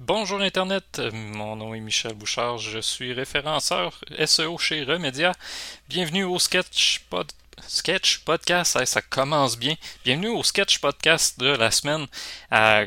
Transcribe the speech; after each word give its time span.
Bonjour 0.00 0.40
Internet, 0.40 1.02
mon 1.12 1.56
nom 1.56 1.74
est 1.74 1.80
Michel 1.80 2.14
Bouchard, 2.14 2.58
je 2.58 2.78
suis 2.78 3.12
référenceur 3.12 4.00
SEO 4.26 4.56
chez 4.56 4.84
Remedia. 4.84 5.32
Bienvenue 5.88 6.22
au 6.22 6.38
Sketch, 6.38 7.00
Pod... 7.10 7.32
Sketch 7.66 8.20
Podcast, 8.20 8.84
ça 8.84 9.02
commence 9.02 9.58
bien. 9.58 9.74
Bienvenue 10.04 10.28
au 10.28 10.44
Sketch 10.44 10.78
Podcast 10.78 11.40
de 11.40 11.48
la 11.48 11.72
semaine. 11.72 12.06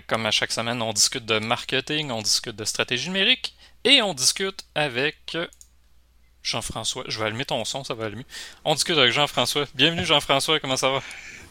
Comme 0.07 0.25
à 0.25 0.31
chaque 0.31 0.53
semaine, 0.53 0.81
on 0.81 0.93
discute 0.93 1.25
de 1.25 1.39
marketing, 1.39 2.11
on 2.11 2.21
discute 2.21 2.55
de 2.55 2.63
stratégie 2.63 3.09
numérique 3.09 3.55
et 3.83 4.01
on 4.01 4.13
discute 4.13 4.63
avec 4.73 5.37
Jean-François. 6.43 7.03
Je 7.09 7.19
vais 7.19 7.25
allumer 7.25 7.43
ton 7.43 7.65
son, 7.65 7.83
ça 7.83 7.93
va 7.93 8.05
allumer. 8.05 8.25
On 8.63 8.73
discute 8.73 8.97
avec 8.97 9.11
Jean-François. 9.11 9.65
Bienvenue 9.75 10.05
Jean-François, 10.05 10.61
comment 10.61 10.77
ça 10.77 10.89
va? 10.89 11.03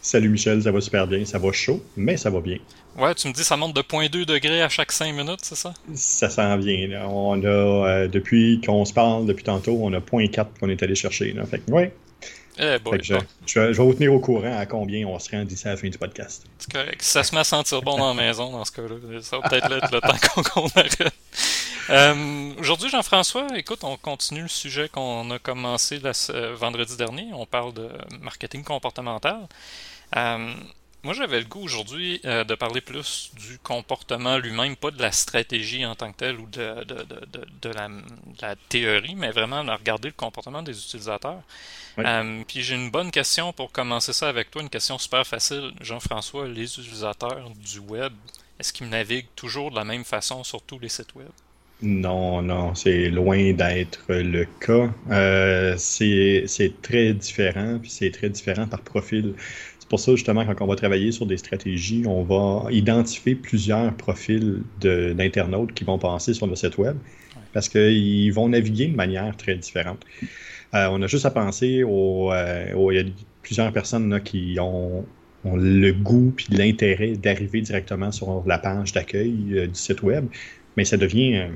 Salut 0.03 0.30
Michel, 0.30 0.62
ça 0.62 0.73
va 0.73 0.80
super 0.80 1.07
bien. 1.07 1.25
Ça 1.25 1.39
va 1.39 1.53
chaud, 1.53 1.82
mais 1.96 2.17
ça 2.17 2.30
va 2.30 2.41
bien. 2.41 2.57
Ouais, 2.96 3.14
tu 3.14 3.29
me 3.29 3.32
dis 3.32 3.45
ça 3.45 3.57
monte 3.57 3.75
de 3.75 3.82
0.2 3.82 4.25
degrés 4.25 4.62
à 4.62 4.69
chaque 4.69 4.93
5 4.93 5.12
minutes, 5.12 5.41
c'est 5.43 5.57
ça? 5.57 5.75
Ça 5.95 6.30
s'en 6.30 6.57
vient. 6.57 7.07
On 7.07 7.43
a, 7.43 7.46
euh, 7.46 8.09
depuis 8.09 8.61
qu'on 8.64 8.85
se 8.85 8.93
parle, 8.93 9.26
depuis 9.26 9.45
tantôt, 9.45 9.79
on 9.81 9.93
a 9.93 10.00
0.4 10.00 10.46
qu'on 10.59 10.71
est 10.71 10.82
allé 10.82 10.95
chercher. 10.95 11.32
Là. 11.32 11.45
Fait 11.45 11.59
que, 11.59 11.71
ouais. 11.71 11.93
Eh 12.59 12.79
boy, 12.79 12.99
je, 13.03 13.14
je, 13.46 13.61
vais 13.61 13.73
vous 13.73 13.95
tenir 13.95 14.13
au 14.13 14.21
courant 14.21 14.59
à 14.59 14.67
combien 14.67 15.07
on 15.07 15.18
se 15.18 15.31
rend 15.31 15.45
d'ici 15.45 15.67
à 15.67 15.71
la 15.71 15.76
fin 15.76 15.89
du 15.89 15.96
podcast. 15.96 16.45
C'est 16.59 16.71
correct. 16.71 17.01
ça 17.01 17.23
se 17.23 17.35
met 17.35 17.40
à 17.40 17.45
sentir 17.45 17.81
bon 17.81 17.96
dans 17.96 18.14
la 18.14 18.23
maison, 18.23 18.51
dans 18.51 18.64
ce 18.64 18.73
cas-là, 18.73 18.96
ça 19.23 19.39
va 19.39 19.48
peut-être 19.48 19.73
être 19.73 19.93
le 19.93 20.01
temps 20.01 20.43
qu'on 20.43 20.67
arrête. 20.79 21.12
Euh, 21.89 22.53
Aujourd'hui, 22.59 22.89
Jean-François, 22.90 23.46
écoute, 23.57 23.81
on 23.82 23.96
continue 23.96 24.43
le 24.43 24.48
sujet 24.48 24.89
qu'on 24.89 25.31
a 25.31 25.39
commencé 25.39 25.98
la, 25.98 26.12
vendredi 26.53 26.96
dernier. 26.96 27.29
On 27.32 27.46
parle 27.46 27.73
de 27.73 27.89
marketing 28.21 28.62
comportemental. 28.62 29.48
Euh, 30.17 30.55
moi, 31.03 31.14
j'avais 31.14 31.41
le 31.41 31.46
goût 31.46 31.63
aujourd'hui 31.63 32.20
euh, 32.27 32.45
de 32.45 32.55
parler 32.55 32.83
plus 32.83 33.31
du 33.34 33.59
comportement 33.61 34.37
lui-même, 34.37 34.77
pas 34.77 34.91
de 34.91 35.01
la 35.01 35.12
stratégie 35.12 35.87
en 35.87 35.95
tant 35.95 36.12
que 36.12 36.19
telle 36.19 36.39
ou 36.39 36.47
de, 36.47 36.84
de, 36.84 36.95
de, 36.95 37.47
de 37.62 37.69
la, 37.70 37.89
la, 38.42 38.55
théorie, 38.69 39.15
mais 39.15 39.31
vraiment 39.31 39.65
de 39.65 39.71
regarder 39.71 40.09
le 40.09 40.15
comportement 40.15 40.62
des 40.62 40.79
utilisateurs. 40.79 41.41
Euh, 41.99 42.43
puis 42.47 42.62
j'ai 42.62 42.75
une 42.75 42.91
bonne 42.91 43.11
question 43.11 43.53
pour 43.55 43.73
commencer 43.73 44.12
ça 44.12 44.29
avec 44.29 44.51
toi, 44.51 44.61
une 44.61 44.69
question 44.69 44.99
super 44.99 45.27
facile. 45.27 45.73
Jean-François, 45.81 46.47
les 46.47 46.65
utilisateurs 46.65 47.51
du 47.51 47.79
web, 47.79 48.12
est-ce 48.59 48.73
qu'ils 48.73 48.89
naviguent 48.91 49.34
toujours 49.37 49.71
de 49.71 49.77
la 49.77 49.84
même 49.84 50.05
façon 50.05 50.45
sur 50.45 50.61
tous 50.61 50.79
les 50.79 50.91
sites 50.91 51.15
web? 51.15 51.31
Non, 51.83 52.43
non, 52.43 52.75
c'est 52.75 53.09
loin 53.09 53.55
d'être 53.55 54.05
le 54.09 54.45
cas. 54.45 54.93
Euh, 55.11 55.75
c'est 55.79 56.45
très 56.83 57.15
différent, 57.15 57.79
puis 57.81 57.89
c'est 57.89 58.11
très 58.11 58.29
différent 58.29 58.67
par 58.67 58.83
profil 58.83 59.34
pour 59.91 59.99
ça, 59.99 60.13
justement, 60.13 60.47
quand 60.47 60.65
on 60.65 60.69
va 60.69 60.77
travailler 60.77 61.11
sur 61.11 61.27
des 61.27 61.37
stratégies, 61.37 62.05
on 62.07 62.23
va 62.23 62.71
identifier 62.71 63.35
plusieurs 63.35 63.93
profils 63.95 64.63
d'internautes 64.81 65.75
qui 65.75 65.83
vont 65.83 65.99
passer 65.99 66.33
sur 66.33 66.47
le 66.47 66.55
site 66.55 66.79
web 66.79 66.97
parce 67.53 67.69
qu'ils 67.69 68.33
vont 68.33 68.49
naviguer 68.49 68.87
de 68.87 68.95
manière 68.95 69.37
très 69.37 69.57
différente. 69.57 70.07
Euh, 70.75 70.87
on 70.93 71.03
a 71.03 71.09
juste 71.09 71.27
à 71.27 71.33
penser 71.33 71.83
au, 71.83 72.33
euh, 72.33 72.91
il 72.93 72.97
y 72.97 73.01
a 73.01 73.05
plusieurs 73.43 73.73
personnes 73.73 74.21
qui 74.23 74.57
ont, 74.61 75.05
le 75.45 75.91
goût 75.91 76.33
puis 76.37 76.47
l'intérêt 76.51 77.15
d'arriver 77.17 77.61
directement 77.61 78.13
sur 78.13 78.45
la 78.47 78.59
page 78.59 78.93
d'accueil 78.93 79.35
euh, 79.55 79.67
du 79.67 79.75
site 79.75 80.03
web, 80.03 80.27
mais 80.77 80.85
ça 80.85 80.99
devient 80.99 81.49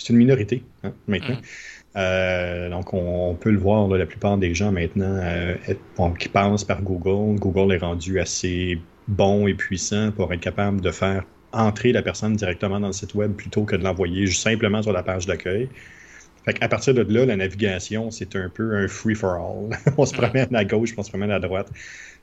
c'est 0.00 0.12
une 0.12 0.18
minorité 0.18 0.62
hein, 0.82 0.92
maintenant. 1.06 1.36
Mm. 1.36 1.96
Euh, 1.96 2.70
donc, 2.70 2.94
on, 2.94 3.34
peut 3.34 3.50
le 3.50 3.58
voir, 3.58 3.88
la 3.88 4.06
plupart 4.06 4.38
des 4.38 4.54
gens 4.54 4.70
maintenant 4.70 5.18
euh, 5.22 5.54
qui 6.18 6.28
passent 6.28 6.64
par 6.64 6.82
Google, 6.82 7.38
Google 7.38 7.74
est 7.74 7.78
rendu 7.78 8.20
assez 8.20 8.78
bon 9.08 9.46
et 9.48 9.54
puissant 9.54 10.12
pour 10.12 10.32
être 10.32 10.40
capable 10.40 10.80
de 10.80 10.90
faire 10.90 11.24
entrer 11.52 11.90
la 11.92 12.02
personne 12.02 12.36
directement 12.36 12.78
dans 12.78 12.86
le 12.86 12.92
site 12.92 13.14
web 13.14 13.32
plutôt 13.32 13.64
que 13.64 13.74
de 13.74 13.82
l'envoyer 13.82 14.26
simplement 14.28 14.82
sur 14.82 14.92
la 14.92 15.02
page 15.02 15.26
d'accueil. 15.26 15.68
Fait 16.44 16.56
à 16.62 16.68
partir 16.68 16.94
de 16.94 17.02
là, 17.02 17.26
la 17.26 17.36
navigation, 17.36 18.10
c'est 18.10 18.34
un 18.36 18.48
peu 18.48 18.76
un 18.76 18.88
free 18.88 19.14
for 19.14 19.34
all. 19.34 19.78
on 19.98 20.06
se 20.06 20.14
promène 20.14 20.54
à 20.54 20.64
gauche, 20.64 20.94
on 20.96 21.02
se 21.02 21.10
promène 21.10 21.32
à 21.32 21.40
droite. 21.40 21.70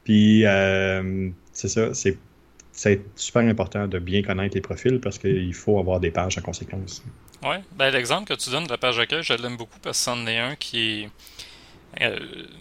Puis, 0.05 0.45
euh, 0.45 1.29
c'est 1.51 1.67
ça, 1.67 1.89
c'est 1.93 3.01
super 3.15 3.41
important 3.41 3.87
de 3.87 3.99
bien 3.99 4.21
connaître 4.21 4.55
les 4.55 4.61
profils 4.61 4.99
parce 4.99 5.17
qu'il 5.17 5.53
faut 5.53 5.77
avoir 5.77 5.99
des 5.99 6.11
pages 6.11 6.37
en 6.37 6.41
conséquence. 6.41 7.03
Oui, 7.43 7.57
ben, 7.73 7.91
l'exemple 7.91 8.27
que 8.27 8.33
tu 8.33 8.49
donnes 8.49 8.65
de 8.65 8.71
la 8.71 8.77
page 8.77 8.97
d'accueil, 8.97 9.23
je 9.23 9.33
l'aime 9.33 9.57
beaucoup 9.57 9.79
parce 9.79 9.97
que 9.97 10.03
c'en 10.03 10.25
est 10.27 10.39
un 10.39 10.55
qui 10.55 11.03
est. 11.03 11.09
Euh, 12.01 12.19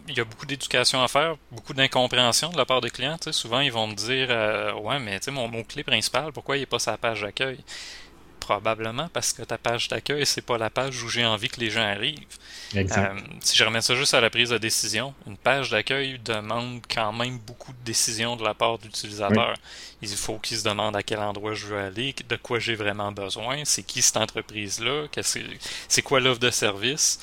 il 0.08 0.16
y 0.16 0.20
a 0.20 0.24
beaucoup 0.24 0.46
d'éducation 0.46 1.02
à 1.02 1.08
faire, 1.08 1.36
beaucoup 1.50 1.74
d'incompréhension 1.74 2.50
de 2.50 2.56
la 2.56 2.64
part 2.64 2.80
des 2.80 2.90
clients. 2.90 3.16
souvent, 3.32 3.60
ils 3.60 3.72
vont 3.72 3.86
me 3.86 3.94
dire 3.94 4.28
euh, 4.30 4.72
Ouais, 4.74 4.98
mais 4.98 5.18
mon 5.30 5.48
mot-clé 5.48 5.82
principal, 5.82 6.32
pourquoi 6.32 6.56
il 6.56 6.60
n'est 6.60 6.66
pas 6.66 6.78
sa 6.78 6.96
page 6.96 7.22
d'accueil 7.22 7.58
probablement 8.46 9.08
parce 9.12 9.32
que 9.32 9.42
ta 9.42 9.58
page 9.58 9.88
d'accueil, 9.88 10.24
c'est 10.24 10.40
pas 10.40 10.56
la 10.56 10.70
page 10.70 11.02
où 11.02 11.08
j'ai 11.08 11.26
envie 11.26 11.48
que 11.48 11.58
les 11.58 11.68
gens 11.68 11.82
arrivent. 11.82 12.38
Euh, 12.76 12.84
si 13.40 13.56
je 13.56 13.64
remets 13.64 13.80
ça 13.80 13.96
juste 13.96 14.14
à 14.14 14.20
la 14.20 14.30
prise 14.30 14.50
de 14.50 14.58
décision, 14.58 15.14
une 15.26 15.36
page 15.36 15.70
d'accueil 15.70 16.20
demande 16.24 16.80
quand 16.88 17.12
même 17.12 17.38
beaucoup 17.38 17.72
de 17.72 17.84
décisions 17.84 18.36
de 18.36 18.44
la 18.44 18.54
part 18.54 18.78
de 18.78 18.84
l'utilisateur. 18.84 19.54
Il 20.00 20.08
faut 20.10 20.38
qu'il 20.38 20.56
se 20.56 20.62
demande 20.62 20.94
à 20.94 21.02
quel 21.02 21.18
endroit 21.18 21.54
je 21.54 21.66
veux 21.66 21.78
aller, 21.78 22.14
de 22.28 22.36
quoi 22.36 22.60
j'ai 22.60 22.76
vraiment 22.76 23.10
besoin, 23.10 23.64
c'est 23.64 23.82
qui 23.82 24.00
cette 24.00 24.16
entreprise-là, 24.16 25.06
c'est 25.88 26.02
quoi 26.02 26.20
l'offre 26.20 26.40
de 26.40 26.50
service. 26.50 27.18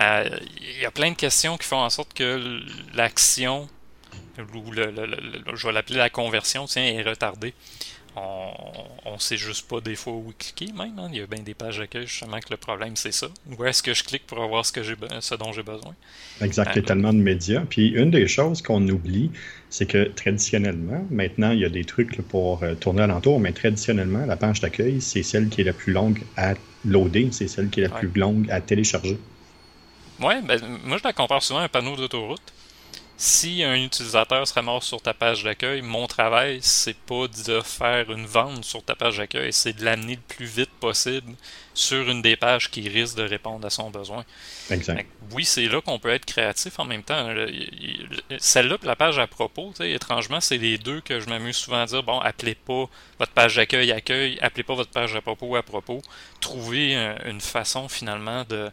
Euh, 0.00 0.30
il 0.60 0.80
y 0.80 0.86
a 0.86 0.92
plein 0.92 1.10
de 1.10 1.16
questions 1.16 1.56
qui 1.58 1.66
font 1.66 1.82
en 1.82 1.90
sorte 1.90 2.14
que 2.14 2.62
l'action, 2.94 3.68
ou 4.54 4.70
le, 4.70 4.94
je 5.54 5.66
vais 5.66 5.72
l'appeler 5.72 5.98
la 5.98 6.10
conversion, 6.10 6.66
tiens, 6.66 6.84
est 6.84 7.02
retardée 7.02 7.52
on, 9.04 9.14
ne 9.14 9.18
sait 9.18 9.36
juste 9.36 9.68
pas 9.68 9.80
des 9.80 9.96
fois 9.96 10.12
où 10.12 10.32
cliquer 10.38 10.72
même. 10.72 10.98
Hein. 10.98 11.08
Il 11.12 11.18
y 11.18 11.22
a 11.22 11.26
bien 11.26 11.42
des 11.42 11.54
pages 11.54 11.78
d'accueil 11.78 12.06
justement 12.06 12.38
que 12.38 12.50
le 12.50 12.56
problème 12.56 12.96
c'est 12.96 13.12
ça. 13.12 13.28
Où 13.46 13.64
est-ce 13.64 13.82
que 13.82 13.94
je 13.94 14.04
clique 14.04 14.26
pour 14.26 14.42
avoir 14.42 14.64
ce, 14.64 14.72
que 14.72 14.82
j'ai, 14.82 14.94
ce 15.20 15.34
dont 15.34 15.52
j'ai 15.52 15.62
besoin? 15.62 15.94
Exact, 16.40 16.70
il 16.72 16.76
y 16.76 16.78
a 16.78 16.82
euh, 16.82 16.86
tellement 16.86 17.12
de 17.12 17.18
médias. 17.18 17.62
Puis 17.68 17.88
une 17.88 18.10
des 18.10 18.28
choses 18.28 18.62
qu'on 18.62 18.86
oublie, 18.88 19.30
c'est 19.70 19.86
que 19.86 20.04
traditionnellement, 20.04 21.06
maintenant 21.10 21.50
il 21.50 21.60
y 21.60 21.64
a 21.64 21.68
des 21.70 21.84
trucs 21.84 22.20
pour 22.22 22.62
euh, 22.62 22.74
tourner 22.74 23.02
alentour, 23.02 23.40
mais 23.40 23.52
traditionnellement, 23.52 24.24
la 24.26 24.36
page 24.36 24.60
d'accueil, 24.60 25.00
c'est 25.00 25.22
celle 25.22 25.48
qui 25.48 25.62
est 25.62 25.64
la 25.64 25.72
plus 25.72 25.92
longue 25.92 26.22
à 26.36 26.54
loader, 26.84 27.28
c'est 27.32 27.48
celle 27.48 27.70
qui 27.70 27.80
est 27.80 27.88
la 27.88 27.90
plus 27.90 28.10
longue 28.14 28.50
à 28.50 28.60
télécharger. 28.60 29.18
Oui, 30.20 30.34
ben, 30.44 30.60
moi 30.84 30.98
je 30.98 31.04
la 31.04 31.12
compare 31.12 31.42
souvent 31.42 31.60
à 31.60 31.64
un 31.64 31.68
panneau 31.68 31.96
d'autoroute 31.96 32.52
si 33.20 33.64
un 33.64 33.74
utilisateur 33.74 34.46
serait 34.46 34.62
mort 34.62 34.84
sur 34.84 35.02
ta 35.02 35.12
page 35.12 35.42
d'accueil, 35.42 35.82
mon 35.82 36.06
travail, 36.06 36.60
c'est 36.62 36.96
pas 36.96 37.26
de 37.26 37.60
faire 37.60 38.12
une 38.12 38.26
vente 38.26 38.64
sur 38.64 38.80
ta 38.84 38.94
page 38.94 39.16
d'accueil, 39.16 39.52
c'est 39.52 39.72
de 39.72 39.84
l'amener 39.84 40.14
le 40.14 40.34
plus 40.36 40.46
vite 40.46 40.70
possible 40.78 41.34
sur 41.74 42.08
une 42.08 42.22
des 42.22 42.36
pages 42.36 42.70
qui 42.70 42.88
risque 42.88 43.16
de 43.16 43.24
répondre 43.24 43.66
à 43.66 43.70
son 43.70 43.90
besoin. 43.90 44.24
Exact. 44.70 45.04
Oui, 45.32 45.44
c'est 45.44 45.66
là 45.66 45.80
qu'on 45.80 45.98
peut 45.98 46.10
être 46.10 46.26
créatif 46.26 46.78
en 46.78 46.84
même 46.84 47.02
temps. 47.02 47.34
Celle-là, 48.38 48.76
la 48.84 48.94
page 48.94 49.18
à 49.18 49.26
propos, 49.26 49.72
étrangement, 49.80 50.40
c'est 50.40 50.58
les 50.58 50.78
deux 50.78 51.00
que 51.00 51.18
je 51.18 51.28
m'amuse 51.28 51.56
souvent 51.56 51.82
à 51.82 51.86
dire 51.86 52.04
bon, 52.04 52.20
appelez 52.20 52.54
pas 52.54 52.88
votre 53.18 53.32
page 53.32 53.56
d'accueil 53.56 53.90
accueil, 53.90 54.38
appelez 54.40 54.62
pas 54.62 54.74
votre 54.74 54.90
page 54.90 55.16
à 55.16 55.20
propos 55.20 55.56
à 55.56 55.64
propos. 55.64 56.02
Trouvez 56.40 56.94
une 57.24 57.40
façon 57.40 57.88
finalement 57.88 58.44
de 58.48 58.70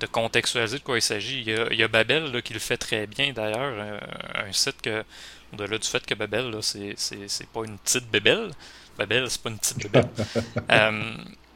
de 0.00 0.06
contextualiser 0.06 0.78
de 0.78 0.82
quoi 0.82 0.98
il 0.98 1.02
s'agit. 1.02 1.42
Il, 1.46 1.76
y 1.76 1.82
a 1.82 1.88
Babel 1.88 2.42
qui 2.42 2.52
le 2.52 2.58
fait 2.58 2.78
très 2.78 3.06
bien 3.06 3.32
d'ailleurs, 3.32 3.74
euh, 3.76 4.00
un, 4.34 4.52
site 4.52 4.80
que, 4.82 5.04
au-delà 5.52 5.78
du 5.78 5.86
fait 5.86 6.04
que 6.04 6.14
Babel, 6.14 6.56
c'est, 6.62 6.94
c'est, 6.96 7.48
pas 7.48 7.64
une 7.64 7.78
petite 7.78 8.10
bébelle, 8.10 8.50
Babel, 8.98 9.30
c'est 9.30 9.42
pas 9.42 9.50
une 9.50 9.58
petite 9.58 9.78
bébelle. 9.78 10.08
Euh, 10.70 11.14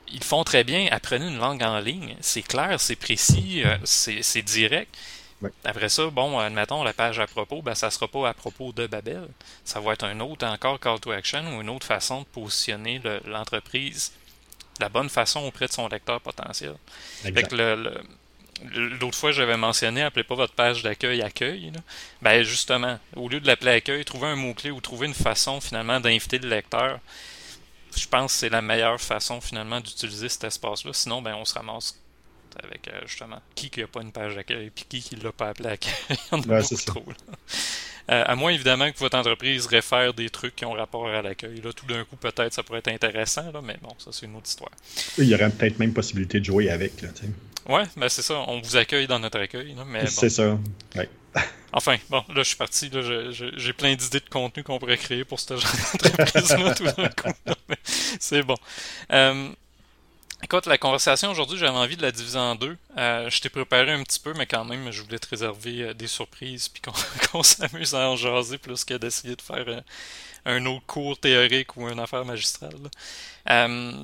ils 0.09 0.22
font 0.22 0.44
très 0.44 0.65
bien, 0.65 0.88
apprenez 0.91 1.27
une 1.27 1.38
langue 1.38 1.62
en 1.62 1.78
ligne, 1.78 2.16
c'est 2.21 2.43
clair, 2.43 2.81
c'est 2.81 2.97
précis, 2.97 3.62
euh, 3.65 3.77
c'est, 3.84 4.43
direct. 4.43 4.94
Après 5.65 5.88
ça, 5.88 6.06
bon, 6.06 6.38
admettons, 6.38 6.82
la 6.84 6.93
page 6.93 7.19
à 7.19 7.26
propos, 7.26 7.62
ben, 7.62 7.75
ça 7.75 7.91
sera 7.91 8.09
pas 8.09 8.28
à 8.28 8.34
propos 8.34 8.72
de 8.72 8.87
Babel. 8.87 9.28
Ça 9.65 9.81
va 9.81 9.93
être 9.93 10.05
un 10.05 10.21
autre 10.21 10.47
encore 10.47 10.81
call 10.81 11.00
to 11.00 11.11
action 11.11 11.56
ou 11.56 11.61
une 11.61 11.69
autre 11.69 11.87
façon 11.87 12.21
de 12.21 12.26
positionner 12.26 13.00
l'entreprise 13.26 14.12
de 14.78 14.84
la 14.84 14.88
bonne 14.88 15.11
façon 15.11 15.41
auprès 15.41 15.67
de 15.67 15.73
son 15.73 15.88
lecteur 15.88 16.20
potentiel. 16.20 16.75
Avec 17.25 17.52
le, 17.52 18.00
L'autre 18.72 19.18
fois, 19.18 19.32
j'avais 19.32 19.56
mentionné, 19.56 20.02
appelez 20.02 20.24
pas 20.24 20.34
votre 20.34 20.54
page 20.54 20.82
d'accueil 20.82 21.22
accueil. 21.22 21.72
Ben 22.22 22.42
justement, 22.42 22.98
au 23.16 23.28
lieu 23.28 23.40
de 23.40 23.46
l'appeler 23.46 23.72
accueil, 23.72 24.04
trouvez 24.04 24.28
un 24.28 24.36
mot-clé 24.36 24.70
ou 24.70 24.80
trouvez 24.80 25.06
une 25.06 25.14
façon 25.14 25.60
finalement 25.60 26.00
d'inviter 26.00 26.38
le 26.38 26.48
lecteur. 26.48 27.00
Je 27.96 28.06
pense 28.06 28.32
que 28.32 28.38
c'est 28.38 28.48
la 28.48 28.62
meilleure 28.62 29.00
façon 29.00 29.40
finalement 29.40 29.80
d'utiliser 29.80 30.28
cet 30.28 30.44
espace-là. 30.44 30.92
Sinon, 30.92 31.22
ben 31.22 31.34
on 31.34 31.44
se 31.44 31.54
ramasse 31.54 31.98
avec 32.62 32.88
euh, 32.88 33.00
justement 33.06 33.40
qui 33.54 33.70
qui 33.70 33.80
n'a 33.80 33.86
pas 33.86 34.00
une 34.00 34.12
page 34.12 34.36
d'accueil 34.36 34.70
puis 34.70 34.84
qui 34.88 35.00
qui 35.02 35.16
l'a 35.16 35.32
pas 35.32 35.48
appelé 35.48 35.70
accueil. 35.70 35.92
On 36.32 36.40
a 36.40 36.62
trop. 36.86 37.04
Euh, 38.10 38.22
à 38.26 38.36
moins 38.36 38.50
évidemment 38.50 38.90
que 38.92 38.98
votre 38.98 39.16
entreprise 39.16 39.66
réfère 39.66 40.12
des 40.12 40.28
trucs 40.28 40.54
qui 40.54 40.66
ont 40.66 40.72
rapport 40.72 41.08
à 41.08 41.22
l'accueil. 41.22 41.60
Là, 41.62 41.72
tout 41.72 41.86
d'un 41.86 42.04
coup, 42.04 42.16
peut-être 42.16 42.52
ça 42.52 42.62
pourrait 42.62 42.80
être 42.80 42.88
intéressant, 42.88 43.50
là, 43.50 43.62
mais 43.62 43.78
bon, 43.80 43.94
ça 43.98 44.10
c'est 44.12 44.26
une 44.26 44.36
autre 44.36 44.46
histoire. 44.46 44.70
Il 45.16 45.24
y 45.24 45.34
aurait 45.34 45.48
peut-être 45.48 45.78
même 45.78 45.94
possibilité 45.94 46.38
de 46.38 46.44
jouer 46.44 46.68
avec. 46.68 47.00
Là, 47.00 47.08
ouais, 47.69 47.84
ben 47.96 48.08
c'est 48.08 48.22
ça. 48.22 48.34
On 48.46 48.61
vous 48.61 48.76
accueille 48.76 49.06
dans 49.06 49.19
notre 49.19 49.38
accueil. 49.40 49.75
Là, 49.75 49.84
mais 49.87 50.06
C'est 50.06 50.31
ça. 50.31 50.58
Ouais. 50.96 51.08
Enfin, 51.76 51.96
bon, 52.08 52.22
là, 52.28 52.37
je 52.37 52.43
suis 52.44 52.56
parti. 52.56 52.88
j'ai 53.56 53.72
plein 53.72 53.96
d'idées 53.96 54.20
de 54.20 54.28
contenu 54.28 54.62
qu'on 54.62 54.78
pourrait 54.78 54.96
créer 54.96 55.25
pour 55.25 55.40
ce 55.40 55.56
genre 55.56 55.72
d'entreprise-là 55.93 56.72
tout 56.72 56.84
d'un 56.84 57.08
coup. 57.08 57.32
C'est 58.20 58.44
bon. 58.44 58.55
Euh, 59.11 59.49
Écoute, 60.44 60.66
la 60.66 60.76
conversation 60.76 61.31
aujourd'hui, 61.31 61.56
j'avais 61.56 61.72
envie 61.78 61.96
de 61.96 62.02
la 62.02 62.12
diviser 62.12 62.38
en 62.38 62.55
deux. 62.55 62.76
Euh, 62.99 63.31
je 63.31 63.40
t'ai 63.40 63.49
préparé 63.49 63.93
un 63.93 64.02
petit 64.02 64.20
peu, 64.20 64.34
mais 64.37 64.44
quand 64.44 64.62
même, 64.66 64.90
je 64.90 65.00
voulais 65.00 65.19
te 65.19 65.26
réserver 65.26 65.81
euh, 65.81 65.94
des 65.94 66.06
surprises 66.06 66.69
puis 66.69 66.82
qu'on 66.82 67.43
s'amuse 67.43 67.94
à 67.94 68.11
en 68.11 68.16
jaser 68.16 68.58
plus 68.58 68.84
que 68.84 68.93
d'essayer 68.93 69.37
de 69.37 69.40
faire 69.40 69.64
euh, 69.66 69.81
un 70.44 70.66
autre 70.66 70.84
cours 70.87 71.19
théorique 71.19 71.78
ou 71.78 71.88
une 71.88 71.99
affaire 71.99 72.26
magistrale. 72.26 72.75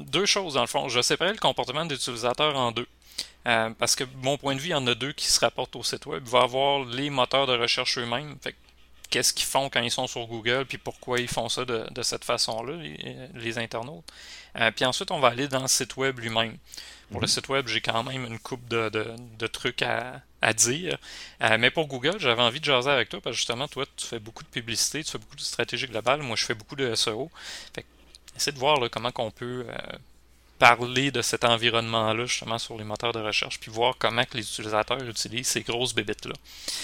deux 0.07 0.25
choses, 0.25 0.55
dans 0.55 0.63
le 0.63 0.67
fond. 0.67 0.89
Je 0.89 1.03
séparais 1.03 1.33
le 1.33 1.39
comportement 1.39 1.85
des 1.85 1.97
utilisateurs 1.97 2.57
en 2.57 2.73
deux. 2.73 2.87
Parce 3.45 3.97
que 3.97 4.05
mon 4.23 4.37
point 4.37 4.55
de 4.55 4.61
vue, 4.61 4.69
il 4.69 4.73
y 4.73 4.75
en 4.75 4.87
a 4.87 4.95
deux 4.95 5.13
qui 5.13 5.27
se 5.27 5.41
rapportent 5.41 5.77
au 5.77 5.83
site 5.83 6.07
web. 6.07 6.23
Il 6.27 6.31
va 6.31 6.43
avoir 6.43 6.85
les 6.85 7.11
moteurs 7.11 7.47
de 7.47 7.57
recherche 7.57 7.99
eux-mêmes. 7.99 8.37
qu'est-ce 9.09 9.33
qu'ils 9.33 9.47
font 9.47 9.69
quand 9.69 9.81
ils 9.81 9.91
sont 9.91 10.07
sur 10.07 10.27
Google, 10.27 10.65
puis 10.67 10.79
pourquoi 10.79 11.19
ils 11.19 11.29
font 11.29 11.49
ça 11.49 11.65
de, 11.65 11.87
de 11.91 12.03
cette 12.03 12.25
façon-là, 12.25 12.77
les, 12.77 13.17
les, 13.35 13.59
internautes. 13.59 14.05
Euh, 14.57 14.71
puis 14.71 14.85
ensuite, 14.85 15.11
on 15.11 15.19
va 15.21 15.29
aller 15.29 15.49
dans 15.49 15.63
le 15.63 15.69
site 15.69 15.97
web 15.97 16.19
lui-même. 16.19 16.57
Pour 17.11 17.21
le 17.21 17.25
mhm. 17.25 17.33
site 17.33 17.49
web, 17.49 17.67
j'ai 17.67 17.81
quand 17.81 18.05
même 18.05 18.25
une 18.25 18.39
coupe 18.39 18.67
de, 18.69 18.89
de, 18.89 19.47
trucs 19.49 19.83
à, 19.83 20.23
à 20.43 20.53
dire. 20.53 20.97
Euh, 21.43 21.57
mais 21.59 21.71
pour 21.71 21.87
Google, 21.89 22.17
j'avais 22.19 22.43
envie 22.43 22.61
de 22.61 22.65
jaser 22.65 22.91
avec 22.91 23.09
toi 23.09 23.21
parce 23.21 23.35
que 23.35 23.39
justement, 23.39 23.67
toi, 23.67 23.85
tu 23.97 24.07
fais 24.07 24.21
beaucoup 24.21 24.45
de 24.45 24.49
publicité, 24.49 25.03
tu 25.03 25.11
fais 25.11 25.19
beaucoup 25.19 25.35
de 25.35 25.41
stratégie 25.41 25.87
globale. 25.87 26.23
Moi, 26.23 26.37
je 26.37 26.45
fais 26.45 26.55
beaucoup 26.55 26.77
de 26.77 26.95
SEO. 26.95 27.31
Fait 27.75 27.85
essaie 28.37 28.53
de 28.53 28.59
voir 28.59 28.79
là, 28.79 28.89
comment 28.89 29.11
on 29.19 29.31
peut 29.33 29.67
euh, 29.69 29.75
parler 30.61 31.11
de 31.11 31.23
cet 31.23 31.45
environnement-là, 31.45 32.27
justement, 32.27 32.59
sur 32.59 32.77
les 32.77 32.85
moteurs 32.85 33.13
de 33.13 33.19
recherche, 33.19 33.59
puis 33.59 33.71
voir 33.71 33.95
comment 33.99 34.23
que 34.25 34.37
les 34.37 34.43
utilisateurs 34.43 35.03
utilisent 35.03 35.49
ces 35.49 35.63
grosses 35.63 35.95
bébites-là. 35.95 36.35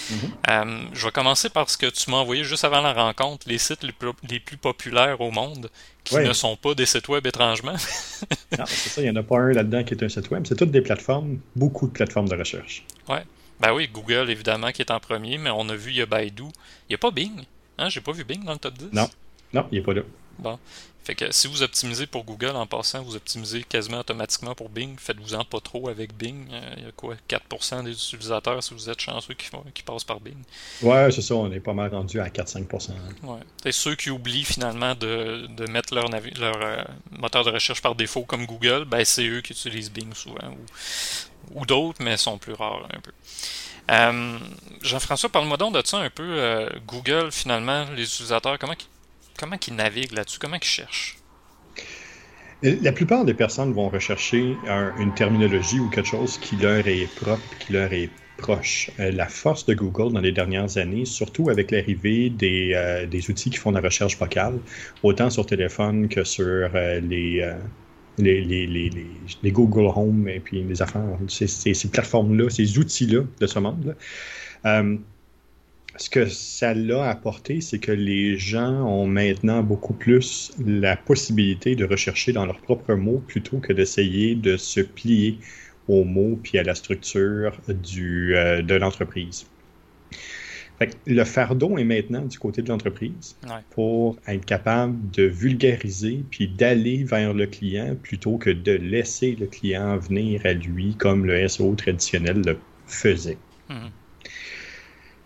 Mhm. 0.09 0.17
Euh, 0.49 0.85
je 0.93 1.05
vais 1.05 1.11
commencer 1.11 1.49
par 1.49 1.69
ce 1.69 1.77
que 1.77 1.85
tu 1.85 2.09
m'as 2.09 2.17
envoyé 2.17 2.43
juste 2.43 2.65
avant 2.65 2.81
la 2.81 2.91
rencontre, 2.91 3.47
les 3.47 3.59
sites 3.59 3.83
les 3.83 3.91
plus, 4.39 4.57
populaires 4.57 5.21
au 5.21 5.29
monde, 5.29 5.69
qui 6.03 6.17
ne 6.17 6.33
sont 6.33 6.57
pas 6.57 6.73
des 6.73 6.87
sites 6.87 7.07
web 7.07 7.27
étrangement. 7.27 7.73
non, 8.57 8.65
c'est 8.65 8.89
ça, 8.89 9.01
il 9.01 9.03
n'y 9.03 9.11
en 9.11 9.15
a 9.15 9.23
pas 9.23 9.37
un 9.37 9.51
là-dedans 9.53 9.83
qui 9.83 9.93
est 9.93 10.03
un 10.03 10.09
site 10.09 10.31
web, 10.31 10.43
c'est 10.47 10.55
toutes 10.55 10.71
des 10.71 10.81
plateformes, 10.81 11.37
beaucoup 11.55 11.85
de 11.85 11.91
plateformes 11.91 12.29
de 12.29 12.35
recherche. 12.35 12.83
Ouais. 13.07 13.23
Ben 13.59 13.73
oui, 13.73 13.87
Google, 13.87 14.29
évidemment, 14.29 14.71
qui 14.71 14.81
est 14.81 14.91
en 14.91 14.99
premier, 14.99 15.37
mais 15.37 15.51
on 15.51 15.69
a 15.69 15.75
vu, 15.75 15.91
il 15.91 15.97
y 15.97 16.01
a 16.01 16.05
Baidu. 16.05 16.43
Il 16.43 16.89
n'y 16.89 16.95
a 16.95 16.97
pas 16.97 17.11
Bing. 17.11 17.43
Hein? 17.77 17.89
J'ai 17.89 18.01
pas 18.01 18.11
vu 18.11 18.23
Bing 18.23 18.43
dans 18.43 18.53
le 18.53 18.59
top 18.59 18.73
10. 18.73 18.89
Non, 18.93 19.07
non, 19.53 19.67
il 19.71 19.79
n'est 19.79 19.83
pas 19.83 19.93
là. 19.93 20.01
Bon. 20.39 20.59
Fait 21.07 21.15
que 21.15 21.31
si 21.31 21.47
vous 21.47 21.63
optimisez 21.63 22.05
pour 22.05 22.25
Google 22.25 22.57
en 22.57 22.67
passant, 22.67 23.01
vous 23.01 23.15
optimisez 23.15 23.63
quasiment 23.63 23.99
automatiquement 23.99 24.53
pour 24.55 24.67
Bing. 24.67 24.97
Faites-vous-en 24.99 25.45
pas 25.45 25.61
trop 25.61 25.87
avec 25.87 26.13
Bing. 26.13 26.49
Euh, 26.51 26.73
il 26.75 26.83
y 26.83 26.85
a 26.85 26.91
quoi 26.91 27.15
4% 27.29 27.85
des 27.85 27.91
utilisateurs, 27.91 28.61
si 28.61 28.73
vous 28.73 28.89
êtes 28.89 28.99
chanceux, 28.99 29.33
qui, 29.33 29.49
qui 29.73 29.83
passent 29.83 30.03
par 30.03 30.19
Bing. 30.19 30.35
Ouais, 30.81 31.09
c'est 31.09 31.21
ça, 31.21 31.35
on 31.35 31.49
est 31.49 31.61
pas 31.61 31.71
mal 31.71 31.95
rendu 31.95 32.19
à 32.19 32.27
4-5%. 32.27 32.89
Ouais. 33.23 33.39
C'est 33.63 33.71
ceux 33.71 33.95
qui 33.95 34.09
oublient 34.09 34.43
finalement 34.43 34.95
de, 34.95 35.47
mettre 35.69 35.95
leur, 35.95 36.09
leur 36.09 36.61
euh, 36.61 36.83
moteur 37.11 37.45
de 37.45 37.51
recherche 37.51 37.81
par 37.81 37.95
défaut 37.95 38.23
comme 38.23 38.45
Google, 38.45 38.83
ben 38.83 39.05
c'est 39.05 39.25
eux 39.29 39.39
qui 39.39 39.53
utilisent 39.53 39.89
Bing 39.89 40.13
souvent. 40.13 40.57
Ou, 41.53 41.65
d'autres, 41.65 42.03
mais 42.03 42.17
sont 42.17 42.37
plus 42.37 42.51
rares 42.51 42.85
un 42.93 42.99
peu. 42.99 43.11
Euh, 43.91 44.39
Jean-François, 44.81 45.29
parle-moi 45.29 45.55
donc 45.55 45.73
de 45.73 45.81
ça 45.87 45.99
un 45.99 46.09
peu. 46.09 46.67
Google, 46.85 47.31
finalement, 47.31 47.85
les 47.95 48.03
utilisateurs, 48.03 48.59
comment 48.59 48.75
comment 49.37 49.57
ils 49.67 49.75
naviguent 49.75 50.13
là-dessus? 50.13 50.39
Comment 50.39 50.57
ils 50.57 50.63
cherchent? 50.63 51.17
La 52.63 52.91
plupart 52.91 53.23
des 53.23 53.35
personnes 53.35 53.71
vont 53.71 53.89
rechercher 53.89 54.55
une 54.99 55.13
terminologie 55.13 55.79
ou 55.79 55.89
quelque 55.89 56.07
chose 56.07 56.39
qui 56.39 56.55
leur 56.55 56.87
est 56.87 57.07
propre, 57.15 57.43
qui 57.59 57.73
leur 57.73 57.93
est 57.93 58.09
proche. 58.37 58.89
Euh, 58.99 59.11
la 59.11 59.27
force 59.27 59.65
de 59.65 59.73
Google 59.73 60.13
dans 60.13 60.21
les 60.21 60.31
dernières 60.31 60.77
années, 60.77 61.05
surtout 61.05 61.49
avec 61.49 61.71
l'arrivée 61.71 62.29
des, 62.29 62.73
euh, 62.73 63.05
outils 63.29 63.49
qui 63.49 63.57
font 63.57 63.71
la 63.71 63.81
recherche 63.81 64.17
vocale, 64.17 64.59
autant 65.03 65.29
sur 65.29 65.45
téléphone 65.45 66.07
que 66.07 66.23
sur 66.23 66.69
euh, 66.73 66.99
les, 67.01 67.43
Google 69.51 69.91
Home 69.95 70.27
et 70.29 70.39
puis 70.39 70.63
les 70.63 70.81
affaires, 70.81 71.17
ces, 71.27 71.47
ces 71.47 71.89
plateformes-là, 71.89 72.49
ces 72.49 72.77
outils-là 72.77 73.23
de 73.39 73.47
ce 73.47 73.59
monde-là 73.59 73.93
ce 75.97 76.09
que 76.09 76.27
ça 76.27 76.73
l'a 76.73 77.09
apporté, 77.09 77.61
c'est 77.61 77.79
que 77.79 77.91
les 77.91 78.37
gens 78.37 78.85
ont 78.85 79.07
maintenant 79.07 79.63
beaucoup 79.63 79.93
plus 79.93 80.53
la 80.63 80.95
possibilité 80.95 81.75
de 81.75 81.85
rechercher 81.85 82.33
dans 82.33 82.45
leurs 82.45 82.61
propres 82.61 82.93
mots 82.93 83.23
plutôt 83.27 83.57
que 83.57 83.73
d'essayer 83.73 84.35
de 84.35 84.57
se 84.57 84.81
plier 84.81 85.39
aux 85.87 86.03
mots 86.03 86.39
puis 86.41 86.57
à 86.57 86.63
la 86.63 86.75
structure 86.75 87.59
du, 87.67 88.35
euh, 88.35 88.61
de 88.61 88.75
l'entreprise. 88.75 89.47
Le 91.07 91.23
fardeau 91.23 91.79
est 91.79 91.83
maintenant 91.83 92.21
du 92.21 92.37
côté 92.37 92.61
de 92.61 92.69
l'entreprise 92.69 93.35
pour 93.71 94.15
être 94.27 94.45
capable 94.45 95.09
de 95.09 95.23
vulgariser 95.23 96.23
puis 96.29 96.47
d'aller 96.47 97.03
vers 97.03 97.33
le 97.33 97.47
client 97.47 97.95
plutôt 97.95 98.37
que 98.37 98.51
de 98.51 98.73
laisser 98.73 99.35
le 99.39 99.47
client 99.47 99.97
venir 99.97 100.41
à 100.45 100.53
lui 100.53 100.93
comme 100.93 101.25
le 101.25 101.47
SEO 101.47 101.73
traditionnel 101.73 102.43
le 102.45 102.59
faisait. 102.85 103.39
Mhm 103.69 103.89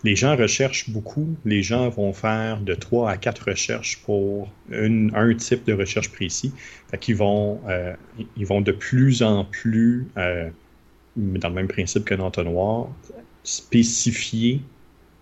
les 0.04 0.16
gens 0.16 0.36
recherchent 0.36 0.90
beaucoup. 0.90 1.36
Les 1.46 1.64
gens 1.64 1.90
vont 1.90 2.14
faire 2.14 2.60
de 2.62 2.74
trois 2.74 3.12
à 3.12 3.18
quatre 3.18 3.50
recherches 3.50 4.02
pour 4.04 4.50
un 4.72 5.34
type 5.36 5.66
de 5.66 5.74
recherche 5.74 6.12
précis. 6.12 6.52
Fait 6.90 6.98
qu'ils 6.98 7.16
vont, 7.16 7.60
euh, 7.68 7.94
ils 8.38 8.46
vont 8.46 8.62
de 8.62 8.72
plus 8.72 9.22
en 9.22 9.46
plus, 9.46 10.08
euh, 10.18 10.50
dans 11.16 11.50
le 11.50 11.56
même 11.56 11.68
principe 11.68 12.06
que 12.06 12.16
l'entonnoir, 12.16 12.88
spécifier 13.44 14.62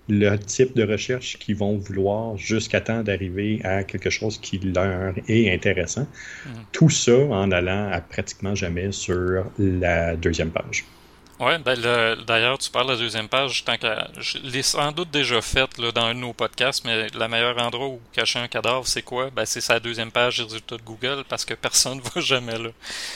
le 0.07 0.35
type 0.37 0.75
de 0.75 0.83
recherche 0.83 1.37
qu'ils 1.37 1.55
vont 1.55 1.77
vouloir 1.77 2.35
jusqu'à 2.35 2.81
temps 2.81 3.03
d'arriver 3.03 3.61
à 3.63 3.83
quelque 3.83 4.09
chose 4.09 4.39
qui 4.39 4.57
leur 4.57 5.13
est 5.27 5.53
intéressant. 5.53 6.01
Mm-hmm. 6.01 6.49
Tout 6.71 6.89
ça 6.89 7.17
en 7.17 7.51
allant 7.51 7.91
à 7.91 8.01
pratiquement 8.01 8.55
jamais 8.55 8.91
sur 8.91 9.45
la 9.59 10.15
deuxième 10.15 10.49
page. 10.49 10.85
Oui, 11.39 11.57
ben 11.59 12.15
d'ailleurs, 12.27 12.57
tu 12.57 12.69
parles 12.69 12.87
de 12.87 12.91
la 12.93 12.97
deuxième 12.97 13.29
page, 13.29 13.63
tant 13.63 13.77
que 13.77 13.87
je 14.19 14.37
l'ai 14.39 14.61
sans 14.61 14.91
doute 14.91 15.09
déjà 15.09 15.41
faite 15.41 15.77
là, 15.77 15.91
dans 15.93 16.05
un 16.05 16.13
de 16.13 16.19
nos 16.19 16.33
podcasts, 16.33 16.83
mais 16.83 17.07
le 17.07 17.27
meilleur 17.29 17.57
endroit 17.59 17.87
où 17.87 18.01
cacher 18.11 18.39
un 18.39 18.49
cadavre, 18.49 18.85
c'est 18.85 19.03
quoi? 19.03 19.29
Ben, 19.29 19.45
c'est 19.45 19.61
sa 19.61 19.79
deuxième 19.79 20.11
page 20.11 20.37
des 20.37 20.43
résultats 20.43 20.75
de 20.75 20.81
Google 20.81 21.23
parce 21.29 21.45
que 21.45 21.53
personne 21.53 21.99
ne 21.99 22.01
va 22.13 22.19
jamais 22.19 22.57
là. 22.57 22.69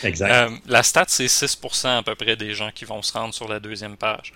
Exact. 0.03 0.31
Euh, 0.31 0.55
la 0.67 0.83
stat, 0.83 1.05
c'est 1.09 1.25
6% 1.25 1.97
à 1.97 2.03
peu 2.03 2.15
près 2.15 2.37
des 2.37 2.53
gens 2.53 2.71
qui 2.71 2.85
vont 2.85 3.01
se 3.01 3.11
rendre 3.11 3.33
sur 3.33 3.49
la 3.49 3.59
deuxième 3.59 3.97
page. 3.97 4.33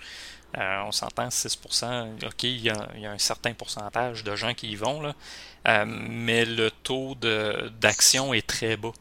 Euh, 0.56 0.82
on 0.86 0.92
s'entend 0.92 1.28
6%, 1.28 2.24
ok, 2.24 2.42
il 2.44 2.60
y, 2.60 2.70
a, 2.70 2.88
il 2.94 3.02
y, 3.02 3.06
a, 3.06 3.10
un 3.10 3.18
certain 3.18 3.52
pourcentage 3.52 4.24
de 4.24 4.34
gens 4.34 4.54
qui 4.54 4.70
y 4.70 4.76
vont, 4.76 5.02
là, 5.02 5.14
euh, 5.68 5.84
mais 5.86 6.46
le 6.46 6.70
taux 6.70 7.14
d'action 7.80 8.32
est 8.32 8.46
très 8.46 8.76
bas. 8.78 8.92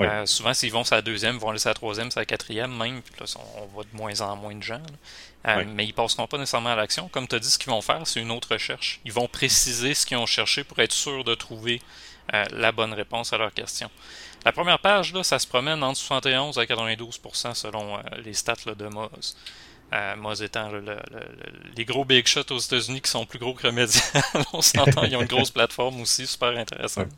Euh, 0.00 0.24
souvent, 0.26 0.54
s'ils 0.54 0.72
vont 0.72 0.84
sur 0.84 0.94
la 0.94 1.02
deuxième, 1.02 1.36
ils 1.36 1.40
vont 1.40 1.50
laisser 1.50 1.68
la 1.68 1.74
troisième, 1.74 2.12
sur 2.12 2.20
la 2.20 2.26
quatrième 2.26 2.76
même, 2.76 3.02
puis 3.02 3.14
là, 3.18 3.26
on, 3.56 3.76
va 3.76 3.82
de 3.82 3.96
moins 3.96 4.20
en 4.20 4.36
moins 4.36 4.54
de 4.54 4.62
gens. 4.62 4.82
Mais 5.66 5.84
ils 5.84 5.92
passeront 5.92 6.26
pas 6.26 6.38
nécessairement 6.38 6.70
à 6.70 6.76
l'action. 6.76 7.08
Comme 7.08 7.28
tu 7.28 7.34
as 7.34 7.38
dit, 7.38 7.50
ce 7.50 7.58
qu'ils 7.58 7.70
vont 7.70 7.82
faire, 7.82 8.06
c'est 8.06 8.20
une 8.20 8.30
autre 8.30 8.52
recherche. 8.52 9.00
Ils 9.04 9.12
vont 9.12 9.28
préciser 9.28 9.94
ce 9.94 10.06
qu'ils 10.06 10.16
ont 10.16 10.26
cherché 10.26 10.64
pour 10.64 10.78
être 10.78 10.92
sûr 10.92 11.22
de 11.22 11.34
trouver 11.34 11.82
la 12.32 12.72
bonne 12.72 12.92
réponse 12.92 13.32
à 13.32 13.38
leur 13.38 13.52
question. 13.52 13.90
La 14.44 14.52
première 14.52 14.78
page, 14.78 15.12
là, 15.12 15.22
ça 15.22 15.38
se 15.38 15.46
promène 15.46 15.82
entre 15.82 15.98
71 15.98 16.58
à 16.58 16.64
92% 16.64 17.54
selon 17.54 17.98
les 18.24 18.34
stats 18.34 18.74
de 18.74 18.86
Moz. 18.86 19.36
Euh, 19.92 20.16
Moz 20.16 20.42
étant 20.42 20.70
les 21.76 21.84
gros 21.84 22.04
big 22.04 22.26
shots 22.26 22.50
aux 22.50 22.58
États-Unis 22.58 23.00
qui 23.00 23.10
sont 23.10 23.26
plus 23.26 23.38
gros 23.38 23.54
que 23.54 23.66
Remedial. 23.66 24.02
On 24.52 24.60
s'entend, 24.60 25.04
ils 25.04 25.14
ont 25.16 25.20
une 25.22 25.28
grosse 25.28 25.50
plateforme 25.50 26.00
aussi, 26.00 26.26
super 26.26 26.56
intéressante. 26.56 27.08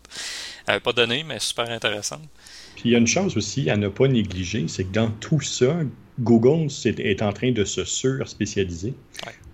pas 0.66 0.92
donnée, 0.92 1.22
mais 1.22 1.38
super 1.38 1.70
intéressante. 1.70 2.28
Puis 2.74 2.84
il 2.86 2.92
y 2.92 2.94
a 2.94 2.98
une 2.98 3.06
chose 3.06 3.36
aussi 3.36 3.70
à 3.70 3.76
ne 3.76 3.88
pas 3.88 4.08
négliger, 4.08 4.68
c'est 4.68 4.84
que 4.84 4.92
dans 4.92 5.10
tout 5.10 5.40
ça, 5.40 5.78
Google 6.20 6.68
est, 6.84 7.22
en 7.22 7.32
train 7.32 7.52
de 7.52 7.64
se 7.64 7.84
sur-spécialiser, 7.84 8.94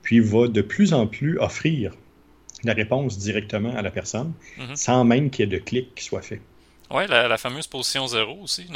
puis 0.03 0.21
va 0.21 0.49
de 0.49 0.63
plus 0.63 0.93
en 0.93 1.07
plus 1.07 1.39
offrir 1.39 1.93
la 2.65 2.75
réponse 2.75 3.19
directement 3.19 3.75
à 3.75 3.83
la 3.83 3.91
personne, 3.91 4.33
mm-hmm. 4.59 4.77
sans 4.77 5.05
même 5.05 5.31
qu'il 5.31 5.45
y 5.45 5.49
ait 5.49 5.59
de 5.59 5.63
clic 5.63 5.95
qui 5.95 6.05
soit 6.05 6.23
fait. 6.23 6.41
Oui, 6.91 7.05
la, 7.09 7.39
fameuse 7.39 7.67
position 7.67 8.07
zéro 8.07 8.39
aussi, 8.43 8.67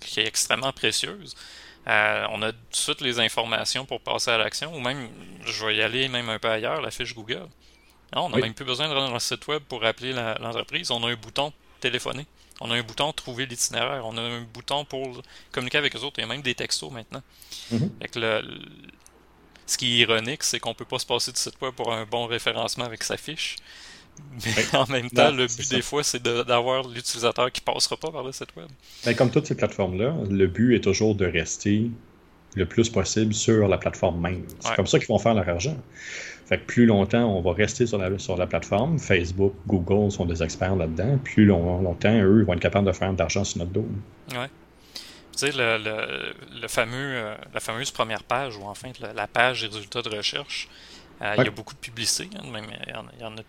qui 0.00 0.20
est 0.20 0.26
extrêmement 0.26 0.72
précieuse. 0.72 1.36
Euh, 1.88 2.26
on 2.30 2.42
a 2.42 2.52
tout 2.52 2.58
de 2.70 2.76
suite 2.76 3.00
les 3.00 3.20
informations 3.20 3.86
pour 3.86 4.00
passer 4.00 4.30
à 4.30 4.38
l'action, 4.38 4.74
ou 4.74 4.80
même, 4.80 5.08
je 5.44 5.66
vais 5.66 5.76
y 5.76 5.82
aller 5.82 6.08
même 6.08 6.28
un 6.28 6.38
peu 6.38 6.48
ailleurs, 6.48 6.80
la 6.80 6.90
fiche 6.90 7.14
Google. 7.14 7.46
on 8.14 8.28
n'a 8.28 8.38
même 8.38 8.54
plus 8.54 8.64
besoin 8.64 8.88
de 8.88 8.92
rentrer 8.92 9.08
dans 9.08 9.14
le 9.14 9.20
site 9.20 9.46
web 9.46 9.62
pour 9.62 9.84
appeler 9.84 10.12
l'entreprise. 10.12 10.90
On 10.90 11.02
a 11.04 11.10
un 11.10 11.16
bouton 11.16 11.52
téléphoner. 11.80 12.26
On 12.60 12.70
a 12.70 12.74
un 12.74 12.82
bouton 12.82 13.12
trouver 13.12 13.46
l'itinéraire. 13.46 14.04
On 14.04 14.16
a 14.18 14.20
un 14.20 14.42
bouton 14.42 14.84
pour 14.84 15.22
communiquer 15.50 15.78
avec 15.78 15.94
les 15.94 16.04
autres. 16.04 16.18
Il 16.18 16.22
y 16.22 16.24
a 16.24 16.26
même 16.26 16.42
des 16.42 16.54
textos 16.54 16.92
maintenant. 16.92 17.22
Mm-hmm. 17.72 18.44
ce 19.66 19.78
qui 19.78 19.94
est 19.94 19.98
ironique, 20.02 20.42
c'est 20.42 20.60
qu'on 20.60 20.74
peut 20.74 20.84
pas 20.84 20.98
se 20.98 21.06
passer 21.06 21.32
de 21.32 21.38
site 21.38 21.58
web 21.62 21.72
pour 21.72 21.92
un 21.92 22.04
bon 22.04 22.26
référencement 22.26 22.84
avec 22.84 23.02
sa 23.02 23.16
fiche. 23.16 23.56
Mais 24.44 24.76
en 24.78 24.86
même 24.86 25.10
temps, 25.10 25.30
le 25.30 25.46
but 25.46 25.70
des 25.70 25.82
fois, 25.82 26.02
c'est 26.02 26.22
d'avoir 26.22 26.86
l'utilisateur 26.88 27.50
qui 27.52 27.60
passera 27.60 27.96
pas 27.96 28.10
par 28.10 28.22
le 28.22 28.32
site 28.32 28.54
web. 28.56 28.68
Ben, 29.04 29.14
comme 29.14 29.30
toutes 29.30 29.46
ces 29.46 29.54
plateformes-là, 29.54 30.14
le 30.28 30.46
but 30.46 30.74
est 30.74 30.80
toujours 30.80 31.14
de 31.14 31.26
rester 31.26 31.90
le 32.56 32.66
plus 32.66 32.88
possible 32.88 33.32
sur 33.32 33.68
la 33.68 33.78
plateforme 33.78 34.20
même. 34.20 34.44
C'est 34.60 34.74
comme 34.74 34.86
ça 34.86 34.98
qu'ils 34.98 35.08
vont 35.08 35.18
faire 35.18 35.34
leur 35.34 35.48
argent. 35.48 35.76
Fait 36.46 36.58
que 36.58 36.64
plus 36.64 36.86
longtemps 36.86 37.26
on 37.26 37.40
va 37.42 37.52
rester 37.52 37.86
sur 37.86 37.98
la, 37.98 38.18
sur 38.18 38.36
la 38.36 38.46
plateforme, 38.46 38.98
Facebook, 38.98 39.54
Google 39.68 40.10
sont 40.10 40.26
des 40.26 40.42
experts 40.42 40.74
là-dedans, 40.74 41.18
plus 41.22 41.46
longtemps, 41.46 42.20
eux, 42.20 42.42
vont 42.42 42.54
être 42.54 42.60
capables 42.60 42.88
de 42.88 42.92
faire 42.92 43.12
de 43.12 43.18
l'argent 43.18 43.44
sur 43.44 43.58
notre 43.58 43.70
dos. 43.70 43.86
Ouais. 44.32 44.48
sais, 45.36 45.52
le, 45.52 45.78
le, 46.60 46.66
fameux, 46.66 47.36
la 47.54 47.60
fameuse 47.60 47.92
première 47.92 48.24
page, 48.24 48.56
ou 48.56 48.64
enfin 48.64 48.90
la, 49.14 49.28
page 49.28 49.60
des 49.62 49.68
résultats 49.68 50.02
de 50.02 50.08
recherche, 50.08 50.68
il 51.20 51.44
y 51.44 51.46
a 51.46 51.50
beaucoup 51.52 51.74
de 51.74 51.78
publicité, 51.78 52.28
hein, 52.36 52.42
même, 52.52 52.66
il 52.84 53.20
y 53.20 53.24
en 53.24 53.36
a 53.36 53.42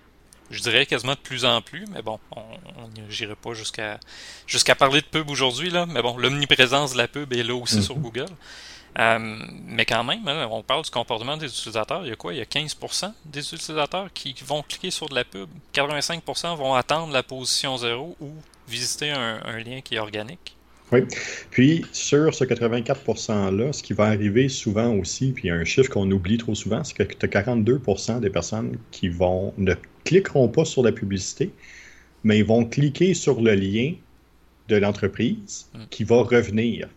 je 0.52 0.62
dirais 0.62 0.86
quasiment 0.86 1.14
de 1.14 1.20
plus 1.20 1.46
en 1.46 1.62
plus, 1.62 1.86
mais 1.88 2.02
bon, 2.02 2.20
on 2.32 2.88
n'irait 3.10 3.36
pas 3.36 3.54
jusqu'à 3.54 4.00
jusqu'à 4.48 4.76
parler 4.76 5.02
de 5.02 5.06
pub 5.06 5.30
aujourd'hui, 5.30 5.70
là. 5.70 5.86
Mais 5.86 6.02
bon, 6.02 6.18
l'omniprésence 6.18 6.94
de 6.94 6.98
la 6.98 7.08
pub 7.08 7.34
est 7.34 7.44
là 7.44 7.56
aussi 7.56 7.78
mhm. 7.78 7.82
sur 7.82 7.96
Google. 7.96 8.30
Euh, 9.00 9.18
mais 9.66 9.86
quand 9.86 10.04
même, 10.04 10.28
hein, 10.28 10.48
on 10.52 10.64
parle 10.64 10.84
du 10.84 10.92
comportement 10.92 11.38
des 11.38 11.48
utilisateurs. 11.48 12.06
Il 12.06 12.10
y 12.10 12.12
a 12.12 12.16
quoi? 12.18 12.34
Il 12.34 12.40
y 12.40 12.42
a 12.42 12.46
15% 12.46 13.14
des 13.24 13.40
utilisateurs 13.40 14.12
qui 14.14 14.36
vont 14.46 14.62
cliquer 14.64 14.92
sur 14.92 15.08
de 15.08 15.16
la 15.16 15.24
pub. 15.24 15.50
85% 15.74 16.56
vont 16.58 16.76
attendre 16.76 17.14
la 17.14 17.24
position 17.24 17.78
zéro 17.78 18.18
ou 18.20 18.34
visiter 18.68 19.12
un 19.12 19.58
lien 19.60 19.80
qui 19.82 19.96
est 19.96 20.00
organique. 20.00 20.58
Oui. 20.92 21.02
Puis, 21.52 21.86
sur 21.92 22.34
ce 22.34 22.44
84%-là, 22.44 23.72
ce 23.72 23.82
qui 23.82 23.94
va 23.94 24.06
arriver 24.06 24.50
souvent 24.50 24.94
aussi, 24.96 25.32
puis 25.32 25.46
il 25.46 25.48
y 25.48 25.52
a 25.52 25.56
un 25.56 25.64
chiffre 25.64 25.90
qu'on 25.90 26.10
oublie 26.12 26.38
trop 26.38 26.56
souvent, 26.56 26.84
c'est 26.84 26.96
que 26.96 27.04
tu 27.04 27.26
as 27.26 27.42
42% 27.42 28.20
des 28.20 28.30
personnes 28.30 28.78
qui 28.92 29.08
vont 29.08 29.54
ne 29.58 29.74
cliqueront 30.04 30.50
pas 30.50 30.66
sur 30.66 30.84
la 30.84 30.92
publicité, 30.92 31.52
mais 32.24 32.40
ils 32.40 32.46
vont 32.46 32.66
cliquer 32.66 33.14
sur 33.14 33.42
le 33.42 33.56
lien 33.56 33.94
de 34.68 34.76
l'entreprise 34.76 35.70
mm. 35.74 35.80
qui 35.90 36.04
va 36.04 36.24
revenir. 36.24 36.88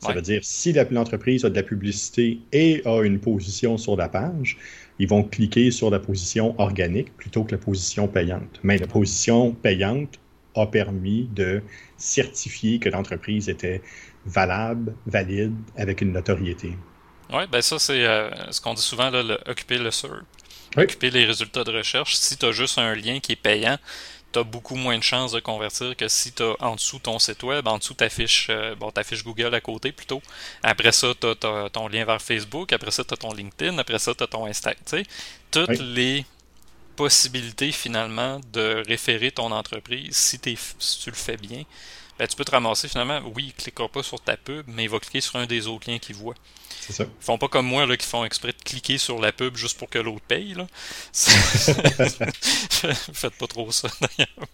Ça 0.00 0.12
veut 0.12 0.22
dire, 0.22 0.40
si 0.42 0.72
l'entreprise 0.72 1.44
a 1.44 1.50
de 1.50 1.54
la 1.54 1.62
publicité 1.62 2.40
et 2.50 2.82
a 2.84 3.02
une 3.02 3.20
position 3.20 3.78
sur 3.78 3.96
la 3.96 4.08
page, 4.08 4.58
ils 4.98 5.06
vont 5.06 5.22
cliquer 5.22 5.70
sur 5.70 5.90
la 5.90 6.00
position 6.00 6.58
organique 6.58 7.16
plutôt 7.16 7.44
que 7.44 7.52
la 7.52 7.58
position 7.58 8.08
payante. 8.08 8.58
Mais 8.64 8.78
la 8.78 8.88
position 8.88 9.52
payante 9.52 10.18
a 10.54 10.66
permis 10.66 11.28
de 11.32 11.62
certifier 11.96 12.78
que 12.78 12.88
l'entreprise 12.88 13.48
était 13.48 13.82
valable, 14.26 14.94
valide, 15.06 15.54
avec 15.76 16.00
une 16.00 16.12
notoriété. 16.12 16.76
Oui, 17.32 17.42
ben 17.50 17.62
ça, 17.62 17.78
c'est 17.78 18.04
euh, 18.04 18.30
ce 18.50 18.60
qu'on 18.60 18.74
dit 18.74 18.82
souvent, 18.82 19.10
là, 19.10 19.38
occuper 19.46 19.78
le 19.78 19.90
SERP. 19.90 20.24
Occuper 20.76 21.10
les 21.10 21.24
résultats 21.24 21.64
de 21.64 21.72
recherche. 21.72 22.14
Si 22.14 22.36
tu 22.36 22.46
as 22.46 22.52
juste 22.52 22.78
un 22.78 22.94
lien 22.94 23.20
qui 23.20 23.32
est 23.32 23.36
payant, 23.36 23.78
tu 24.32 24.38
as 24.38 24.44
beaucoup 24.44 24.76
moins 24.76 24.96
de 24.96 25.02
chances 25.02 25.32
de 25.32 25.40
convertir 25.40 25.94
que 25.96 26.08
si 26.08 26.32
tu 26.32 26.42
as 26.42 26.54
en 26.60 26.74
dessous 26.74 26.98
ton 26.98 27.18
site 27.18 27.42
web, 27.42 27.66
en 27.68 27.78
dessous 27.78 27.94
t'affiches 27.94 28.48
euh, 28.50 28.74
bon, 28.74 28.90
Google 29.24 29.54
à 29.54 29.60
côté 29.60 29.92
plutôt. 29.92 30.22
Après 30.62 30.92
ça, 30.92 31.08
tu 31.18 31.26
as, 31.26 31.68
ton 31.70 31.88
lien 31.88 32.04
vers 32.04 32.20
Facebook, 32.20 32.72
après 32.72 32.90
ça, 32.90 33.04
tu 33.04 33.14
as 33.14 33.16
ton 33.16 33.32
LinkedIn, 33.32 33.78
après 33.78 33.98
ça, 33.98 34.14
tu 34.14 34.22
as 34.22 34.26
ton 34.26 34.46
Instagram. 34.46 35.04
Toutes 35.50 35.78
les 35.78 36.24
possibilité 36.96 37.72
finalement 37.72 38.40
de 38.52 38.82
référer 38.86 39.30
ton 39.30 39.50
entreprise 39.52 40.16
si, 40.16 40.38
si 40.78 41.00
tu 41.00 41.10
le 41.10 41.16
fais 41.16 41.36
bien. 41.36 41.64
Ben, 42.18 42.28
tu 42.28 42.36
peux 42.36 42.44
te 42.44 42.50
ramasser 42.50 42.88
finalement, 42.88 43.20
oui, 43.34 43.44
il 43.44 43.48
ne 43.48 43.52
cliquera 43.52 43.88
pas 43.88 44.02
sur 44.02 44.20
ta 44.20 44.36
pub, 44.36 44.64
mais 44.68 44.84
il 44.84 44.90
va 44.90 45.00
cliquer 45.00 45.20
sur 45.20 45.36
un 45.36 45.46
des 45.46 45.66
autres 45.66 45.90
liens 45.90 45.98
qu'il 45.98 46.14
voit. 46.14 46.34
C'est 46.80 46.92
ça. 46.92 47.04
Ils 47.04 47.24
font 47.24 47.38
pas 47.38 47.48
comme 47.48 47.66
moi 47.66 47.86
là, 47.86 47.96
qui 47.96 48.06
font 48.06 48.24
exprès 48.24 48.52
de 48.52 48.62
cliquer 48.62 48.98
sur 48.98 49.20
la 49.20 49.32
pub 49.32 49.56
juste 49.56 49.78
pour 49.78 49.88
que 49.88 49.98
l'autre 49.98 50.24
paye. 50.26 50.54
Là. 50.54 50.66
Faites 53.12 53.34
pas 53.38 53.46
trop 53.46 53.70
ça 53.72 53.88
d'ailleurs. 54.00 54.48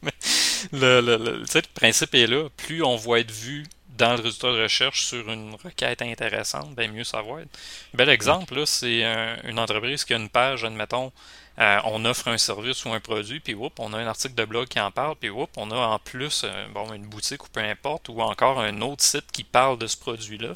le, 0.72 1.00
le, 1.00 1.16
le, 1.16 1.42
le, 1.42 1.62
principe 1.74 2.14
est 2.14 2.26
là. 2.26 2.48
Plus 2.56 2.82
on 2.82 2.96
va 2.96 3.20
être 3.20 3.30
vu 3.32 3.64
dans 3.98 4.14
le 4.14 4.22
résultat 4.22 4.52
de 4.52 4.62
recherche 4.62 5.02
sur 5.04 5.28
une 5.28 5.54
requête 5.62 6.02
intéressante, 6.02 6.74
bien 6.76 6.88
mieux 6.88 7.04
ça 7.04 7.20
va 7.20 7.42
être. 7.42 7.50
bel 7.92 8.08
exemple, 8.08 8.64
c'est 8.64 9.02
une 9.44 9.58
entreprise 9.58 10.04
qui 10.04 10.14
a 10.14 10.16
une 10.16 10.28
page, 10.28 10.64
admettons, 10.64 11.12
euh, 11.58 11.80
on 11.84 12.04
offre 12.04 12.28
un 12.28 12.38
service 12.38 12.84
ou 12.84 12.92
un 12.92 13.00
produit, 13.00 13.40
puis 13.40 13.56
on 13.78 13.92
a 13.92 13.98
un 13.98 14.06
article 14.06 14.34
de 14.34 14.44
blog 14.44 14.68
qui 14.68 14.78
en 14.78 14.92
parle, 14.92 15.16
puis 15.16 15.30
on 15.30 15.70
a 15.72 15.76
en 15.76 15.98
plus 15.98 16.42
euh, 16.44 16.68
bon, 16.68 16.92
une 16.92 17.06
boutique 17.06 17.44
ou 17.44 17.48
peu 17.48 17.60
importe, 17.60 18.08
ou 18.08 18.20
encore 18.20 18.60
un 18.60 18.80
autre 18.80 19.02
site 19.02 19.32
qui 19.32 19.42
parle 19.42 19.76
de 19.76 19.88
ce 19.88 19.96
produit-là. 19.96 20.52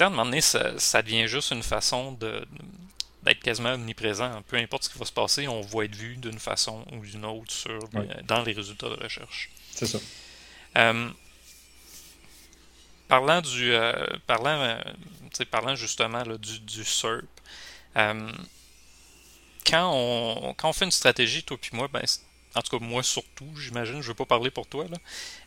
À 0.00 0.04
un 0.04 0.10
moment 0.10 0.24
donné, 0.24 0.40
ça, 0.40 0.78
ça, 0.78 1.00
devient 1.00 1.28
juste 1.28 1.52
une 1.52 1.62
façon 1.62 2.12
de, 2.12 2.44
d'être 3.22 3.40
quasiment 3.40 3.74
omniprésent. 3.74 4.42
Peu 4.48 4.56
importe 4.56 4.84
ce 4.84 4.90
qui 4.90 4.98
va 4.98 5.04
se 5.04 5.12
passer, 5.12 5.46
on 5.46 5.60
va 5.60 5.84
être 5.84 5.94
vu 5.94 6.16
d'une 6.16 6.40
façon 6.40 6.84
ou 6.92 7.06
d'une 7.06 7.24
autre 7.24 7.52
sur, 7.52 7.78
dans 8.24 8.42
les 8.42 8.52
résultats 8.52 8.88
de 8.88 9.02
recherche. 9.02 9.50
C'est 9.70 9.86
ça. 9.86 9.98
Euh, 10.76 11.08
parlant 13.06 13.40
du 13.40 13.72
parlant, 14.26 14.76
parlant 15.50 15.76
justement 15.76 16.24
du, 16.24 16.58
du 16.60 16.84
SERP, 16.84 17.24
quand 19.68 19.90
on, 19.92 20.54
quand 20.54 20.68
on 20.68 20.72
fait 20.72 20.84
une 20.84 20.90
stratégie, 20.90 21.42
toi 21.42 21.56
puis 21.60 21.70
moi, 21.72 21.88
ben, 21.88 22.02
en 22.54 22.62
tout 22.62 22.78
cas 22.78 22.84
moi 22.84 23.02
surtout, 23.02 23.48
j'imagine, 23.56 23.96
je 23.96 23.98
ne 23.98 24.08
veux 24.08 24.14
pas 24.14 24.24
parler 24.24 24.50
pour 24.50 24.66
toi, 24.66 24.86
là, 24.90 24.96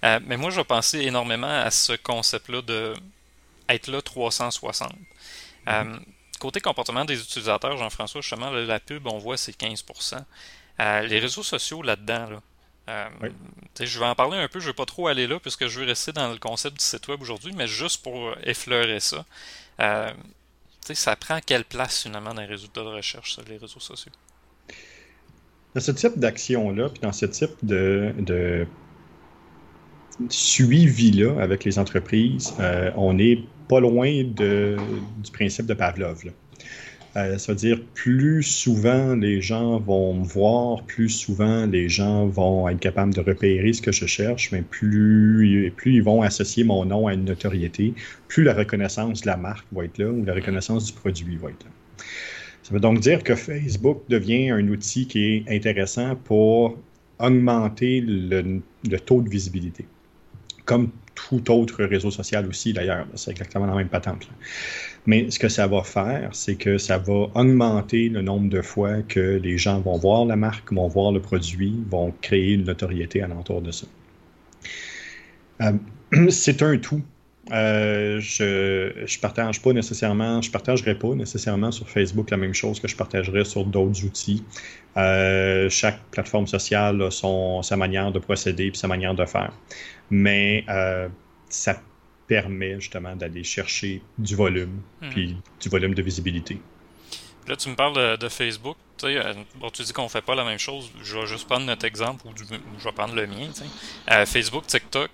euh, 0.04 0.20
mais 0.26 0.38
moi 0.38 0.52
je 0.52 0.62
penser 0.62 1.00
énormément 1.00 1.48
à 1.48 1.72
ce 1.72 1.94
concept-là 1.94 2.62
de 2.62 2.94
être 3.68 3.88
là 3.88 4.02
360. 4.02 4.92
Euh, 5.68 5.84
mm-hmm. 5.84 6.00
côté 6.40 6.60
comportement 6.60 7.06
des 7.06 7.20
utilisateurs, 7.22 7.78
Jean-François, 7.78 8.22
justement, 8.22 8.50
la 8.50 8.80
pub, 8.80 9.06
on 9.08 9.20
voit, 9.20 9.38
c'est 9.38 9.60
15%. 9.60 10.24
Euh, 10.80 11.02
les 11.02 11.20
réseaux 11.20 11.44
sociaux 11.44 11.82
là-dedans, 11.82 12.30
là, 12.88 13.12
Je 13.80 14.00
vais 14.00 14.06
en 14.06 14.16
parler 14.16 14.38
un 14.38 14.48
peu, 14.48 14.60
je 14.60 14.66
ne 14.66 14.72
vais 14.72 14.76
pas 14.76 14.86
trop 14.86 15.08
aller 15.08 15.28
là 15.28 15.40
puisque 15.40 15.68
je 15.68 15.80
veux 15.80 15.86
rester 15.86 16.12
dans 16.12 16.32
le 16.32 16.40
concept 16.40 16.80
du 16.80 16.86
site 16.86 17.08
web 17.08 17.22
aujourd'hui, 17.22 17.54
mais 17.56 17.68
juste 17.68 18.02
pour 18.02 18.34
effleurer 18.44 19.00
ça 19.00 19.26
ça 20.94 21.16
prend 21.16 21.40
quelle 21.46 21.66
place 21.66 22.04
finalement 22.04 22.34
dans 22.34 22.42
les 22.42 22.48
résultats 22.48 22.82
de 22.82 22.88
recherche, 22.88 23.34
sur 23.34 23.44
les 23.44 23.58
réseaux 23.58 23.80
sociaux? 23.80 24.12
Dans 25.76 25.82
ce 25.82 25.92
type 25.92 26.18
d'action-là, 26.18 26.90
puis 26.90 27.02
dans 27.02 27.12
ce 27.12 27.26
type 27.28 27.52
de, 27.62 28.66
suivi-là 30.30 31.42
avec 31.42 31.64
les 31.64 31.80
entreprises, 31.80 32.54
euh, 32.60 32.92
on 32.96 33.14
n'est 33.14 33.44
pas 33.68 33.80
loin 33.80 34.24
du 34.24 34.78
principe 35.32 35.68
de 35.68 35.74
Pavlov. 35.74 36.24
Ça 37.14 37.38
veut 37.48 37.56
dire 37.56 37.82
plus 37.96 38.44
souvent 38.44 39.16
les 39.16 39.42
gens 39.42 39.80
vont 39.80 40.14
me 40.14 40.24
voir, 40.24 40.84
plus 40.84 41.10
souvent 41.10 41.66
les 41.66 41.90
gens 41.90 42.28
vont 42.28 42.70
être 42.70 42.80
capables 42.80 43.14
de 43.14 43.22
repérer 43.22 43.74
ce 43.74 43.82
que 43.82 43.92
je 43.92 44.06
cherche, 44.06 44.52
mais 44.52 44.62
plus, 44.62 45.74
plus 45.76 45.96
ils 45.96 46.04
vont 46.04 46.22
associer 46.22 46.64
mon 46.64 46.86
nom 46.86 47.08
à 47.08 47.16
une 47.16 47.26
notoriété, 47.26 47.94
plus 48.28 48.44
la 48.44 48.54
reconnaissance 48.54 49.22
de 49.22 49.28
la 49.28 49.38
marque 49.38 49.66
va 49.72 49.86
être 49.86 49.98
là 49.98 50.08
ou 50.08 50.24
la 50.24 50.36
reconnaissance 50.36 50.86
du 50.86 50.94
produit 50.94 51.36
va 51.38 51.50
être 51.50 51.66
là. 51.66 51.72
Ça 52.62 52.74
veut 52.74 52.80
donc 52.80 53.00
dire 53.00 53.24
que 53.24 53.34
Facebook 53.34 54.04
devient 54.10 54.52
un 54.52 54.68
outil 54.68 55.08
qui 55.08 55.26
est 55.26 55.44
intéressant 55.50 56.16
pour 56.16 56.78
augmenter 57.18 58.02
le, 58.02 58.62
le 58.88 59.00
taux 59.00 59.22
de 59.22 59.30
visibilité. 59.30 59.86
Comme 60.66 60.92
tout 61.28 61.52
autre 61.52 61.84
réseau 61.84 62.12
social 62.12 62.48
aussi, 62.48 62.74
d'ailleurs. 62.74 63.08
C'est 63.16 63.32
exactement 63.32 63.66
la 63.66 63.76
même 63.76 63.90
patente. 63.90 64.28
Mais 65.06 65.30
ce 65.32 65.40
que 65.40 65.50
ça 65.50 65.68
va 65.68 65.84
faire, 65.84 66.30
c'est 66.34 66.56
que 66.56 66.78
ça 66.78 66.98
va 66.98 67.30
augmenter 67.36 68.10
le 68.10 68.22
nombre 68.22 68.50
de 68.50 68.62
fois 68.62 69.02
que 69.02 69.40
les 69.42 69.58
gens 69.58 69.80
vont 69.82 69.98
voir 69.98 70.26
la 70.26 70.36
marque, 70.36 70.72
vont 70.72 70.88
voir 70.88 71.12
le 71.12 71.22
produit, 71.22 71.76
vont 71.90 72.14
créer 72.22 72.54
une 72.54 72.66
notoriété 72.66 73.22
alentour 73.22 73.62
de 73.62 73.72
ça. 73.72 73.88
Euh, 75.62 75.74
c'est 76.30 76.62
un 76.62 76.78
tout. 76.78 77.02
Euh, 77.52 78.20
je 78.20 78.44
ne 79.02 79.22
partage 79.22 79.62
pas 79.62 79.74
nécessairement, 79.74 80.40
partagerai 80.52 80.94
pas 80.96 81.16
nécessairement 81.16 81.72
sur 81.72 81.90
Facebook 81.90 82.30
la 82.30 82.38
même 82.38 82.54
chose 82.54 82.80
que 82.80 82.88
je 82.88 82.96
partagerais 82.96 83.44
sur 83.44 83.66
d'autres 83.66 84.06
outils. 84.06 84.44
Euh, 84.98 85.68
chaque 85.70 86.00
plateforme 86.12 86.46
sociale 86.46 87.02
a 87.02 87.64
sa 87.64 87.76
manière 87.76 88.12
de 88.12 88.20
procéder 88.20 88.68
et 88.68 88.72
sa 88.76 88.88
manière 88.88 89.16
de 89.16 89.26
faire. 89.26 89.52
Mais 90.10 90.66
ça 91.50 91.82
permet 92.28 92.80
justement 92.80 93.16
d'aller 93.16 93.44
chercher 93.44 94.02
du 94.18 94.36
volume, 94.36 94.82
hmm. 95.02 95.10
puis 95.10 95.38
du 95.60 95.70
volume 95.70 95.96
de 95.96 96.02
visibilité. 96.02 96.62
Là, 97.48 97.56
tu 97.56 97.68
me 97.70 97.76
parles 97.76 98.18
de, 98.18 98.30
Facebook. 98.30 98.78
Tu, 98.98 99.08
sais, 99.08 99.18
euh, 99.18 99.34
bon, 99.56 99.72
tu 99.72 99.82
dis 99.82 99.92
qu'on 99.92 100.08
fait 100.08 100.22
pas 100.22 100.36
la 100.36 100.44
même 100.44 100.60
chose. 100.60 100.92
Je 101.02 101.18
vais 101.18 101.26
juste 101.26 101.48
prendre 101.48 101.66
notre 101.66 101.84
exemple 101.86 102.28
ou 102.28 102.32
je 102.38 102.84
vais 102.84 102.92
prendre 102.92 103.16
le 103.16 103.26
mien. 103.26 103.50
Euh, 104.12 104.26
Facebook, 104.28 104.68
TikTok, 104.68 105.10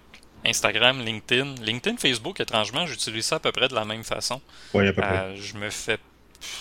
Instagram, 0.45 0.99
LinkedIn. 0.99 1.55
LinkedIn, 1.61 1.95
Facebook, 1.95 2.41
étrangement, 2.41 2.85
j'utilise 2.85 3.25
ça 3.25 3.37
à 3.37 3.39
peu 3.39 3.53
près 3.53 3.69
de 3.69 3.73
la 3.73 3.85
même 3.85 4.03
façon. 4.03 4.41
Oui, 4.73 4.85
à 4.85 4.91
peu 4.91 5.01
près. 5.01 5.17
Euh, 5.17 5.35
je 5.37 5.55
me 5.55 5.69
fais 5.69 5.97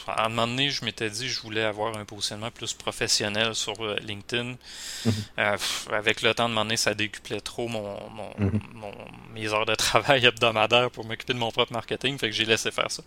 à 0.06 0.26
un 0.26 0.28
moment 0.28 0.46
donné, 0.46 0.70
je 0.70 0.84
m'étais 0.84 1.10
dit 1.10 1.26
que 1.26 1.32
je 1.32 1.40
voulais 1.40 1.62
avoir 1.62 1.96
un 1.96 2.04
positionnement 2.04 2.50
plus 2.50 2.72
professionnel 2.72 3.54
sur 3.54 3.74
euh, 3.82 3.96
LinkedIn. 4.02 4.56
Mhm. 5.04 5.12
Euh, 5.38 5.56
avec 5.92 6.22
le 6.22 6.34
temps 6.34 6.48
de 6.48 6.54
moment 6.54 6.64
donné, 6.64 6.76
ça 6.76 6.94
décuplait 6.94 7.40
trop 7.40 7.68
mon, 7.68 7.98
mhm. 8.38 8.60
mon, 8.74 8.92
mes 9.32 9.52
heures 9.52 9.66
de 9.66 9.74
travail 9.76 10.24
hebdomadaires 10.26 10.90
pour 10.90 11.04
m'occuper 11.04 11.32
de 11.32 11.38
mon 11.38 11.50
propre 11.50 11.72
marketing, 11.72 12.18
fait 12.18 12.28
que 12.28 12.34
j'ai 12.34 12.44
laissé 12.44 12.70
faire 12.70 12.90
ça. 12.90 13.02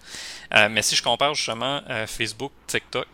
Euh, 0.55 0.69
mais 0.69 0.81
si 0.81 0.95
je 0.95 1.03
compare 1.03 1.33
justement 1.33 1.81
Facebook, 2.07 2.51
TikTok, 2.67 3.07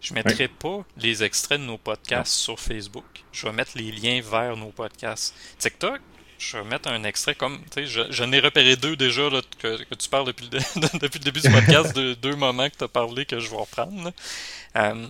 je 0.00 0.12
ne 0.12 0.16
mettrai 0.16 0.48
pas 0.48 0.84
les 0.98 1.24
extraits 1.24 1.60
de 1.60 1.64
nos 1.64 1.78
podcasts 1.78 2.34
sur 2.34 2.60
Facebook. 2.60 3.04
Je 3.32 3.46
vais 3.46 3.52
mettre 3.52 3.72
les 3.74 3.90
liens 3.90 4.20
vers 4.20 4.56
nos 4.56 4.70
podcasts. 4.70 5.34
TikTok, 5.58 6.00
je 6.50 6.58
vais 6.58 6.64
mettre 6.64 6.88
un 6.88 7.04
extrait 7.04 7.34
comme, 7.34 7.58
tu 7.64 7.82
sais, 7.82 7.86
je, 7.86 8.02
je 8.10 8.24
n'ai 8.24 8.40
repéré 8.40 8.76
deux 8.76 8.96
déjà 8.96 9.28
là, 9.30 9.40
que, 9.58 9.82
que, 9.82 9.94
tu 9.94 10.08
parles 10.08 10.26
depuis 10.26 10.48
le, 10.50 10.58
depuis 10.98 11.18
le 11.18 11.24
début 11.24 11.40
du 11.40 11.50
podcast, 11.50 11.94
de, 11.94 12.14
deux 12.22 12.36
moments 12.36 12.68
que 12.68 12.76
tu 12.76 12.84
as 12.84 12.88
parlé 12.88 13.24
que 13.24 13.40
je 13.40 13.50
vais 13.50 13.56
reprendre. 13.56 14.12
Euh, 14.76 15.06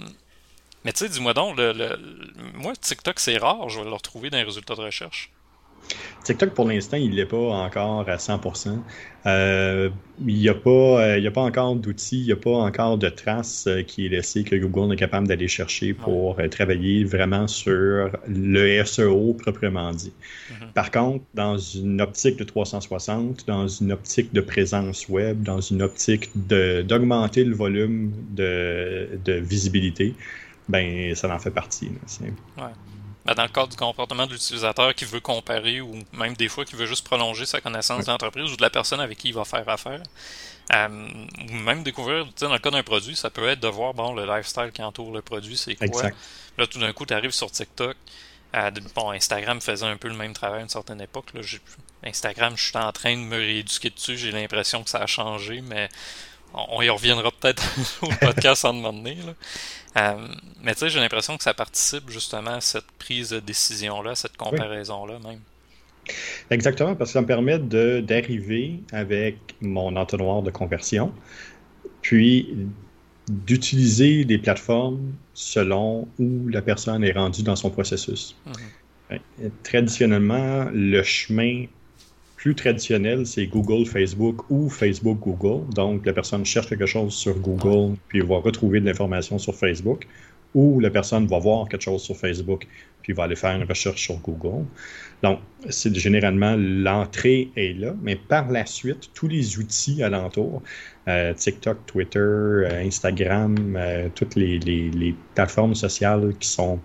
mais 0.85 0.93
tu 0.93 0.99
sais, 1.01 1.09
dis-moi 1.09 1.35
donc, 1.35 1.57
le, 1.57 1.73
le, 1.73 1.99
moi, 2.55 2.75
TikTok, 2.77 3.19
c'est 3.19 3.37
rare, 3.39 3.69
je 3.69 3.81
vais 3.81 3.87
le 3.87 3.95
retrouver 3.95 4.31
dans 4.31 4.39
les 4.39 4.45
résultats 4.45 4.75
de 4.75 4.83
recherche. 4.83 5.31
TikTok, 6.25 6.55
pour 6.55 6.67
l'instant, 6.67 6.97
il 6.97 7.15
n'est 7.15 7.27
pas 7.27 7.37
encore 7.37 8.09
à 8.09 8.17
100%. 8.17 8.79
Euh, 9.27 9.91
il 10.27 10.35
n'y 10.37 10.49
a, 10.49 10.55
pas, 10.55 10.71
euh, 10.71 11.27
a 11.27 11.31
pas 11.31 11.43
encore 11.43 11.77
d'outils, 11.77 12.21
il 12.21 12.27
n'y 12.27 12.33
a 12.33 12.37
pas 12.37 12.57
encore 12.57 12.97
de 12.97 13.09
traces 13.11 13.67
euh, 13.67 13.83
qui 13.83 14.07
est 14.07 14.09
laissé 14.09 14.43
que 14.43 14.57
Google 14.57 14.95
est 14.95 14.97
capable 14.97 15.29
d'aller 15.29 15.49
chercher 15.49 15.93
pour 15.93 16.39
travailler 16.51 17.05
vraiment 17.05 17.47
sur 17.47 18.11
le 18.27 18.85
SEO 18.85 19.35
proprement 19.35 19.93
dit. 19.93 20.13
Mm-hmm. 20.13 20.73
Par 20.73 20.91
contre, 20.91 21.25
dans 21.35 21.59
une 21.59 22.01
optique 22.01 22.39
de 22.39 22.45
360, 22.45 23.47
dans 23.47 23.69
une 23.69 23.93
optique 23.93 24.33
de 24.33 24.41
présence 24.41 25.09
web, 25.09 25.43
dans 25.43 25.61
une 25.61 25.83
optique 25.83 26.31
d'augmenter 26.35 27.45
le 27.45 27.55
volume 27.55 28.13
de, 28.31 29.09
de 29.25 29.35
visibilité, 29.35 30.15
ben 30.69 31.15
ça 31.15 31.35
en 31.35 31.39
fait 31.39 31.51
partie. 31.51 31.91
ouais. 32.59 32.65
Ben, 33.25 33.35
dans 33.35 33.45
le 33.45 33.49
cadre 33.49 33.69
du 33.69 33.77
comportement 33.77 34.27
de 34.27 34.33
l'utilisateur 34.33 34.95
qui 34.95 35.07
veut 35.07 35.21
comparer 35.21 35.81
ou 35.81 35.99
même 36.13 36.35
des 36.35 36.49
fois 36.49 36.65
qui 36.65 36.77
veut 36.77 36.87
juste 36.87 37.07
prolonger 37.07 37.47
sa 37.47 37.61
connaissance 37.61 38.05
de 38.05 38.11
l'entreprise 38.11 38.53
ou 38.53 38.57
de 38.57 38.63
la 38.63 38.71
personne 38.71 39.01
avec 39.01 39.19
qui 39.19 39.29
il 39.29 39.35
va 39.35 39.45
faire 39.45 39.67
affaire. 39.69 40.03
Euh, 40.73 41.09
ou 41.51 41.55
même 41.55 41.83
découvrir, 41.83 42.27
dans 42.41 42.53
le 42.53 42.59
cas 42.59 42.71
d'un 42.71 42.83
produit, 42.83 43.17
ça 43.17 43.31
peut 43.31 43.47
être 43.49 43.61
de 43.61 43.69
voir 43.69 43.95
bon, 43.95 44.15
le 44.15 44.25
lifestyle 44.27 44.71
qui 44.73 44.83
entoure 44.83 45.13
le 45.13 45.23
produit, 45.23 45.57
c'est 45.57 45.77
quoi. 45.77 46.11
Là, 46.57 46.67
tout 46.67 46.79
d'un 46.79 46.93
coup, 46.93 47.05
tu 47.05 47.15
arrives 47.15 47.33
sur 47.33 47.51
TikTok. 47.51 47.97
Euh, 48.55 48.71
bon, 48.95 49.11
Instagram 49.11 49.61
faisait 49.61 49.87
un 49.87 49.97
peu 49.97 50.09
le 50.09 50.15
même 50.15 50.33
travail 50.33 50.61
à 50.61 50.63
une 50.63 50.69
certaine 50.69 51.01
époque. 51.01 51.35
Là. 51.35 51.41
Instagram, 52.05 52.55
je 52.57 52.65
suis 52.65 52.77
en 52.77 52.93
train 52.93 53.17
de 53.17 53.23
me 53.23 53.37
rééduquer 53.37 53.91
dessus. 53.91 54.17
J'ai 54.17 54.31
l'impression 54.31 54.85
que 54.85 54.91
ça 54.91 54.99
a 54.99 55.07
changé, 55.07 55.61
mais 55.61 55.89
on 56.55 56.83
y 56.83 56.89
reviendra 56.89 57.31
peut-être 57.31 57.63
au 58.03 58.09
podcast 58.21 58.65
en 58.65 58.73
moment 58.73 58.93
donné. 58.93 59.17
Euh, 59.97 60.29
mais 60.63 60.73
tu 60.75 60.81
sais, 60.81 60.89
j'ai 60.89 61.01
l'impression 61.01 61.37
que 61.37 61.43
ça 61.43 61.55
participe 61.55 62.11
justement 62.11 62.55
à 62.55 62.61
cette 62.61 62.91
prise 62.99 63.31
de 63.31 63.41
décision-là, 63.41 64.15
cette 64.15 64.37
comparaison-là 64.37 65.19
même. 65.25 65.41
Exactement, 66.51 66.95
parce 66.95 67.11
que 67.11 67.15
ça 67.15 67.23
me 67.23 67.27
permet 67.27 67.59
d'arriver 67.59 68.81
avec 68.93 69.37
mon 69.61 69.97
entonnoir 69.97 70.43
de 70.43 70.51
conversion, 70.51 71.13
puis 72.03 72.55
d'utiliser 73.29 74.25
des 74.25 74.37
plateformes 74.37 75.15
selon 75.33 76.07
où 76.19 76.49
la 76.49 76.61
personne 76.61 77.03
est 77.05 77.13
rendue 77.13 77.43
dans 77.43 77.57
son 77.57 77.71
processus. 77.71 78.37
Mhm. 78.47 79.21
Traditionnellement, 79.63 80.69
le 80.73 81.03
chemin 81.03 81.65
plus 82.45 82.55
traditionnel, 82.55 83.25
c'est 83.25 83.47
Google, 83.47 83.87
Facebook 83.87 84.51
ou 84.51 84.69
Facebook, 84.69 85.19
Google. 85.21 85.67
Donc, 85.73 86.05
la 86.05 86.13
personne 86.13 86.45
cherche 86.45 86.69
quelque 86.69 86.85
chose 86.85 87.15
sur 87.15 87.39
Google, 87.39 87.97
puis 88.09 88.21
va 88.21 88.37
retrouver 88.37 88.81
de 88.81 88.85
l'information 88.85 89.39
sur 89.39 89.55
Facebook, 89.55 90.07
ou 90.55 90.79
la 90.79 90.91
personne 90.91 91.27
va 91.27 91.39
voir 91.39 91.67
quelque 91.71 91.85
chose 91.85 92.03
sur 92.03 92.15
Facebook, 92.15 92.67
puis 93.01 93.15
va 93.15 93.25
aller 93.25 93.35
faire 93.35 93.57
une 93.57 93.67
recherche 93.67 94.03
sur 94.03 94.17
Google. 94.17 94.67
Donc, 95.23 95.39
c'est 95.71 95.95
généralement 95.97 96.55
l'entrée 96.59 97.49
est 97.57 97.73
là, 97.79 97.95
mais 98.03 98.15
par 98.15 98.51
la 98.51 98.67
suite, 98.67 99.09
tous 99.15 99.27
les 99.27 99.59
outils 99.59 100.03
alentours, 100.03 100.63
euh, 101.09 101.33
TikTok, 101.33 101.87
Twitter, 101.87 102.19
euh, 102.19 102.85
Instagram, 102.85 103.75
euh, 103.75 104.11
toutes 104.15 104.37
les, 104.37 104.59
les, 104.59 105.15
plateformes 105.35 105.75
sociales 105.75 106.35
qui 106.39 106.49
sont 106.51 106.79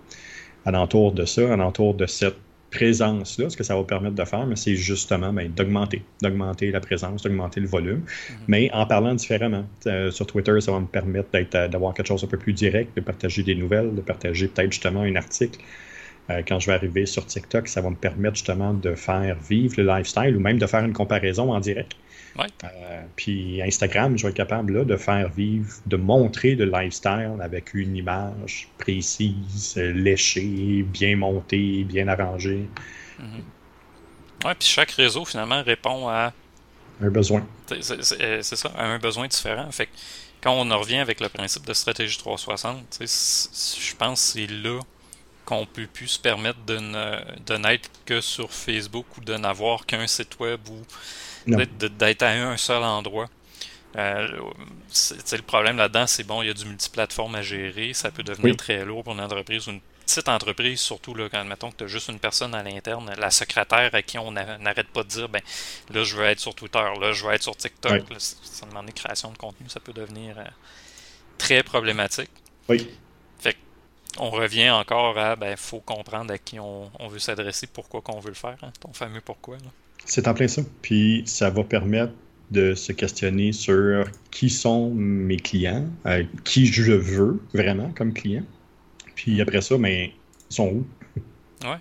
alentour 0.64 1.12
de 1.12 1.26
ça, 1.26 1.52
alentour 1.52 1.96
de 1.96 2.06
cette 2.06 2.38
présence-là, 2.72 3.50
ce 3.50 3.58
que 3.58 3.64
ça 3.64 3.76
va 3.76 3.84
permettre 3.84 4.16
de 4.16 4.26
faire, 4.26 4.46
c'est 4.56 4.76
justement 4.76 5.34
ben, 5.34 5.52
d'augmenter, 5.52 6.04
d'augmenter 6.22 6.72
la 6.72 6.80
présence, 6.80 7.24
d'augmenter 7.24 7.60
le 7.60 7.68
volume, 7.68 8.00
mhm. 8.00 8.36
mais 8.48 8.72
en 8.74 8.86
parlant 8.86 9.16
différemment. 9.16 9.66
Euh, 9.88 10.12
sur 10.12 10.28
Twitter, 10.28 10.60
ça 10.62 10.72
va 10.72 10.80
me 10.80 10.86
permettre 10.86 11.30
euh, 11.36 11.68
d'avoir 11.68 11.94
quelque 11.94 12.08
chose 12.08 12.24
un 12.24 12.28
peu 12.28 12.38
plus 12.38 12.54
direct, 12.54 12.96
de 12.96 13.02
partager 13.02 13.44
des 13.44 13.56
nouvelles, 13.56 13.96
de 13.96 14.02
partager 14.02 14.48
peut-être 14.48 14.72
justement 14.72 15.02
un 15.02 15.16
article. 15.16 15.60
Euh, 16.30 16.42
quand 16.48 16.60
je 16.60 16.68
vais 16.68 16.74
arriver 16.74 17.06
sur 17.06 17.26
TikTok, 17.26 17.68
ça 17.68 17.82
va 17.82 17.90
me 17.90 17.96
permettre 17.96 18.36
justement 18.36 18.74
de 18.74 18.94
faire 18.96 19.38
vivre 19.50 19.76
le 19.78 19.84
lifestyle 19.84 20.36
ou 20.36 20.40
même 20.40 20.60
de 20.60 20.68
faire 20.68 20.86
une 20.86 20.94
comparaison 20.94 21.54
en 21.54 21.60
direct. 21.60 21.94
Euh, 22.38 23.02
puis 23.16 23.62
Instagram, 23.62 24.18
je 24.18 24.24
vais 24.24 24.30
être 24.30 24.36
capable 24.36 24.74
là, 24.78 24.86
de 24.86 24.96
faire 24.98 25.30
vivre, 25.30 25.74
de 25.86 25.98
montrer 25.98 26.56
le 26.56 26.66
lifestyle 26.66 27.38
avec 27.42 27.74
une 27.74 27.96
image 27.96 28.68
précise, 28.78 29.76
léchée, 29.76 30.84
bien 30.84 31.16
montée, 31.16 31.84
bien 31.84 32.08
arrangée. 32.08 32.68
Mhm. 33.20 33.44
Oui, 34.46 34.52
puis 34.58 34.68
chaque 34.68 34.92
réseau 34.92 35.26
finalement 35.26 35.62
répond 35.64 36.08
à 36.08 36.34
un 37.02 37.10
besoin. 37.10 37.46
C'est 37.68 38.44
ça, 38.44 38.72
à 38.76 38.86
un 38.86 39.00
besoin 39.00 39.28
différent. 39.28 39.70
Fait 39.72 39.90
quand 40.42 40.54
on 40.54 40.72
en 40.72 40.80
revient 40.80 41.00
avec 41.00 41.20
le 41.20 41.28
principe 41.28 41.66
de 41.66 41.74
stratégie 41.74 42.18
360, 42.18 43.00
je 43.02 43.96
pense 43.96 44.34
que 44.34 44.40
c'est 44.40 44.48
là 44.48 44.80
qu'on 45.44 45.66
peut 45.66 45.88
plus 45.88 46.08
se 46.08 46.20
permettre 46.20 46.60
de 46.66 47.58
n'être 47.58 47.90
que 48.06 48.22
sur 48.22 48.54
Facebook 48.54 49.06
ou 49.18 49.22
de 49.22 49.36
n'avoir 49.36 49.86
qu'un 49.86 50.08
site 50.08 50.40
web 50.40 50.60
ou 50.70 50.78
d'être 51.48 52.24
à 52.24 52.30
un 52.30 52.58
seul 52.58 52.84
endroit. 52.84 53.30
Euh, 53.96 54.28
le 55.32 55.42
problème 55.42 55.78
là-dedans, 55.78 56.06
c'est 56.06 56.24
bon, 56.24 56.42
il 56.42 56.48
y 56.48 56.52
a 56.52 56.54
du 56.54 56.66
multiplateforme 56.66 57.36
à 57.36 57.42
gérer, 57.42 57.94
ça 57.94 58.12
peut 58.12 58.24
devenir 58.24 58.56
très 58.56 58.86
lourd 58.86 59.04
pour 59.04 59.14
une 59.14 59.22
entreprise 59.22 59.68
ou 59.68 59.72
une 59.72 59.82
petite 60.06 60.30
entreprise, 60.30 60.80
surtout 60.80 61.16
là, 61.16 61.28
quand 61.30 61.44
mettons 61.44 61.72
que 61.72 61.78
tu 61.78 61.84
as 61.86 61.88
juste 61.88 62.10
une 62.10 62.20
personne 62.20 62.54
à 62.54 62.62
l'interne, 62.62 63.12
la 63.18 63.32
secrétaire 63.32 63.94
à 63.94 64.02
qui 64.02 64.18
on 64.18 64.32
n'arrête 64.32 64.88
pas 64.90 65.04
de 65.04 65.10
dire 65.10 65.30
ben 65.30 65.42
là 65.92 66.04
je 66.04 66.16
veux 66.16 66.26
être 66.26 66.40
sur 66.40 66.54
Twitter, 66.54 66.84
là 67.00 67.14
je 67.14 67.26
veux 67.26 67.34
être 67.34 67.44
sur 67.44 67.56
TikTok, 67.56 68.04
ça 68.18 68.66
demande 68.68 68.88
une 68.88 68.94
création 68.94 69.32
de 69.32 69.38
contenu, 69.38 69.70
ça 69.70 69.80
peut 69.80 69.94
devenir 69.94 70.38
euh, 70.38 70.46
très 71.38 71.64
problématique. 71.64 72.32
Oui. 72.68 72.90
Fait 73.40 73.58
on 74.18 74.30
revient 74.30 74.70
encore 74.70 75.18
à 75.18 75.36
ben 75.36 75.58
faut 75.58 75.80
comprendre 75.80 76.32
à 76.34 76.38
qui 76.38 76.60
on, 76.60 76.92
veut 77.08 77.20
s'adresser, 77.20 77.68
pourquoi 77.68 78.02
qu'on 78.02 78.20
veut 78.20 78.30
le 78.30 78.36
faire, 78.36 78.58
hein, 78.62 78.72
ton 78.80 78.94
fameux 78.94 79.22
pourquoi. 79.22 79.58
Là. 79.58 79.70
C'est 80.06 80.28
en 80.28 80.34
plein 80.34 80.48
ça. 80.48 80.62
Puis 80.82 81.24
ça 81.26 81.50
va 81.50 81.64
permettre 81.64 82.14
de 82.52 82.74
se 82.74 82.92
questionner 82.92 83.52
sur 83.52 84.06
qui 84.32 84.50
sont 84.50 84.90
mes 84.90 85.38
clients, 85.38 85.88
euh, 86.06 86.24
qui 86.44 86.66
je 86.66 86.94
veux 86.94 87.40
vraiment 87.54 87.92
comme 87.92 88.14
client. 88.14 88.44
Puis 89.16 89.42
après 89.42 89.62
ça, 89.62 89.78
mais 89.78 90.08
ben, 90.08 90.14
ils 90.50 90.56
sont 90.56 90.68
où? 90.68 90.88
Ouais. 91.64 91.78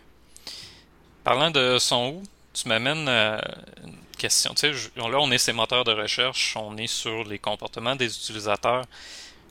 Parlant 1.22 1.52
de 1.52 1.78
sont 1.78 2.16
où, 2.16 2.22
tu 2.52 2.68
m'amènes 2.68 3.06
euh, 3.08 3.38
une 3.84 3.94
question. 4.16 4.52
Tu 4.54 4.74
sais, 4.74 4.90
là, 4.96 5.20
on 5.20 5.30
est 5.30 5.38
ces 5.38 5.52
moteurs 5.52 5.84
de 5.84 5.92
recherche, 5.92 6.56
on 6.56 6.76
est 6.76 6.88
sur 6.88 7.22
les 7.24 7.38
comportements 7.38 7.94
des 7.94 8.06
utilisateurs. 8.06 8.84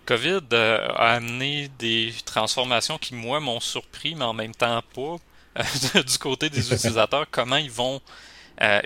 COVID 0.06 0.42
euh, 0.54 0.88
a 0.90 1.14
amené 1.14 1.70
des 1.80 2.14
transformations 2.26 2.98
qui, 2.98 3.16
moi, 3.16 3.40
m'ont 3.40 3.60
surpris, 3.60 4.16
mais 4.16 4.26
en 4.26 4.34
même 4.34 4.54
temps 4.54 4.82
pas, 4.94 5.16
du 6.02 6.18
côté 6.18 6.50
des 6.50 6.60
utilisateurs. 6.74 7.26
Comment 7.32 7.58
ils 7.58 7.72
vont 7.72 8.02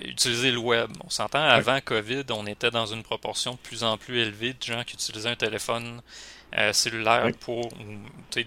utiliser 0.05 0.51
le 0.51 0.57
web. 0.57 0.89
On 1.05 1.09
s'entend, 1.09 1.41
avant 1.41 1.79
COVID, 1.79 2.23
on 2.31 2.45
était 2.45 2.71
dans 2.71 2.85
une 2.85 3.03
proportion 3.03 3.53
de 3.53 3.57
plus 3.57 3.83
en 3.83 3.97
plus 3.97 4.19
élevée 4.19 4.53
de 4.53 4.61
gens 4.61 4.83
qui 4.83 4.95
utilisaient 4.95 5.29
un 5.29 5.35
téléphone 5.35 6.01
euh, 6.57 6.73
cellulaire 6.73 7.31
pour, 7.39 7.69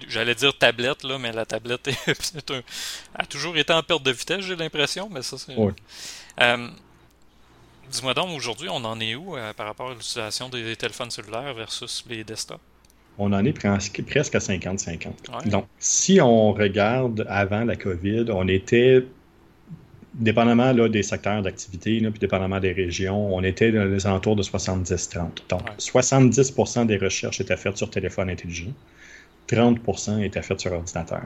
j'allais 0.09 0.35
dire 0.35 0.57
tablette, 0.59 1.05
là, 1.05 1.19
mais 1.19 1.33
la 1.33 1.47
tablette 1.47 1.89
a 3.15 3.25
toujours 3.25 3.57
été 3.57 3.73
en 3.73 3.83
perte 3.83 4.03
de 4.03 4.11
vitesse, 4.11 4.43
j'ai 4.43 4.57
l'impression, 4.57 5.09
mais 5.11 5.23
ça 5.23 5.39
c'est... 5.39 5.57
Euh, 6.41 6.69
dis-moi 7.91 8.13
donc, 8.13 8.37
aujourd'hui, 8.37 8.69
on 8.71 8.85
en 8.85 9.01
est 9.01 9.15
où 9.15 9.39
euh, 9.39 9.55
par 9.55 9.65
rapport 9.65 9.89
à 9.89 9.95
l'utilisation 9.95 10.51
des 10.51 10.77
téléphones 10.77 11.11
cellulaires 11.11 11.55
versus 11.55 12.05
les 12.07 12.25
desktops? 12.25 12.61
On 13.17 13.33
en 13.33 13.43
est 13.43 13.55
presque, 13.55 14.05
presque 14.05 14.35
à 14.35 14.39
50-50. 14.39 15.49
Donc, 15.49 15.67
si 15.79 16.21
on 16.21 16.53
regarde 16.53 17.25
avant 17.31 17.65
la 17.65 17.77
COVID, 17.77 18.27
on 18.29 18.49
était 18.49 19.03
dépendamment 20.15 20.73
là, 20.73 20.89
des 20.89 21.03
secteurs 21.03 21.43
d'activité, 21.43 21.99
puis 21.99 22.19
dépendamment 22.21 22.61
des 22.61 22.73
régions, 22.73 23.35
on 23.35 23.43
était 23.43 23.73
dans 23.73 23.85
les 23.85 24.07
alentours 24.07 24.37
de 24.37 24.43
70-30. 24.43 25.19
Donc, 25.49 25.63
70% 25.79 26.87
des 26.87 26.97
recherches 26.97 27.41
étaient 27.41 27.57
faites 27.57 27.77
sur 27.77 27.91
téléphone 27.91 28.31
intelligent, 28.31 28.73
30% 29.49 30.23
étaient 30.23 30.43
faites 30.43 30.61
sur 30.61 30.73
ordinateur. 30.73 31.23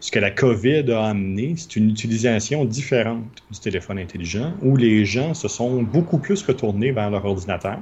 Ce 0.00 0.10
que 0.10 0.18
la 0.18 0.30
COVID 0.30 0.90
a 0.92 1.06
amené, 1.06 1.54
c'est 1.56 1.76
une 1.76 1.88
utilisation 1.88 2.64
différente 2.66 3.42
du 3.50 3.58
téléphone 3.58 3.98
intelligent, 3.98 4.52
où 4.60 4.76
les 4.76 5.04
gens 5.04 5.32
se 5.32 5.48
sont 5.48 5.82
beaucoup 5.82 6.18
plus 6.18 6.42
retournés 6.42 6.90
vers 6.90 7.10
leur 7.10 7.24
ordinateur 7.24 7.78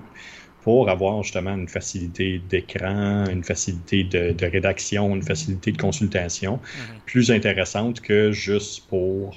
pour 0.63 0.89
avoir 0.89 1.25
justement 1.25 1.55
une 1.57 1.67
facilité 1.67 2.41
d'écran, 2.49 3.25
une 3.29 3.43
facilité 3.43 4.05
de, 4.05 4.47
rédaction, 4.47 5.17
une 5.17 5.23
facilité 5.23 5.73
de 5.73 5.79
consultation 5.79 6.57
mm-hmm. 6.57 7.05
plus 7.07 7.33
intéressante 7.33 8.01
que 8.01 8.31
juste 8.31 8.87
pour 8.89 9.35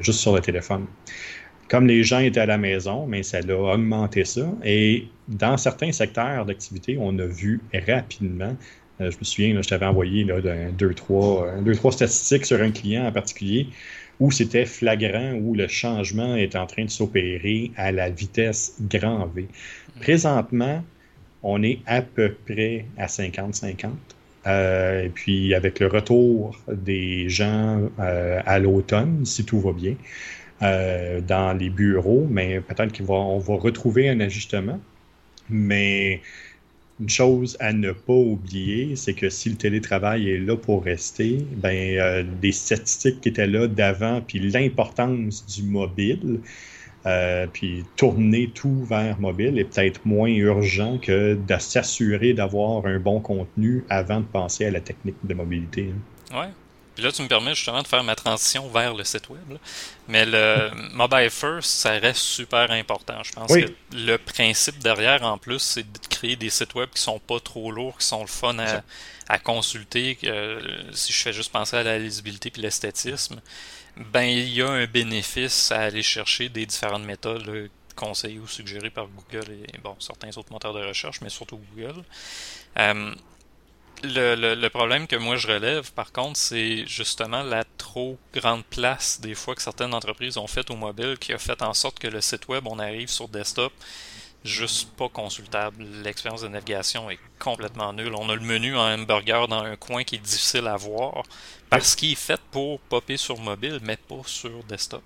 juste 0.00 0.20
sur 0.20 0.34
le 0.34 0.40
téléphone. 0.40 0.86
Comme 1.68 1.86
les 1.86 2.02
gens 2.02 2.20
étaient 2.20 2.40
à 2.40 2.46
la 2.46 2.56
maison, 2.56 3.06
mais 3.06 3.22
ça 3.22 3.38
a 3.46 3.52
augmenté 3.52 4.24
ça. 4.24 4.50
Et 4.64 5.06
dans 5.28 5.58
certains 5.58 5.92
secteurs 5.92 6.46
d'activité, 6.46 6.96
on 6.98 7.18
a 7.18 7.26
vu 7.26 7.60
rapidement 7.86 8.56
euh, 9.00 9.10
je 9.10 9.18
me 9.18 9.24
souviens, 9.24 9.62
je 9.62 9.68
t'avais 9.68 9.86
envoyé 9.86 10.24
là, 10.24 10.40
deux, 10.72 10.94
trois, 10.94 11.52
deux, 11.60 11.74
trois 11.74 11.92
statistiques 11.92 12.46
sur 12.46 12.60
un 12.60 12.70
client 12.70 13.06
en 13.06 13.12
particulier 13.12 13.68
où 14.20 14.32
c'était 14.32 14.66
flagrant, 14.66 15.34
où 15.34 15.54
le 15.54 15.68
changement 15.68 16.34
est 16.34 16.56
en 16.56 16.66
train 16.66 16.84
de 16.84 16.90
s'opérer 16.90 17.70
à 17.76 17.92
la 17.92 18.10
vitesse 18.10 18.74
grand 18.80 19.26
V. 19.26 19.46
Présentement, 20.00 20.82
on 21.44 21.62
est 21.62 21.78
à 21.86 22.02
peu 22.02 22.34
près 22.46 22.86
à 22.96 23.06
50-50 23.06 23.90
et 24.46 25.10
puis 25.12 25.54
avec 25.54 25.80
le 25.80 25.88
retour 25.88 26.58
des 26.72 27.28
gens 27.28 27.82
à 27.98 28.58
l'automne, 28.58 29.24
si 29.24 29.44
tout 29.44 29.60
va 29.60 29.72
bien, 29.72 29.94
dans 30.60 31.56
les 31.58 31.70
bureaux, 31.70 32.26
mais 32.30 32.60
peut-être 32.60 32.96
qu'on 32.96 33.38
va, 33.38 33.54
va 33.54 33.60
retrouver 33.60 34.08
un 34.08 34.20
ajustement. 34.20 34.80
Mais 35.50 36.20
une 37.00 37.08
chose 37.08 37.56
à 37.60 37.72
ne 37.72 37.92
pas 37.92 38.12
oublier, 38.12 38.96
c'est 38.96 39.14
que 39.14 39.30
si 39.30 39.50
le 39.50 39.56
télétravail 39.56 40.30
est 40.30 40.38
là 40.38 40.56
pour 40.56 40.84
rester, 40.84 41.38
ben 41.56 41.96
euh, 41.98 42.24
des 42.40 42.52
statistiques 42.52 43.20
qui 43.20 43.28
étaient 43.28 43.46
là 43.46 43.68
d'avant, 43.68 44.20
puis 44.20 44.40
l'importance 44.40 45.46
du 45.46 45.62
mobile, 45.62 46.40
euh, 47.08 47.46
puis 47.50 47.84
tourner 47.96 48.50
tout 48.54 48.84
vers 48.84 49.18
mobile 49.18 49.58
est 49.58 49.64
peut-être 49.64 50.04
moins 50.04 50.28
urgent 50.28 50.98
que 50.98 51.34
de 51.34 51.58
s'assurer 51.58 52.34
d'avoir 52.34 52.84
un 52.84 52.98
bon 52.98 53.20
contenu 53.20 53.84
avant 53.88 54.20
de 54.20 54.26
penser 54.26 54.66
à 54.66 54.70
la 54.70 54.80
technique 54.80 55.16
de 55.24 55.32
mobilité. 55.32 55.90
Hein. 56.32 56.40
Ouais. 56.40 56.48
Puis 56.94 57.04
là, 57.04 57.12
tu 57.12 57.22
me 57.22 57.28
permets 57.28 57.54
justement 57.54 57.80
de 57.80 57.86
faire 57.86 58.04
ma 58.04 58.14
transition 58.14 58.68
vers 58.68 58.92
le 58.92 59.04
site 59.04 59.30
web. 59.30 59.58
Mais 60.08 60.26
le 60.26 60.70
mobile 60.92 61.30
first, 61.30 61.70
ça 61.70 61.92
reste 61.92 62.20
super 62.20 62.70
important. 62.72 63.22
Je 63.22 63.32
pense 63.32 63.54
que 63.54 63.72
le 63.94 64.16
principe 64.16 64.80
derrière, 64.80 65.22
en 65.22 65.38
plus, 65.38 65.60
c'est 65.60 65.84
de 65.84 65.98
créer 66.10 66.36
des 66.36 66.50
sites 66.50 66.74
web 66.74 66.90
qui 66.92 67.00
sont 67.00 67.20
pas 67.20 67.40
trop 67.40 67.70
lourds, 67.70 67.96
qui 67.98 68.06
sont 68.06 68.20
le 68.20 68.26
fun 68.26 68.56
à, 69.28 69.38
consulter. 69.38 70.18
si 70.92 71.12
je 71.12 71.22
fais 71.22 71.32
juste 71.32 71.52
penser 71.52 71.76
à 71.76 71.84
la 71.84 71.98
lisibilité 71.98 72.50
puis 72.50 72.62
l'esthétisme, 72.62 73.40
ben 73.98 74.24
il 74.24 74.48
y 74.48 74.62
a 74.62 74.70
un 74.70 74.86
bénéfice 74.86 75.72
à 75.72 75.80
aller 75.80 76.02
chercher 76.02 76.48
des 76.48 76.66
différentes 76.66 77.04
méthodes 77.04 77.70
conseillées 77.96 78.38
ou 78.38 78.46
suggérées 78.46 78.90
par 78.90 79.08
Google 79.08 79.50
et 79.52 79.78
bon 79.78 79.96
certains 79.98 80.30
autres 80.36 80.52
moteurs 80.52 80.74
de 80.74 80.84
recherche, 80.84 81.20
mais 81.20 81.28
surtout 81.28 81.60
Google. 81.74 82.04
Euh, 82.78 83.14
le, 84.04 84.54
le, 84.54 84.70
problème 84.70 85.08
que 85.08 85.16
moi 85.16 85.34
je 85.34 85.48
relève, 85.48 85.90
par 85.92 86.12
contre, 86.12 86.38
c'est 86.38 86.86
justement 86.86 87.42
la 87.42 87.64
trop 87.76 88.16
grande 88.32 88.64
place 88.64 89.20
des 89.20 89.34
fois 89.34 89.56
que 89.56 89.62
certaines 89.62 89.92
entreprises 89.92 90.36
ont 90.36 90.46
fait 90.46 90.70
au 90.70 90.76
mobile 90.76 91.16
qui 91.18 91.32
a 91.32 91.38
fait 91.38 91.60
en 91.62 91.74
sorte 91.74 91.98
que 91.98 92.06
le 92.06 92.20
site 92.20 92.46
web, 92.46 92.68
on 92.68 92.78
arrive 92.78 93.08
sur 93.08 93.26
desktop, 93.26 93.72
juste 94.48 94.90
pas 94.96 95.08
consultable. 95.08 95.84
L'expérience 96.02 96.42
de 96.42 96.48
navigation 96.48 97.10
est 97.10 97.18
complètement 97.38 97.92
nulle. 97.92 98.14
On 98.16 98.28
a 98.28 98.34
le 98.34 98.40
menu 98.40 98.76
en 98.76 98.94
hamburger 98.94 99.46
dans 99.48 99.62
un 99.62 99.76
coin 99.76 100.02
qui 100.04 100.16
est 100.16 100.18
difficile 100.18 100.66
à 100.66 100.76
voir 100.76 101.22
parce 101.70 101.94
qu'il 101.94 102.12
est 102.12 102.16
fait 102.16 102.40
pour 102.50 102.80
popper 102.80 103.16
sur 103.16 103.38
mobile, 103.38 103.78
mais 103.82 103.96
pas 103.96 104.22
sur 104.24 104.64
desktop. 104.64 105.02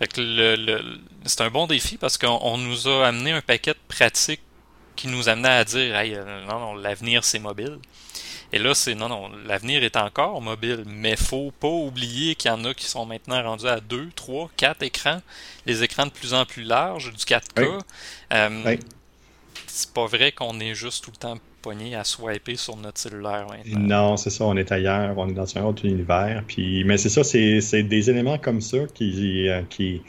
C'est 0.00 1.40
un 1.40 1.50
bon 1.50 1.66
défi 1.66 1.96
parce 1.96 2.18
qu'on 2.18 2.58
nous 2.58 2.88
a 2.88 3.08
amené 3.08 3.32
un 3.32 3.40
paquet 3.40 3.72
de 3.72 3.78
pratiques 3.88 4.42
qui 4.94 5.08
nous 5.08 5.28
amenait 5.28 5.48
à 5.48 5.64
dire 5.64 5.94
euh, 5.94 6.44
non, 6.46 6.58
non, 6.58 6.74
l'avenir 6.74 7.24
c'est 7.24 7.38
mobile. 7.38 7.78
Et 8.52 8.58
là, 8.58 8.74
c'est 8.74 8.94
non, 8.94 9.08
non, 9.08 9.30
l'avenir 9.46 9.82
est 9.82 9.96
encore 9.96 10.40
mobile, 10.40 10.84
mais 10.86 11.16
faut 11.16 11.52
pas 11.60 11.68
oublier 11.68 12.34
qu'il 12.34 12.50
y 12.50 12.54
en 12.54 12.64
a 12.64 12.72
qui 12.72 12.86
sont 12.86 13.04
maintenant 13.04 13.42
rendus 13.42 13.66
à 13.66 13.80
2, 13.80 14.08
3, 14.14 14.50
4 14.56 14.82
écrans, 14.82 15.20
les 15.66 15.82
écrans 15.82 16.06
de 16.06 16.10
plus 16.10 16.32
en 16.32 16.46
plus 16.46 16.62
larges, 16.62 17.12
du 17.12 17.24
4K. 17.24 17.80
Euh, 18.32 18.76
c'est 19.66 19.92
pas 19.92 20.06
vrai 20.06 20.32
qu'on 20.32 20.58
est 20.60 20.74
juste 20.74 21.04
tout 21.04 21.10
le 21.10 21.18
temps 21.18 21.36
pogné 21.60 21.94
à 21.94 22.04
swiper 22.04 22.56
sur 22.56 22.76
notre 22.76 22.98
cellulaire 22.98 23.46
Non, 23.66 24.16
c'est 24.16 24.30
ça, 24.30 24.44
on 24.44 24.56
est 24.56 24.72
ailleurs, 24.72 25.16
on 25.18 25.28
est 25.28 25.34
dans 25.34 25.58
un 25.58 25.62
autre 25.64 25.84
univers. 25.84 26.42
Puis, 26.46 26.84
mais 26.84 26.96
c'est 26.96 27.08
ça, 27.08 27.24
c'est 27.24 27.82
des 27.82 28.10
éléments 28.10 28.38
comme 28.38 28.60
ça 28.60 28.78
qui, 28.94 29.48
euh, 29.48 29.62
qui, 29.68 30.02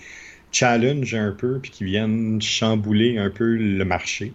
challenge 0.52 1.14
un 1.14 1.32
peu 1.32 1.60
puis 1.60 1.72
qui 1.72 1.84
viennent 1.84 2.42
chambouler 2.42 3.18
un 3.18 3.30
peu 3.30 3.56
le 3.56 3.86
marché, 3.86 4.34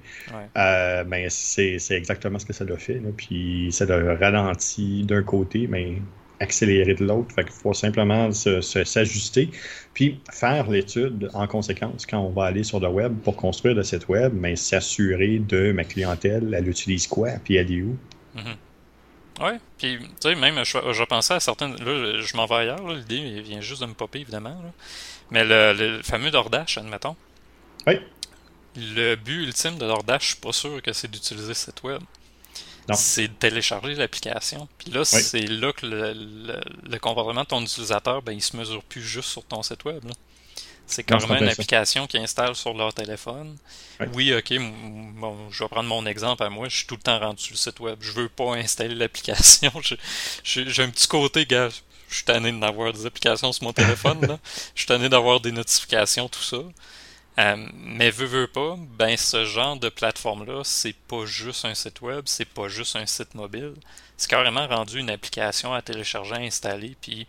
euh, 0.57 1.05
ben 1.05 1.27
c'est, 1.29 1.79
exactement 1.91 2.39
ce 2.39 2.47
que 2.47 2.53
ça 2.53 2.65
a 2.65 2.77
fait. 2.77 3.01
Puis 3.17 3.69
ça 3.73 3.85
a 3.89 4.15
ralenti 4.17 5.05
d'un 5.05 5.23
côté, 5.23 5.67
mais 5.67 5.97
accéléré 6.41 6.95
de 6.95 7.05
l'autre. 7.05 7.35
Fait 7.35 7.45
qu'il 7.45 7.53
faut 7.53 7.75
simplement 7.75 8.31
s'ajuster 8.33 9.51
puis 9.95 10.21
faire 10.31 10.69
l'étude 10.69 11.31
en 11.35 11.47
conséquence 11.47 12.07
quand 12.07 12.19
on 12.19 12.31
va 12.31 12.47
aller 12.47 12.65
sur 12.65 12.81
le 12.81 12.89
web 12.89 13.17
pour 13.23 13.37
construire 13.37 13.75
le 13.75 13.83
site 13.83 14.09
web, 14.09 14.33
mais 14.35 14.57
s'assurer 14.57 15.39
de 15.39 15.73
ma 15.73 15.85
clientèle, 15.85 16.55
elle 16.57 16.69
utilise 16.69 17.07
quoi, 17.07 17.31
puis 17.45 17.57
elle 17.57 17.73
est 17.73 17.83
où. 17.83 17.97
Mm-hmm. 18.37 18.57
Oui, 19.41 19.51
puis 19.79 19.99
tu 19.99 20.07
sais, 20.21 20.35
même 20.37 20.65
je, 20.65 20.79
je, 20.93 21.05
pensais 21.05 21.35
à 21.35 21.41
certaines. 21.41 21.75
Là, 21.77 22.21
je 22.21 22.37
m'en 22.37 22.47
vais 22.47 22.55
ailleurs, 22.55 22.89
l'idée 22.89 23.41
vient 23.41 23.61
juste 23.61 23.81
de 23.83 23.87
me 23.87 23.95
popper, 23.95 24.21
évidemment. 24.21 24.57
Mais 25.35 25.43
le, 25.45 26.01
fameux 26.05 26.31
DoorDash, 26.31 26.79
admettons. 26.79 27.17
Oui. 27.89 27.99
Le 28.77 29.17
but 29.17 29.43
ultime 29.43 29.79
de 29.79 29.87
DoorDash, 29.87 30.23
je 30.23 30.29
suis 30.29 30.37
pas 30.37 30.53
sûr 30.53 30.81
que 30.81 30.93
c'est 30.93 31.11
d'utiliser 31.11 31.55
cette 31.55 31.83
web. 31.83 32.01
C'est 32.93 33.27
de 33.27 33.33
télécharger 33.33 33.95
l'application. 33.97 34.69
Puis 34.79 34.93
là, 34.93 35.05
c'est 35.05 35.47
là 35.47 35.73
que 35.73 35.87
le, 35.87 36.99
comportement 36.99 37.43
de 37.43 37.49
ton 37.49 37.63
utilisateur, 37.63 38.23
ben, 38.23 38.33
il 38.33 38.43
se 38.43 38.57
mesure 38.57 38.85
plus 38.85 39.03
juste 39.03 39.29
sur 39.29 39.43
ton 39.43 39.63
site 39.65 39.85
web. 39.85 40.05
C'est 40.87 41.03
carrément 41.03 41.37
une 41.37 41.49
application 41.49 42.07
qui 42.07 42.19
installe 42.19 42.55
sur 42.55 42.75
leur 42.75 42.95
téléphone. 42.95 43.57
Oui, 44.13 44.33
ok, 44.33 44.55
bon, 45.17 45.51
je 45.51 45.65
vais 45.65 45.69
prendre 45.69 45.89
mon 45.89 46.07
exemple 46.07 46.45
à 46.45 46.51
moi. 46.51 46.69
Je 46.69 46.77
suis 46.77 46.87
tout 46.87 46.95
le 46.95 47.03
temps 47.03 47.19
rendu 47.19 47.43
sur 47.43 47.55
le 47.55 47.59
site 47.59 47.81
web. 47.81 47.97
Je 48.01 48.13
veux 48.13 48.29
pas 48.29 48.55
installer 48.55 48.95
l'application. 48.95 49.73
J'ai 50.45 50.83
un 50.83 50.91
petit 50.91 51.09
côté, 51.09 51.45
gars. 51.45 51.71
Je 52.09 52.17
suis 52.17 52.25
tanné 52.25 52.53
d'avoir 52.53 52.93
des 52.93 53.07
applications 53.07 53.53
sur 53.53 53.65
mon 53.65 53.73
téléphone. 53.73 54.21
là. 54.27 54.39
Je 54.75 54.81
suis 54.81 54.87
tanné 54.87 55.09
d'avoir 55.09 55.41
des 55.41 55.53
notifications, 55.53 56.29
tout 56.29 56.43
ça. 56.43 56.59
Euh, 57.39 57.69
mais 57.75 58.11
veux, 58.11 58.27
veux 58.27 58.47
pas, 58.47 58.77
ben 58.79 59.17
ce 59.17 59.45
genre 59.45 59.77
de 59.77 59.89
plateforme-là, 59.89 60.63
c'est 60.63 60.95
pas 60.95 61.27
juste 61.27 61.65
un 61.65 61.75
site 61.75 62.01
web, 62.01 62.23
c'est 62.27 62.45
pas 62.45 62.69
juste 62.69 62.95
un 62.95 63.07
site 63.07 63.35
mobile. 63.35 63.75
C'est 64.17 64.31
carrément 64.31 64.67
rendu 64.69 65.01
une 65.01 65.11
application 65.11 65.75
à 65.75 65.83
télécharger, 65.83 66.35
à 66.35 66.39
installer, 66.39 66.97
puis 67.01 67.27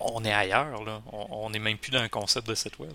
on 0.00 0.24
est 0.24 0.32
ailleurs, 0.32 0.82
là. 0.84 1.02
On 1.12 1.50
n'est 1.50 1.58
même 1.58 1.76
plus 1.76 1.90
dans 1.90 2.00
un 2.00 2.08
concept 2.08 2.48
de 2.48 2.54
site 2.54 2.78
web. 2.78 2.94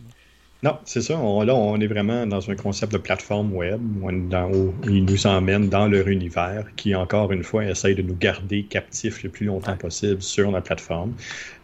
Non, 0.61 0.77
c'est 0.83 1.01
ça. 1.01 1.13
là, 1.13 1.55
on 1.55 1.79
est 1.79 1.87
vraiment 1.87 2.25
dans 2.25 2.49
un 2.51 2.55
concept 2.55 2.91
de 2.91 2.97
plateforme 2.97 3.53
web 3.53 3.79
où, 4.01 4.73
ils 4.89 5.05
nous 5.05 5.25
emmènent 5.25 5.69
dans 5.69 5.87
leur 5.87 6.09
univers 6.09 6.65
qui, 6.75 6.93
encore 6.93 7.31
une 7.31 7.43
fois, 7.43 7.63
essaye 7.65 7.95
de 7.95 8.01
nous 8.01 8.15
garder 8.15 8.63
captifs 8.63 9.23
le 9.23 9.29
plus 9.29 9.45
longtemps 9.45 9.77
possible 9.77 10.21
sur 10.21 10.51
la 10.51 10.59
plateforme, 10.59 11.13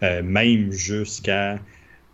euh, 0.01 0.23
même 0.23 0.71
jusqu'à 0.71 1.59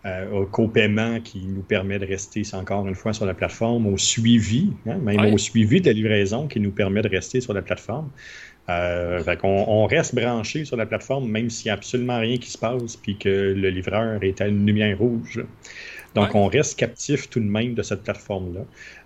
euh, 0.03 0.31
au 0.31 0.47
copaiement 0.47 1.19
qui 1.19 1.45
nous 1.45 1.61
permet 1.61 1.99
de 1.99 2.07
rester, 2.07 2.41
encore 2.53 2.87
une 2.87 2.95
fois, 2.95 3.13
sur 3.13 3.27
la 3.27 3.35
plateforme, 3.35 3.85
au 3.85 3.99
suivi, 3.99 4.71
hein, 4.87 4.97
même 5.03 5.31
au 5.31 5.37
suivi 5.37 5.81
de 5.81 5.85
la 5.85 5.93
livraison 5.93 6.47
qui 6.47 6.59
nous 6.59 6.71
permet 6.71 7.03
de 7.03 7.09
rester 7.09 7.41
sur 7.41 7.53
la 7.53 7.61
plateforme. 7.61 8.09
Euh, 8.69 9.23
on, 9.43 9.85
reste 9.85 10.15
branché 10.15 10.65
sur 10.65 10.77
la 10.77 10.85
plateforme 10.85 11.27
même 11.27 11.49
s'il 11.49 11.65
n'y 11.65 11.71
a 11.71 11.73
absolument 11.73 12.19
rien 12.19 12.37
qui 12.37 12.49
se 12.49 12.57
passe 12.59 12.95
puis 12.95 13.17
que 13.17 13.27
le 13.27 13.69
livreur 13.69 14.23
est 14.23 14.39
à 14.39 14.47
une 14.47 14.65
lumière 14.65 14.97
rouge. 14.97 15.43
Donc, 16.15 16.35
on 16.35 16.47
reste 16.47 16.77
captif 16.77 17.29
tout 17.29 17.39
de 17.39 17.45
même 17.45 17.73
de 17.73 17.81
cette 17.81 18.03
plateforme-là. 18.03 18.61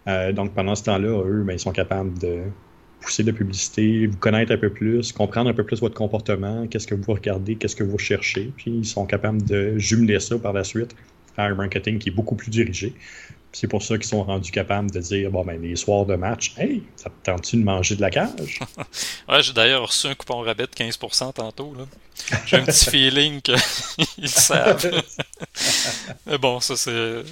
Euh, 0.08 0.32
donc, 0.34 0.54
pendant 0.54 0.76
ce 0.76 0.84
temps-là, 0.84 1.24
eux, 1.26 1.44
ben, 1.44 1.54
ils 1.54 1.60
sont 1.60 1.72
capables 1.72 2.18
de 2.18 2.44
pousser 3.00 3.24
de 3.24 3.32
la 3.32 3.38
publicité, 3.38 4.08
vous 4.08 4.18
connaître 4.18 4.52
un 4.52 4.58
peu 4.58 4.72
plus, 4.72 5.12
comprendre 5.12 5.50
un 5.50 5.54
peu 5.54 5.64
plus 5.64 5.80
votre 5.80 5.94
comportement, 5.96 6.68
qu'est-ce 6.68 6.88
que 6.88 6.96
vous 6.96 7.14
regardez, 7.14 7.56
qu'est-ce 7.56 7.76
que 7.76 7.84
vous 7.84 8.00
cherchez, 8.00 8.52
puis 8.58 8.72
ils 8.72 8.86
sont 8.86 9.06
capables 9.06 9.44
de 9.44 9.78
jumeler 9.78 10.20
ça 10.20 10.40
par 10.40 10.54
la 10.54 10.64
suite, 10.64 10.96
faire 11.36 11.46
un 11.46 11.56
marketing 11.56 12.00
qui 12.00 12.10
est 12.10 12.12
beaucoup 12.12 12.36
plus 12.36 12.50
dirigé. 12.50 12.96
C'est 13.56 13.70
pour 13.70 13.82
ça 13.82 13.96
qu'ils 13.96 14.08
sont 14.08 14.22
rendus 14.22 14.52
capables 14.52 14.92
de 14.92 15.00
dire 15.00 15.32
bon 15.32 15.46
ben 15.46 15.62
les 15.62 15.78
soirs 15.78 16.06
de 16.06 16.16
match, 16.16 16.54
hey, 16.58 16.84
ça 16.98 17.10
te 17.10 17.16
tente-tu 17.24 17.56
de 17.56 17.64
manger 17.64 17.96
de 17.96 18.02
la 18.02 18.10
cage? 18.10 18.60
ouais, 19.30 19.44
j'ai 19.44 19.54
d'ailleurs 19.54 19.88
reçu 19.88 20.08
un 20.08 20.14
coupon 20.14 20.42
rabais 20.42 20.68
de 20.68 20.72
15% 20.72 21.32
tantôt. 21.32 21.74
J'ai 22.46 22.58
un 22.58 22.66
petit 22.66 22.86
feeling 22.90 23.42
qu'ils 23.42 24.28
savent. 24.28 25.02
Mais 26.26 26.38
bon, 26.38 26.60
ça 26.60 26.76
c'est. 26.76 27.24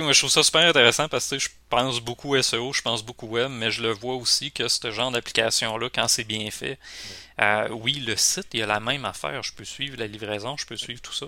Moi 0.00 0.12
je 0.14 0.18
trouve 0.20 0.30
ça 0.30 0.42
super 0.42 0.66
intéressant 0.66 1.06
parce 1.10 1.28
que 1.28 1.38
je 1.38 1.50
pense 1.68 2.00
beaucoup 2.00 2.40
SEO, 2.40 2.72
je 2.72 2.80
pense 2.80 3.04
beaucoup 3.04 3.26
web, 3.26 3.50
mais 3.50 3.70
je 3.70 3.82
le 3.82 3.90
vois 3.90 4.14
aussi 4.14 4.52
que 4.52 4.68
ce 4.68 4.90
genre 4.90 5.10
d'application-là, 5.10 5.90
quand 5.94 6.08
c'est 6.08 6.24
bien 6.24 6.50
fait, 6.50 6.78
euh, 7.42 7.68
oui, 7.72 8.02
le 8.06 8.16
site, 8.16 8.46
il 8.54 8.60
y 8.60 8.62
a 8.62 8.66
la 8.66 8.80
même 8.80 9.04
affaire. 9.04 9.42
Je 9.42 9.52
peux 9.52 9.66
suivre 9.66 9.98
la 9.98 10.06
livraison, 10.06 10.56
je 10.56 10.64
peux 10.64 10.78
suivre 10.78 11.02
tout 11.02 11.12
ça 11.12 11.26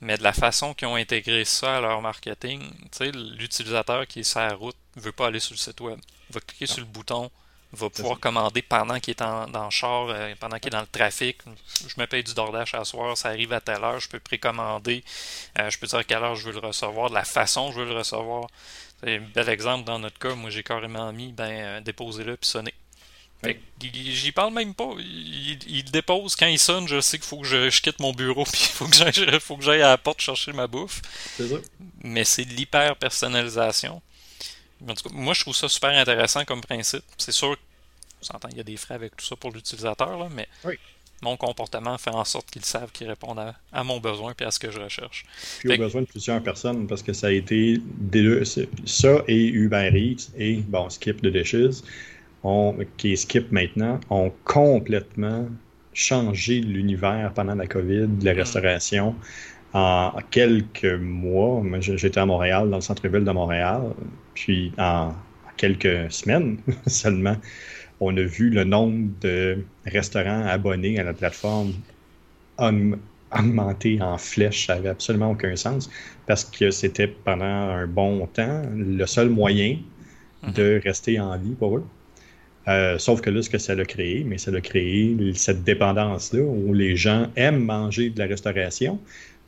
mais 0.00 0.16
de 0.16 0.22
la 0.22 0.32
façon 0.32 0.74
qu'ils 0.74 0.88
ont 0.88 0.96
intégré 0.96 1.44
ça 1.44 1.78
à 1.78 1.80
leur 1.80 2.00
marketing, 2.02 2.62
l'utilisateur 3.38 4.06
qui 4.06 4.20
est 4.20 4.24
sur 4.24 4.40
la 4.40 4.54
route 4.54 4.76
ne 4.96 5.00
veut 5.00 5.12
pas 5.12 5.28
aller 5.28 5.40
sur 5.40 5.54
le 5.54 5.58
site 5.58 5.80
web. 5.80 5.98
Il 6.30 6.34
va 6.34 6.40
cliquer 6.40 6.66
sur 6.66 6.80
le 6.80 6.86
bouton, 6.86 7.30
va 7.74 7.90
pouvoir 7.90 8.20
commander 8.20 8.62
pendant 8.62 8.98
qu'il 9.00 9.12
est 9.12 9.20
dans 9.20 9.64
le 9.64 9.70
char, 9.70 10.08
euh, 10.08 10.34
pendant 10.38 10.58
qu'il 10.58 10.68
est 10.68 10.76
dans 10.76 10.80
le 10.80 10.86
trafic. 10.86 11.38
Je 11.86 12.00
me 12.00 12.06
paye 12.06 12.22
du 12.22 12.34
DoorDash 12.34 12.74
à 12.74 12.84
soir, 12.84 13.16
ça 13.16 13.28
arrive 13.28 13.52
à 13.52 13.60
telle 13.60 13.82
heure, 13.82 14.00
je 14.00 14.08
peux 14.08 14.20
précommander, 14.20 15.04
euh, 15.58 15.70
je 15.70 15.78
peux 15.78 15.86
dire 15.86 15.98
à 15.98 16.04
quelle 16.04 16.22
heure 16.22 16.36
je 16.36 16.46
veux 16.46 16.52
le 16.52 16.66
recevoir, 16.66 17.10
de 17.10 17.14
la 17.14 17.24
façon 17.24 17.72
je 17.72 17.80
veux 17.80 17.86
le 17.86 17.96
recevoir. 17.96 18.46
C'est 19.02 19.16
un 19.16 19.20
bel 19.20 19.48
exemple 19.48 19.84
dans 19.84 19.98
notre 19.98 20.18
cas, 20.18 20.34
moi 20.34 20.50
j'ai 20.50 20.62
carrément 20.62 21.12
mis 21.12 21.32
ben 21.32 21.50
euh, 21.50 21.80
déposez-le 21.80 22.36
puis 22.36 22.48
sonner. 22.48 22.74
J'y 23.80 24.32
parle 24.32 24.52
même 24.52 24.74
pas. 24.74 24.90
Il, 24.98 25.84
dépose 25.90 26.36
quand 26.36 26.46
il 26.46 26.58
sonne. 26.58 26.88
Je 26.88 27.00
sais 27.00 27.18
qu'il 27.18 27.26
faut 27.26 27.38
que 27.38 27.46
je, 27.46 27.80
quitte 27.80 28.00
mon 28.00 28.12
bureau 28.12 28.44
puis 28.52 28.62
il 28.62 29.38
faut 29.40 29.56
que 29.56 29.64
j'aille 29.64 29.82
à 29.82 29.88
la 29.88 29.98
porte 29.98 30.20
chercher 30.20 30.52
ma 30.52 30.66
bouffe. 30.66 31.02
Mais 32.02 32.24
c'est 32.24 32.44
de 32.44 32.52
l'hyper 32.54 32.96
personnalisation. 32.96 34.00
moi, 35.12 35.34
je 35.34 35.40
trouve 35.40 35.56
ça 35.56 35.68
super 35.68 35.90
intéressant 35.90 36.44
comme 36.44 36.60
principe. 36.60 37.04
C'est 37.18 37.32
sûr 37.32 37.56
s'entend, 38.24 38.48
il 38.50 38.56
y 38.56 38.60
a 38.60 38.64
des 38.64 38.76
frais 38.76 38.94
avec 38.94 39.16
tout 39.16 39.24
ça 39.24 39.36
pour 39.36 39.52
l'utilisateur, 39.52 40.28
mais 40.30 40.48
mon 41.22 41.36
comportement 41.36 41.96
fait 41.96 42.10
en 42.10 42.24
sorte 42.24 42.50
qu'ils 42.50 42.64
savent 42.64 42.90
qu'ils 42.92 43.08
répondent 43.08 43.54
à, 43.72 43.84
mon 43.84 44.00
besoin 44.00 44.34
et 44.38 44.44
à 44.44 44.50
ce 44.50 44.58
que 44.58 44.70
je 44.70 44.80
recherche. 44.80 45.24
Puis 45.60 45.72
au 45.72 45.78
besoin 45.78 46.02
de 46.02 46.06
plusieurs 46.06 46.42
personnes, 46.42 46.86
parce 46.86 47.02
que 47.02 47.12
ça 47.12 47.28
a 47.28 47.30
été 47.30 47.80
ça 48.84 49.22
et 49.28 49.46
Uber 49.46 49.90
Eats 49.94 50.30
et 50.36 50.56
bon, 50.56 50.90
Skip 50.90 51.22
the 51.22 51.26
Dishes, 51.26 51.82
qui 52.96 53.16
Skip 53.16 53.50
maintenant, 53.52 54.00
ont 54.10 54.32
complètement 54.44 55.48
changé 55.92 56.60
l'univers 56.60 57.32
pendant 57.34 57.54
la 57.54 57.66
COVID, 57.66 58.08
la 58.22 58.34
mm. 58.34 58.36
restauration. 58.36 59.14
En 59.72 60.12
quelques 60.30 60.98
mois, 61.00 61.62
j'étais 61.80 62.18
à 62.18 62.26
Montréal, 62.26 62.70
dans 62.70 62.76
le 62.76 62.82
centre-ville 62.82 63.24
de 63.24 63.30
Montréal, 63.32 63.82
puis 64.34 64.72
en 64.78 65.14
quelques 65.56 66.12
semaines 66.12 66.58
seulement, 66.86 67.36
on 68.00 68.16
a 68.16 68.22
vu 68.22 68.50
le 68.50 68.64
nombre 68.64 69.08
de 69.20 69.64
restaurants 69.86 70.46
abonnés 70.46 70.98
à 70.98 71.04
la 71.04 71.12
plateforme 71.12 71.72
augmenter 72.58 74.00
en 74.00 74.18
flèche. 74.18 74.66
Ça 74.66 74.76
n'avait 74.76 74.90
absolument 74.90 75.32
aucun 75.32 75.56
sens 75.56 75.90
parce 76.26 76.44
que 76.44 76.70
c'était 76.70 77.08
pendant 77.08 77.44
un 77.44 77.86
bon 77.86 78.26
temps 78.26 78.62
le 78.74 79.06
seul 79.06 79.28
moyen 79.28 79.78
mhm. 80.42 80.52
de 80.52 80.80
rester 80.84 81.18
en 81.18 81.36
vie 81.36 81.54
pour 81.54 81.78
eux. 81.78 81.84
Euh, 82.68 82.98
sauf 82.98 83.20
que 83.20 83.30
là, 83.30 83.42
ce 83.42 83.50
que 83.50 83.58
ça 83.58 83.74
a 83.74 83.84
créé, 83.84 84.24
mais 84.24 84.38
ça 84.38 84.50
a 84.50 84.60
créé 84.60 85.16
cette 85.34 85.64
dépendance-là 85.64 86.42
où 86.42 86.72
les 86.72 86.96
gens 86.96 87.28
aiment 87.36 87.64
manger 87.64 88.10
de 88.10 88.18
la 88.18 88.26
restauration, 88.26 88.98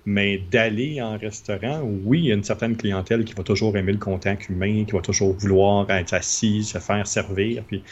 mais 0.04 0.40
d'aller 0.50 1.00
en 1.02 1.18
restaurant, 1.18 1.80
oui, 2.04 2.20
il 2.20 2.24
y 2.26 2.30
a 2.30 2.34
une 2.34 2.44
certaine 2.44 2.76
clientèle 2.76 3.24
qui 3.24 3.34
va 3.34 3.42
toujours 3.42 3.76
aimer 3.76 3.92
le 3.92 3.98
contact 3.98 4.48
humain, 4.48 4.84
qui 4.84 4.92
va 4.92 5.00
toujours 5.00 5.32
vouloir 5.34 5.90
être 5.90 6.14
assis, 6.14 6.62
se 6.62 6.78
faire 6.78 7.06
servir. 7.06 7.64
Puis 7.64 7.82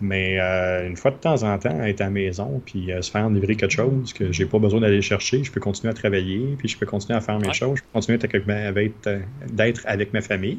mais 0.00 0.40
euh, 0.40 0.88
une 0.88 0.96
fois 0.96 1.10
de 1.10 1.16
temps 1.16 1.42
en 1.42 1.58
temps, 1.58 1.82
être 1.82 2.00
à 2.00 2.04
la 2.04 2.10
maison, 2.10 2.62
puis 2.64 2.90
euh, 2.90 3.02
se 3.02 3.10
faire 3.10 3.28
livrer 3.28 3.56
quelque 3.56 3.72
chose 3.72 4.12
que 4.12 4.32
j'ai 4.32 4.46
pas 4.46 4.58
besoin 4.58 4.80
d'aller 4.80 5.02
chercher, 5.02 5.44
je 5.44 5.52
peux 5.52 5.60
continuer 5.60 5.90
à 5.90 5.94
travailler, 5.94 6.54
puis 6.58 6.68
je 6.68 6.78
peux 6.78 6.86
continuer 6.86 7.18
à 7.18 7.20
faire 7.20 7.38
mes 7.38 7.52
choses, 7.52 7.78
je 7.78 7.82
peux 7.82 7.88
continuer 7.92 8.18
d'être 9.52 9.82
avec 9.84 10.12
ma 10.12 10.22
famille. 10.22 10.58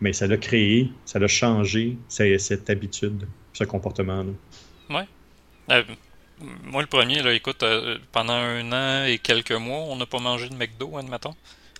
Mais 0.00 0.12
ça 0.12 0.26
l'a 0.26 0.36
créé, 0.36 0.90
ça 1.04 1.18
l'a 1.18 1.28
changé 1.28 1.96
cette 2.08 2.70
habitude, 2.70 3.26
ce 3.52 3.64
comportement-là. 3.64 4.32
Oui. 4.90 5.82
moi, 6.64 6.82
le 6.82 6.86
premier, 6.86 7.20
là, 7.22 7.32
écoute, 7.32 7.64
pendant 8.12 8.34
un 8.34 8.72
an 8.72 9.04
et 9.04 9.18
quelques 9.18 9.52
mois, 9.52 9.80
on 9.80 9.96
n'a 9.96 10.06
pas 10.06 10.20
mangé 10.20 10.48
de 10.48 10.54
McDo, 10.54 10.96
admettons 10.96 11.34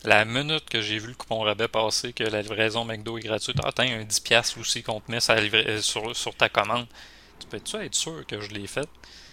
la 0.05 0.25
minute 0.25 0.69
que 0.69 0.81
j'ai 0.81 0.99
vu 0.99 1.09
le 1.09 1.15
coupon 1.15 1.41
rabais 1.41 1.69
passer, 1.69 2.13
que 2.13 2.25
la 2.25 2.43
livraison 2.43 2.85
McDo 2.85 3.19
est 3.19 3.23
gratuite, 3.23 3.57
atteint 3.65 3.85
un 3.85 4.05
10$ 4.05 4.61
aussi 4.61 4.83
qu'on 4.83 5.01
te 5.01 5.11
met 5.11 5.19
euh, 5.31 5.81
sur, 5.81 6.15
sur, 6.15 6.35
ta 6.35 6.49
commande. 6.49 6.87
Tu 7.39 7.47
peux-tu 7.49 7.77
être 7.77 7.95
sûr 7.95 8.25
que 8.27 8.41
je 8.41 8.51
l'ai 8.51 8.67
fait? 8.67 8.89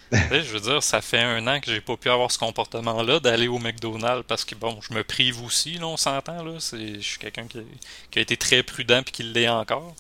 je 0.12 0.52
veux 0.52 0.60
dire, 0.60 0.84
ça 0.84 1.02
fait 1.02 1.20
un 1.20 1.48
an 1.48 1.60
que 1.60 1.72
j'ai 1.72 1.82
pas 1.82 1.98
pu 1.98 2.10
avoir 2.10 2.32
ce 2.32 2.38
comportement-là 2.38 3.20
d'aller 3.20 3.48
au 3.48 3.58
McDonald's 3.58 4.24
parce 4.28 4.46
que 4.46 4.56
bon, 4.56 4.80
je 4.82 4.94
me 4.94 5.04
prive 5.04 5.44
aussi, 5.44 5.78
là, 5.78 5.88
on 5.88 5.98
s'entend, 5.98 6.44
là. 6.44 6.54
Je 6.60 7.00
suis 7.00 7.18
quelqu'un 7.20 7.48
qui, 7.48 7.60
a 7.60 8.22
été 8.22 8.38
très 8.38 8.62
prudent 8.62 9.00
et 9.00 9.12
qui 9.12 9.24
l'est 9.24 9.50
encore. 9.50 9.96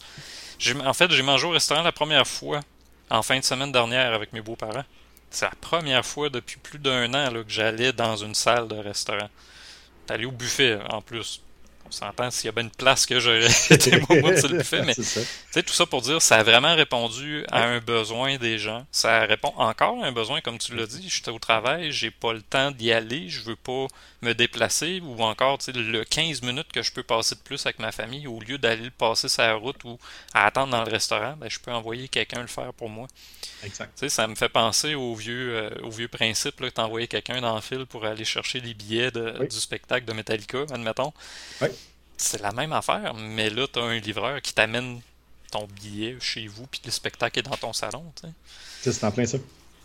En 0.84 0.94
fait, 0.94 1.12
j'ai 1.12 1.24
mangé 1.24 1.48
au 1.48 1.52
restaurant 1.52 1.82
la 1.82 1.92
première 1.92 2.28
fois 2.28 2.62
en 3.10 3.22
fin 3.24 3.40
de 3.40 3.44
semaine 3.44 3.72
dernière 3.72 4.14
avec 4.14 4.32
mes 4.34 4.42
beaux-parents. 4.42 4.86
C'est 5.30 5.46
la 5.46 5.52
première 5.60 6.06
fois 6.06 6.30
depuis 6.30 6.58
plus 6.58 6.80
d'un 6.80 7.14
an 7.14 7.32
là, 7.32 7.44
que 7.44 7.52
j'allais 7.52 7.92
dans 7.92 8.16
une 8.16 8.36
salle 8.36 8.68
de 8.68 8.76
restaurant. 8.76 9.30
T'allais 10.06 10.26
au 10.26 10.32
buffet 10.32 10.80
en 10.90 11.02
plus. 11.02 11.42
On 11.88 11.92
s'entend 11.92 12.32
s'il 12.32 12.46
y 12.46 12.50
a 12.50 12.52
bien 12.52 12.64
une 12.64 12.72
place 12.72 13.06
que 13.06 13.20
j'aurais 13.20 13.46
été 13.70 14.00
moi 14.10 14.38
sur 14.38 14.50
le 14.50 14.58
buffet, 14.58 14.84
mais 14.84 14.96
tu 14.96 15.64
tout 15.64 15.74
ça 15.74 15.86
pour 15.86 16.02
dire, 16.02 16.22
ça 16.22 16.38
a 16.38 16.44
vraiment 16.44 16.76
répondu 16.76 17.46
à 17.50 17.64
un 17.64 17.80
besoin 17.80 18.38
des 18.38 18.58
gens. 18.58 18.86
Ça 18.92 19.22
répond 19.22 19.54
encore 19.58 20.04
à 20.04 20.08
un 20.08 20.12
besoin, 20.12 20.42
comme 20.42 20.58
tu 20.58 20.76
l'as 20.76 20.88
dit. 20.88 21.08
J'étais 21.10 21.32
au 21.32 21.40
travail, 21.40 21.92
j'ai 21.92 22.12
pas 22.12 22.34
le 22.34 22.42
temps 22.42 22.72
d'y 22.72 22.92
aller, 22.92 23.30
je 23.30 23.42
veux 23.42 23.56
pas 23.56 23.88
me 24.22 24.34
déplacer, 24.34 25.02
ou 25.04 25.22
encore 25.22 25.60
le 25.68 26.04
15 26.04 26.42
minutes 26.42 26.72
que 26.72 26.82
je 26.82 26.92
peux 26.92 27.04
passer 27.04 27.36
de 27.36 27.42
plus 27.42 27.66
avec 27.66 27.80
ma 27.80 27.92
famille, 27.92 28.28
au 28.28 28.40
lieu 28.40 28.58
d'aller 28.58 28.86
le 28.86 28.92
passer 28.92 29.30
sur 29.30 29.44
la 29.44 29.56
route 29.56 29.84
ou 29.84 29.98
à 30.34 30.46
attendre 30.46 30.72
dans 30.72 30.84
le 30.84 30.92
restaurant, 30.92 31.36
ben, 31.38 31.50
je 31.50 31.60
peux 31.60 31.72
envoyer 31.72 32.08
quelqu'un 32.08 32.42
le 32.42 32.48
faire 32.48 32.74
pour 32.74 32.90
moi. 32.90 33.08
Exact. 33.64 34.10
ça 34.10 34.28
me 34.28 34.36
fait 34.36 34.50
penser 34.50 34.96
au 34.96 35.16
vieux, 35.16 35.56
euh, 35.56 35.70
au 35.84 35.90
vieux 35.90 36.08
principe 36.08 36.62
t'envoyais 36.76 37.08
quelqu'un 37.08 37.42
dans 37.42 37.56
le 37.56 37.62
fil 37.62 37.86
pour 37.86 38.06
aller 38.06 38.26
chercher 38.26 38.60
les 38.60 38.74
billets 38.74 39.12
du 39.12 39.60
spectacle 39.60 40.06
de 40.06 40.14
Metallica, 40.14 40.66
admettons. 40.72 41.14
C'est 42.18 42.42
la 42.42 42.52
même 42.52 42.74
affaire, 42.74 43.14
mais 43.14 43.50
là, 43.50 43.68
tu 43.72 43.80
as 43.80 43.84
un 43.84 44.00
livreur 44.00 44.42
qui 44.42 44.54
t'amène 44.54 45.02
ton 45.52 45.68
billet 45.82 46.18
chez 46.20 46.48
vous, 46.48 46.66
puis 46.68 46.82
le 46.86 46.92
spectacle 46.92 47.40
est 47.40 47.44
dans 47.44 47.58
ton 47.58 47.74
salon. 47.74 48.12
C'est 48.82 49.04
en 49.04 49.12
plein 49.12 49.26
ça. 49.26 49.38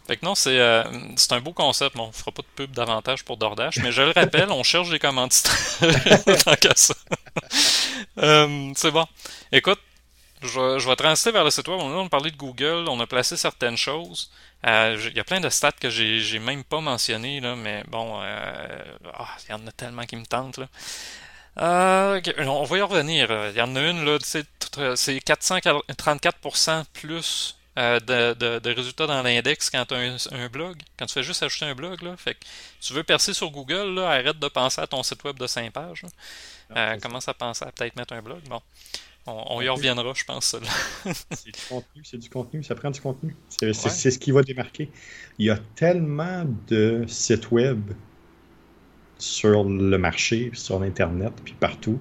Fait 0.06 0.16
que 0.16 0.24
non, 0.24 0.34
c'est 0.34 0.58
euh, 0.58 0.82
un 1.30 1.40
beau 1.40 1.52
concept. 1.52 1.96
Bon, 1.96 2.08
on 2.08 2.12
fera 2.12 2.32
pas 2.32 2.42
de 2.42 2.48
pub 2.56 2.72
davantage 2.72 3.24
pour 3.24 3.36
DoorDash, 3.36 3.76
mais 3.78 3.92
je 3.92 4.02
le 4.02 4.10
rappelle, 4.10 4.50
on 4.50 4.62
cherche 4.62 4.90
des 4.90 4.98
commanditaires 4.98 5.54
tant 6.44 6.56
qu'à 6.56 6.72
ça. 6.74 6.94
Euh, 8.18 8.72
c'est 8.74 8.90
bon. 8.90 9.06
Écoute, 9.52 9.78
je, 10.42 10.78
je 10.78 10.88
vais 10.88 10.96
transiter 10.96 11.30
vers 11.30 11.44
le 11.44 11.50
site 11.50 11.68
web. 11.68 11.78
On 11.80 12.04
a 12.04 12.08
parlé 12.08 12.30
de 12.30 12.36
Google, 12.36 12.86
on 12.88 12.98
a 13.00 13.06
placé 13.06 13.36
certaines 13.36 13.76
choses. 13.76 14.30
Euh, 14.66 14.96
il 15.10 15.16
y 15.16 15.20
a 15.20 15.24
plein 15.24 15.40
de 15.40 15.48
stats 15.48 15.72
que 15.72 15.88
j'ai 15.90 16.38
même 16.38 16.64
pas 16.64 16.80
mentionné 16.80 17.40
là, 17.40 17.56
mais 17.56 17.82
bon, 17.88 18.20
euh, 18.22 18.82
ah, 19.14 19.28
il 19.48 19.52
y 19.52 19.54
en 19.54 19.66
a 19.66 19.72
tellement 19.72 20.04
qui 20.04 20.16
me 20.16 20.26
tentent. 20.26 20.58
Là. 20.58 20.66
Euh, 21.58 22.20
on 22.38 22.64
va 22.64 22.78
y 22.78 22.82
revenir. 22.82 23.30
Il 23.50 23.56
y 23.56 23.60
en 23.60 23.76
a 23.76 23.80
une, 23.80 24.04
là, 24.04 24.18
c'est 24.20 24.46
434% 24.74 26.84
plus 26.92 27.56
de, 27.76 28.58
de, 28.58 28.74
résultats 28.74 29.06
dans 29.06 29.22
l'index 29.22 29.70
quand 29.70 29.84
tu 29.86 29.94
as 29.94 30.28
un, 30.32 30.48
blog. 30.48 30.76
Quand 30.98 31.06
tu 31.06 31.14
fais 31.14 31.22
juste 31.22 31.42
ajouter 31.42 31.64
un 31.66 31.74
blog, 31.74 32.02
là. 32.02 32.16
Fait 32.16 32.34
que 32.34 32.40
tu 32.80 32.92
veux 32.92 33.02
percer 33.02 33.34
sur 33.34 33.50
Google, 33.50 33.94
là, 33.94 34.10
arrête 34.10 34.38
de 34.38 34.48
penser 34.48 34.80
à 34.80 34.86
ton 34.86 35.02
site 35.02 35.24
web 35.24 35.38
de 35.38 35.46
5 35.46 35.72
pages. 35.72 36.04
Ah, 36.74 36.96
commence 36.98 37.28
à 37.28 37.34
penser 37.34 37.64
à 37.64 37.72
peut-être 37.72 37.96
mettre 37.96 38.14
un 38.14 38.22
blog. 38.22 38.40
Bon. 38.48 38.60
On, 39.26 39.60
y 39.60 39.68
reviendra, 39.68 40.12
je 40.14 40.24
pense. 40.24 40.56
c'est 41.04 41.52
du 41.52 41.60
contenu, 41.68 42.02
c'est 42.04 42.18
du 42.18 42.30
contenu, 42.30 42.64
ça 42.64 42.74
prend 42.74 42.90
du 42.90 43.00
contenu. 43.00 43.36
C'est 43.48 43.72
ce 43.72 44.18
qui 44.18 44.32
va 44.32 44.42
démarquer. 44.42 44.90
Il 45.38 45.46
y 45.46 45.50
a 45.50 45.58
tellement 45.76 46.44
de 46.68 47.04
sites 47.06 47.50
web 47.50 47.92
sur 49.20 49.64
le 49.64 49.98
marché, 49.98 50.50
sur 50.54 50.82
Internet, 50.82 51.32
puis 51.44 51.54
partout, 51.58 52.00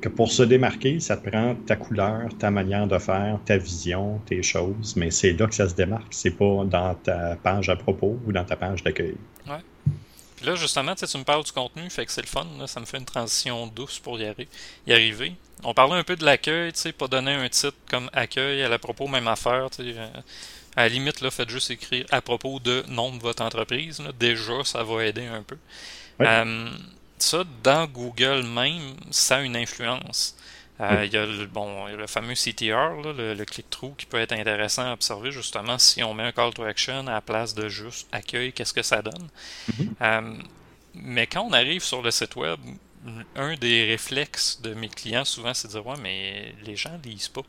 que 0.00 0.08
pour 0.08 0.30
se 0.30 0.42
démarquer, 0.42 1.00
ça 1.00 1.16
te 1.16 1.28
prend 1.28 1.54
ta 1.54 1.76
couleur, 1.76 2.28
ta 2.38 2.50
manière 2.50 2.86
de 2.86 2.98
faire, 2.98 3.38
ta 3.44 3.56
vision, 3.56 4.20
tes 4.26 4.42
choses, 4.42 4.96
mais 4.96 5.10
c'est 5.10 5.32
là 5.32 5.46
que 5.46 5.54
ça 5.54 5.68
se 5.68 5.74
démarque. 5.74 6.08
C'est 6.10 6.30
pas 6.30 6.64
dans 6.64 6.94
ta 6.94 7.36
page 7.36 7.68
à 7.68 7.76
propos 7.76 8.18
ou 8.26 8.32
dans 8.32 8.44
ta 8.44 8.56
page 8.56 8.82
d'accueil. 8.82 9.16
Ouais. 9.46 9.60
Puis 10.36 10.44
là, 10.44 10.54
justement, 10.54 10.94
tu 10.94 11.18
me 11.18 11.24
parles 11.24 11.44
du 11.44 11.52
contenu, 11.52 11.88
fait 11.88 12.04
que 12.04 12.12
c'est 12.12 12.20
le 12.20 12.26
fun. 12.26 12.46
ça 12.66 12.78
me 12.80 12.84
fait 12.84 12.98
une 12.98 13.06
transition 13.06 13.66
douce 13.68 13.98
pour 13.98 14.20
y, 14.20 14.32
arriver. 14.92 15.34
On 15.64 15.72
parlait 15.72 15.94
un 15.94 16.04
peu 16.04 16.16
de 16.16 16.24
l'accueil, 16.24 16.72
tu 16.72 16.80
sais, 16.80 16.92
pas 16.92 17.08
donner 17.08 17.32
un 17.32 17.48
titre 17.48 17.76
comme 17.90 18.10
accueil 18.12 18.62
à 18.62 18.68
la 18.68 18.78
propos, 18.78 19.08
même 19.08 19.28
affaire. 19.28 19.70
Tu 19.70 19.82
sais, 19.82 19.98
euh, 19.98 20.08
à 20.76 20.82
la 20.82 20.88
limite, 20.90 21.22
là, 21.22 21.30
faites 21.30 21.48
juste 21.48 21.70
écrire 21.70 22.04
à 22.10 22.20
propos 22.20 22.60
de 22.60 22.84
nom 22.88 23.16
de 23.16 23.22
votre 23.22 23.42
entreprise. 23.42 24.02
Déjà, 24.20 24.62
ça 24.64 24.84
va 24.84 25.06
aider 25.06 25.24
un 25.24 25.42
peu. 25.42 25.56
Euh, 26.20 26.68
ça, 27.18 27.44
dans 27.62 27.86
Google 27.86 28.42
même, 28.44 28.94
ça 29.10 29.36
a 29.36 29.40
une 29.42 29.56
influence. 29.56 30.36
Euh, 30.80 31.04
il 31.06 31.12
y 31.12 31.16
a 31.16 31.24
le, 31.24 31.46
bon, 31.46 31.86
le 31.86 32.06
fameux 32.06 32.34
CTR, 32.34 33.02
le, 33.02 33.44
click-through, 33.44 33.94
qui 33.96 34.04
peut 34.04 34.18
être 34.18 34.32
intéressant 34.32 34.90
à 34.90 34.92
observer 34.92 35.32
justement 35.32 35.78
si 35.78 36.02
on 36.02 36.12
met 36.12 36.24
un 36.24 36.32
call 36.32 36.52
to 36.52 36.64
action 36.64 37.06
à 37.06 37.12
la 37.12 37.20
place 37.22 37.54
de 37.54 37.68
juste 37.68 38.06
accueil, 38.12 38.52
qu'est-ce 38.52 38.74
que 38.74 38.82
ça 38.82 39.00
donne? 39.00 39.28
Mm-hmm. 39.70 39.88
Euh, 40.02 40.34
mais 40.94 41.26
quand 41.26 41.42
on 41.42 41.52
arrive 41.52 41.82
sur 41.82 42.02
le 42.02 42.10
site 42.10 42.36
web, 42.36 42.60
un 43.36 43.54
des 43.54 43.84
réflexes 43.84 44.60
de 44.60 44.74
mes 44.74 44.88
clients 44.88 45.24
souvent, 45.24 45.54
c'est 45.54 45.68
de 45.68 45.72
dire 45.72 45.86
Ouais, 45.86 45.96
mais 46.00 46.54
les 46.64 46.76
gens 46.76 46.98
lisent 47.04 47.28
pas. 47.28 47.42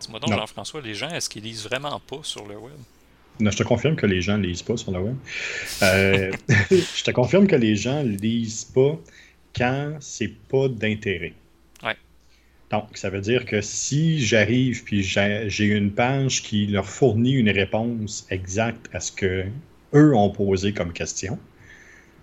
Dis-moi 0.00 0.20
donc, 0.20 0.32
Jean-François, 0.32 0.80
les 0.80 0.94
gens, 0.94 1.10
est-ce 1.10 1.28
qu'ils 1.28 1.42
lisent 1.42 1.64
vraiment 1.64 2.00
pas 2.00 2.20
sur 2.22 2.46
le 2.46 2.56
web? 2.56 2.78
Non, 3.40 3.50
je 3.50 3.56
te 3.56 3.62
confirme 3.62 3.96
que 3.96 4.06
les 4.06 4.20
gens 4.20 4.38
ne 4.38 4.46
lisent 4.46 4.62
pas 4.62 4.76
sur 4.76 4.92
le 4.92 5.00
web. 5.00 5.16
Euh, 5.82 6.30
je 6.70 7.04
te 7.04 7.10
confirme 7.10 7.46
que 7.46 7.56
les 7.56 7.76
gens 7.76 8.02
ne 8.02 8.16
lisent 8.16 8.64
pas 8.64 8.98
quand 9.56 9.96
c'est 10.00 10.32
pas 10.48 10.68
d'intérêt. 10.68 11.34
Donc, 12.70 12.84
ça 12.96 13.08
veut 13.08 13.22
dire 13.22 13.46
que 13.46 13.62
si 13.62 14.20
j'arrive 14.20 14.84
puis 14.84 15.02
j'ai 15.02 15.64
une 15.64 15.90
page 15.90 16.42
qui 16.42 16.66
leur 16.66 16.86
fournit 16.86 17.32
une 17.32 17.48
réponse 17.48 18.26
exacte 18.30 18.90
à 18.92 19.00
ce 19.00 19.10
que 19.10 19.44
eux 19.94 20.14
ont 20.14 20.30
posé 20.30 20.74
comme 20.74 20.92
question, 20.92 21.38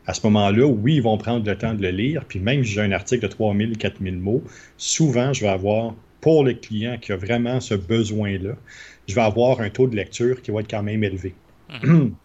à 0.06 0.13
ce 0.13 0.21
moment-là, 0.28 0.67
oui, 0.67 0.95
ils 0.95 1.01
vont 1.01 1.17
prendre 1.17 1.43
le 1.49 1.58
temps 1.58 1.73
de 1.73 1.82
le 1.82 1.89
lire. 1.89 2.25
Puis 2.25 2.39
même 2.39 2.63
si 2.63 2.73
j'ai 2.73 2.82
un 2.82 2.91
article 2.91 3.23
de 3.23 3.28
3000, 3.28 3.78
4000 3.78 4.17
mots, 4.17 4.43
souvent, 4.78 5.34
je 5.34 5.41
vais 5.41 5.47
avoir, 5.47 5.95
pour 6.25 6.43
le 6.43 6.55
client 6.55 6.97
qui 6.99 7.11
a 7.11 7.17
vraiment 7.17 7.59
ce 7.59 7.75
besoin-là, 7.75 8.55
je 9.07 9.13
vais 9.13 9.21
avoir 9.21 9.61
un 9.61 9.69
taux 9.69 9.85
de 9.85 9.95
lecture 9.95 10.41
qui 10.41 10.49
va 10.49 10.61
être 10.61 10.71
quand 10.71 10.81
même 10.81 11.03
élevé. 11.03 11.35
Mhm. 11.83 12.15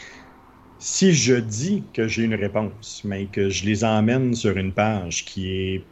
si 0.78 1.14
je 1.14 1.36
dis 1.36 1.82
que 1.94 2.06
j'ai 2.06 2.24
une 2.24 2.34
réponse, 2.34 3.00
mais 3.06 3.24
que 3.24 3.48
je 3.48 3.64
les 3.64 3.84
emmène 3.84 4.34
sur 4.34 4.54
une 4.58 4.70
page 4.70 5.24
qui 5.24 5.50
est 5.50 5.82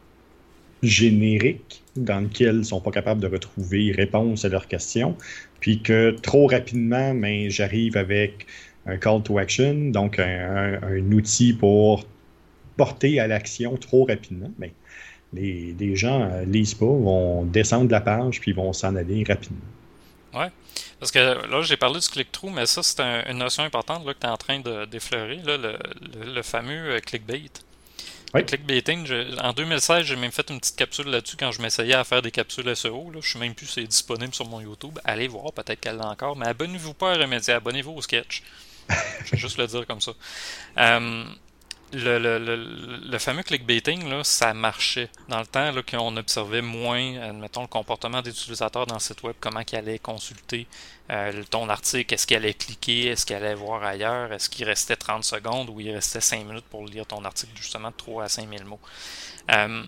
générique 0.83 1.81
dans 1.95 2.19
lequel 2.19 2.57
ils 2.57 2.59
ne 2.59 2.63
sont 2.63 2.79
pas 2.79 2.91
capables 2.91 3.21
de 3.21 3.27
retrouver 3.27 3.91
réponse 3.91 4.45
à 4.45 4.49
leurs 4.49 4.67
questions, 4.67 5.17
puis 5.61 5.81
que 5.81 6.11
trop 6.11 6.45
rapidement, 6.45 7.15
mais 7.15 7.49
j'arrive 7.49 7.97
avec 7.97 8.45
un 8.85 8.97
call 8.97 9.23
to 9.23 9.39
action, 9.39 9.89
donc 9.89 10.19
un, 10.19 11.11
outil 11.11 11.53
pour 11.53 12.05
porter 12.77 13.19
à 13.19 13.25
l'action 13.25 13.77
trop 13.77 14.05
rapidement. 14.05 14.51
Mais 14.59 14.67
ben, 14.67 14.73
les, 15.33 15.75
les, 15.79 15.95
gens 15.95 16.19
ne 16.19 16.45
lisent 16.45 16.73
pas, 16.73 16.85
vont 16.85 17.43
descendre 17.45 17.91
la 17.91 18.01
page, 18.01 18.39
puis 18.39 18.53
vont 18.53 18.73
s'en 18.73 18.95
aller 18.95 19.23
rapidement. 19.27 19.59
Ouais. 20.33 20.49
Parce 20.99 21.11
que 21.11 21.19
là, 21.19 21.61
j'ai 21.63 21.77
parlé 21.77 21.99
du 21.99 22.07
click-through, 22.07 22.51
mais 22.51 22.65
ça, 22.65 22.83
c'est 22.83 23.01
une 23.01 23.39
notion 23.39 23.63
importante 23.63 24.05
là, 24.05 24.13
que 24.13 24.19
tu 24.19 24.27
es 24.27 24.29
en 24.29 24.37
train 24.37 24.59
de 24.59 24.85
d'effleurer, 24.85 25.39
le, 25.43 25.77
le, 26.25 26.41
fameux 26.41 26.91
euh, 26.91 26.99
clickbait. 26.99 27.49
Oui. 28.33 28.45
clickbaiting, 28.45 29.11
en 29.41 29.51
2016, 29.51 30.05
j'ai 30.05 30.15
même 30.15 30.31
fait 30.31 30.49
une 30.49 30.59
petite 30.59 30.77
capsule 30.77 31.07
là-dessus 31.07 31.35
quand 31.37 31.51
je 31.51 31.61
m'essayais 31.61 31.95
à 31.95 32.03
faire 32.03 32.21
des 32.21 32.31
capsules 32.31 32.73
SEO. 32.75 33.11
Là. 33.11 33.19
Je 33.21 33.29
suis 33.29 33.39
même 33.39 33.53
plus 33.53 33.65
c'est 33.65 33.83
disponible 33.83 34.33
sur 34.33 34.47
mon 34.47 34.61
YouTube. 34.61 34.97
Allez 35.03 35.27
voir, 35.27 35.51
peut-être 35.51 35.81
qu'elle 35.81 35.97
l'a 35.97 36.07
encore. 36.07 36.37
Mais 36.37 36.47
abonnez-vous 36.47 36.93
pas 36.93 37.13
à 37.13 37.17
Remédia, 37.17 37.57
abonnez-vous 37.57 37.91
au 37.91 38.01
sketch. 38.01 38.43
je 39.25 39.31
vais 39.31 39.37
juste 39.37 39.57
le 39.57 39.67
dire 39.67 39.85
comme 39.85 40.01
ça. 40.01 40.13
Euh, 40.77 41.25
le, 41.93 43.17
fameux 43.17 43.43
clickbaiting, 43.43 44.07
là, 44.09 44.23
ça 44.23 44.53
marchait. 44.53 45.09
Dans 45.27 45.39
le 45.39 45.45
temps 45.45 45.71
là, 45.71 45.81
qu'on 45.83 46.15
observait 46.15 46.61
moins, 46.61 47.21
admettons, 47.21 47.61
le 47.61 47.67
comportement 47.67 48.21
des 48.21 48.31
utilisateurs 48.31 48.85
dans 48.85 48.95
le 48.95 48.99
site 48.99 49.23
web, 49.23 49.35
comment 49.39 49.61
ils 49.69 49.75
allaient 49.75 49.99
consulter 49.99 50.67
euh, 51.09 51.43
ton 51.49 51.67
article, 51.69 52.13
est-ce 52.13 52.25
qu'ils 52.25 52.37
allaient 52.37 52.53
cliquer, 52.53 53.07
est-ce 53.07 53.25
qu'ils 53.25 53.35
allaient 53.35 53.55
voir 53.55 53.83
ailleurs, 53.83 54.31
est-ce 54.31 54.49
qu'il 54.49 54.65
restait 54.65 54.95
30 54.95 55.23
secondes 55.23 55.69
ou 55.69 55.79
il 55.81 55.91
restait 55.91 56.21
5 56.21 56.45
minutes 56.45 56.65
pour 56.69 56.85
lire 56.85 57.05
ton 57.05 57.25
article, 57.25 57.51
justement, 57.55 57.89
de 57.89 57.95
3 57.95 58.23
à 58.23 58.29
5 58.29 58.49
000 58.49 58.63
mots. 58.63 58.79
Euh, 59.51 59.83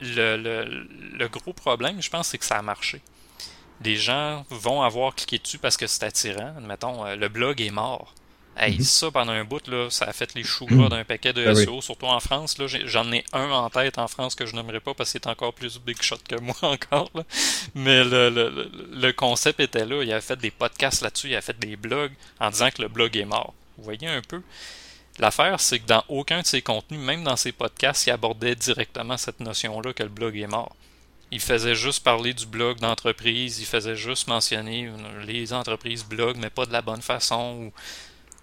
le, 0.00 1.26
gros 1.28 1.52
problème, 1.52 2.00
je 2.00 2.10
pense, 2.10 2.28
c'est 2.28 2.38
que 2.38 2.44
ça 2.44 2.58
a 2.58 2.62
marché. 2.62 3.00
Les 3.84 3.96
gens 3.96 4.44
vont 4.50 4.82
avoir 4.82 5.14
cliqué 5.14 5.38
dessus 5.38 5.58
parce 5.58 5.76
que 5.76 5.86
c'est 5.86 6.04
attirant. 6.04 6.54
Admettons, 6.56 7.04
euh, 7.04 7.16
le 7.16 7.28
blog 7.28 7.60
est 7.60 7.70
mort. 7.70 8.14
Hey, 8.58 8.78
mhm. 8.78 8.84
ça, 8.84 9.10
pendant 9.10 9.32
un 9.32 9.44
bout, 9.44 9.66
là, 9.68 9.90
ça 9.90 10.06
a 10.06 10.12
fait 10.14 10.34
les 10.34 10.42
choux 10.42 10.64
gras 10.64 10.88
d'un 10.88 11.04
paquet 11.04 11.34
de 11.34 11.44
ben 11.44 11.54
SEO, 11.54 11.82
surtout 11.82 12.06
en 12.06 12.20
France. 12.20 12.56
Là, 12.56 12.66
j'en 12.66 13.12
ai 13.12 13.22
un 13.34 13.50
en 13.50 13.68
tête 13.68 13.98
en 13.98 14.08
France 14.08 14.34
que 14.34 14.46
je 14.46 14.54
n'aimerais 14.54 14.80
pas 14.80 14.94
parce 14.94 15.12
qu'il 15.12 15.20
est 15.20 15.26
encore 15.26 15.52
plus 15.52 15.78
big 15.78 16.00
shot 16.00 16.16
que 16.26 16.40
moi 16.40 16.54
encore. 16.62 17.10
Là. 17.14 17.22
Mais 17.74 18.02
le, 18.02 18.30
le, 18.30 18.70
le, 18.94 19.12
concept 19.12 19.60
était 19.60 19.84
là. 19.84 20.02
Il 20.02 20.10
a 20.10 20.22
fait 20.22 20.36
des 20.36 20.50
podcasts 20.50 21.02
là-dessus, 21.02 21.28
il 21.28 21.36
a 21.36 21.42
fait 21.42 21.58
des 21.58 21.76
blogs 21.76 22.12
en 22.40 22.48
disant 22.48 22.70
que 22.70 22.80
le 22.80 22.88
blog 22.88 23.14
est 23.18 23.26
mort. 23.26 23.52
Vous 23.76 23.84
voyez 23.84 24.08
un 24.08 24.22
peu? 24.22 24.40
L'affaire, 25.18 25.60
c'est 25.60 25.78
que 25.78 25.86
dans 25.86 26.04
aucun 26.08 26.40
de 26.40 26.46
ses 26.46 26.62
contenus, 26.62 27.00
même 27.00 27.24
dans 27.24 27.36
ses 27.36 27.52
podcasts, 27.52 28.06
il 28.06 28.10
abordait 28.10 28.54
directement 28.54 29.18
cette 29.18 29.40
notion-là 29.40 29.92
que 29.92 30.02
le 30.02 30.08
blog 30.08 30.36
est 30.36 30.46
mort. 30.46 30.74
Il 31.30 31.40
faisait 31.40 31.74
juste 31.74 32.04
parler 32.04 32.32
du 32.32 32.46
blog 32.46 32.78
d'entreprise, 32.78 33.58
il 33.58 33.66
faisait 33.66 33.96
juste 33.96 34.28
mentionner 34.28 34.90
les 35.26 35.52
entreprises 35.52 36.04
blog, 36.04 36.36
mais 36.38 36.50
pas 36.50 36.64
de 36.66 36.72
la 36.72 36.82
bonne 36.82 37.02
façon. 37.02 37.56
Ou 37.60 37.72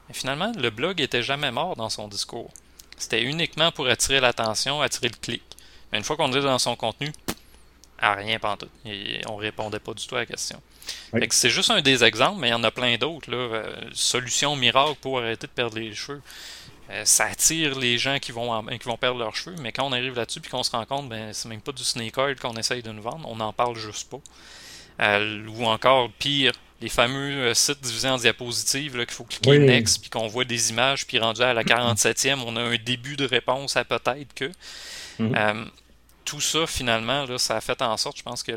mais 0.07 0.13
finalement, 0.13 0.51
le 0.57 0.69
blog 0.69 1.01
était 1.01 1.23
jamais 1.23 1.51
mort 1.51 1.75
dans 1.75 1.89
son 1.89 2.07
discours. 2.07 2.51
C'était 2.97 3.23
uniquement 3.23 3.71
pour 3.71 3.87
attirer 3.87 4.19
l'attention, 4.19 4.81
attirer 4.81 5.09
le 5.09 5.17
clic. 5.19 5.43
Mais 5.91 5.97
une 5.97 6.03
fois 6.03 6.15
qu'on 6.15 6.31
est 6.31 6.41
dans 6.41 6.59
son 6.59 6.75
contenu, 6.75 7.11
à 7.99 8.15
rien 8.15 8.37
pantoute. 8.37 8.69
Et 8.85 9.21
on 9.27 9.37
répondait 9.37 9.79
pas 9.79 9.93
du 9.93 10.05
tout 10.05 10.15
à 10.15 10.19
la 10.19 10.25
question. 10.25 10.61
C'est 11.29 11.49
juste 11.49 11.71
un 11.71 11.81
des 11.81 12.03
exemples, 12.03 12.39
mais 12.39 12.49
il 12.49 12.51
y 12.51 12.55
en 12.55 12.63
a 12.63 12.71
plein 12.71 12.97
d'autres. 12.97 13.33
Euh, 13.33 13.63
solution 13.93 14.55
miracle 14.55 14.97
pour 14.99 15.19
arrêter 15.19 15.47
de 15.47 15.51
perdre 15.51 15.77
les 15.77 15.93
cheveux. 15.93 16.21
Euh, 16.89 17.05
ça 17.05 17.25
attire 17.25 17.79
les 17.79 17.97
gens 17.97 18.19
qui 18.19 18.33
vont, 18.33 18.65
qui 18.65 18.85
vont 18.85 18.97
perdre 18.97 19.19
leurs 19.19 19.35
cheveux, 19.35 19.55
mais 19.61 19.71
quand 19.71 19.85
on 19.85 19.93
arrive 19.93 20.15
là-dessus 20.15 20.41
et 20.45 20.49
qu'on 20.49 20.63
se 20.63 20.71
rend 20.71 20.85
compte, 20.85 21.07
ben, 21.07 21.31
c'est 21.31 21.47
même 21.47 21.61
pas 21.61 21.71
du 21.71 21.83
snake 21.83 22.17
oil 22.17 22.35
qu'on 22.35 22.55
essaye 22.55 22.83
de 22.83 22.91
nous 22.91 23.01
vendre, 23.01 23.27
on 23.29 23.37
n'en 23.37 23.53
parle 23.53 23.77
juste 23.77 24.09
pas. 24.09 24.19
Euh, 24.99 25.47
ou 25.47 25.65
encore, 25.65 26.11
pire, 26.19 26.51
les 26.83 26.89
fameux 26.89 27.31
euh, 27.31 27.53
sites 27.53 27.81
divisés 27.81 28.09
en 28.09 28.17
diapositives, 28.17 28.91
qu'il 28.91 29.11
faut 29.11 29.23
cliquer 29.23 29.57
next, 29.57 30.01
puis 30.01 30.09
qu'on 30.09 30.27
voit 30.27 30.43
des 30.43 30.69
images, 30.69 31.07
puis 31.07 31.17
rendu 31.17 31.41
à 31.41 31.53
la 31.53 31.63
47e, 31.63 32.39
on 32.45 32.57
a 32.57 32.61
un 32.61 32.75
début 32.75 33.15
de 33.15 33.25
réponse 33.25 33.77
à 33.77 33.85
peut-être 33.85 34.33
que. 34.35 34.51
Mhm. 35.17 35.33
Euh, 35.35 35.65
tout 36.25 36.41
ça, 36.41 36.67
finalement, 36.67 37.25
là, 37.25 37.37
ça 37.37 37.57
a 37.57 37.61
fait 37.61 37.81
en 37.81 37.95
sorte, 37.97 38.17
je 38.17 38.23
pense 38.23 38.43
que 38.43 38.53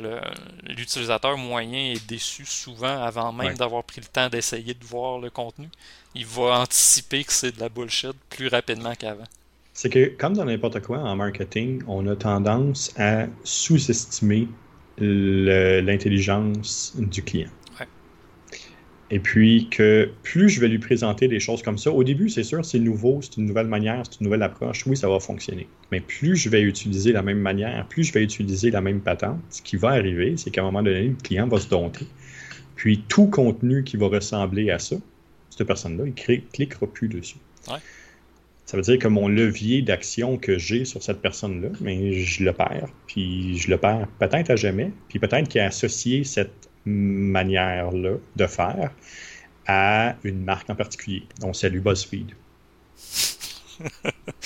l'utilisateur 0.65 1.37
moyen 1.37 1.93
est 1.93 2.07
déçu 2.07 2.45
souvent 2.47 3.03
avant 3.03 3.33
même 3.33 3.55
d'avoir 3.55 3.83
pris 3.83 4.01
le 4.01 4.07
temps 4.07 4.29
d'essayer 4.29 4.73
de 4.73 4.85
voir 4.85 5.19
le 5.19 5.31
contenu. 5.31 5.69
Il 6.15 6.27
va 6.27 6.61
anticiper 6.61 7.25
que 7.25 7.33
c'est 7.33 7.57
de 7.57 7.61
la 7.61 7.69
bullshit 7.69 8.15
plus 8.31 8.47
rapidement 8.47 8.95
qu'avant. 8.95 9.27
C'est 9.73 9.91
que, 9.91 10.07
comme 10.17 10.35
dans 10.35 10.45
n'importe 10.45 10.81
quoi 10.81 10.99
en 10.99 11.17
marketing, 11.17 11.83
on 11.89 12.07
a 12.07 12.15
tendance 12.15 12.95
à 12.99 13.27
sous-estimer 13.43 14.47
l'intelligence 14.99 16.93
du 16.97 17.25
client. 17.25 17.51
Et 19.11 19.21
puis 19.21 19.69
que 19.71 20.11
plus 20.25 20.49
je 20.49 20.61
vais 20.61 20.67
lui 20.69 20.79
présenter 20.79 21.29
des 21.29 21.39
choses 21.39 21.63
comme 21.63 21.79
ça, 21.79 21.93
au 21.93 22.03
début, 22.03 22.29
c'est 22.29 22.43
sûr, 22.43 22.65
c'est 22.65 22.81
nouveau, 22.81 23.21
c'est 23.23 23.37
une 23.37 23.47
nouvelle 23.47 23.69
manière, 23.69 24.03
c'est 24.05 24.21
une 24.21 24.25
nouvelle 24.25 24.43
approche, 24.43 24.85
oui, 24.87 24.97
ça 24.97 25.09
va 25.09 25.21
fonctionner. 25.21 25.69
Mais 25.93 26.01
plus 26.01 26.35
je 26.35 26.49
vais 26.49 26.63
utiliser 26.63 27.13
la 27.13 27.23
même 27.23 27.39
manière, 27.39 27.87
plus 27.87 28.03
je 28.03 28.13
vais 28.13 28.25
utiliser 28.25 28.71
la 28.71 28.81
même 28.81 29.01
patente, 29.01 29.39
ce 29.51 29.63
qui 29.63 29.77
va 29.77 29.91
arriver, 29.91 30.37
c'est 30.37 30.51
qu'à 30.51 30.63
un 30.63 30.65
moment 30.65 30.83
donné, 30.83 31.09
le 31.09 31.15
client 31.23 31.47
va 31.47 31.61
se 31.61 31.69
dompter. 31.69 32.07
Puis 32.75 33.05
tout 33.09 33.27
contenu 33.27 33.85
qui 33.85 33.97
va 33.97 34.09
ressembler 34.09 34.71
à 34.71 34.81
ça, 34.81 34.97
cette 35.51 35.67
personne-là, 35.67 36.05
il 36.07 36.35
ne 36.35 36.41
cliquera 36.53 36.87
plus 36.87 37.09
dessus. 37.09 37.39
Ça 38.67 38.77
veut 38.77 38.83
dire 38.83 38.99
que 38.99 39.07
mon 39.07 39.29
levier 39.29 39.81
d'action 39.81 40.39
que 40.39 40.59
j'ai 40.59 40.85
sur 40.85 41.01
cette 41.01 41.23
personne-là, 41.23 41.69
mais 41.81 42.13
je 42.13 42.43
le 42.43 42.53
perds. 42.53 42.89
Puis 43.07 43.57
je 43.59 43.71
le 43.71 43.79
perds 43.79 44.09
peut-être 44.19 44.51
à 44.51 44.57
jamais. 44.57 44.91
Puis 45.09 45.21
peut-être 45.21 45.49
qu'il 45.49 45.61
a 45.61 45.67
associé 45.67 46.25
cette 46.25 46.66
manière-là 46.87 48.15
de 48.37 48.47
faire 48.47 48.91
à 49.67 50.15
une 50.23 50.45
marque 50.45 50.71
en 50.71 50.75
particulier. 50.75 51.25
Donc, 51.41 51.57
salut 51.57 51.81
BuzzFeed. 51.81 52.31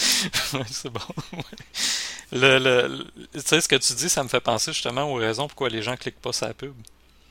c'est 0.04 0.90
bon. 0.90 1.00
Le, 2.32 3.04
tu 3.32 3.40
sais, 3.40 3.60
ce 3.60 3.68
que 3.68 3.76
tu 3.76 3.92
dis, 3.94 4.08
ça 4.08 4.22
me 4.22 4.28
fait 4.28 4.40
penser 4.40 4.72
justement 4.72 5.12
aux 5.12 5.16
raisons 5.16 5.46
pourquoi 5.46 5.68
les 5.68 5.82
gens 5.82 5.96
cliquent 5.96 6.20
pas 6.20 6.32
sur 6.32 6.46
la 6.46 6.54
pub. 6.54 6.74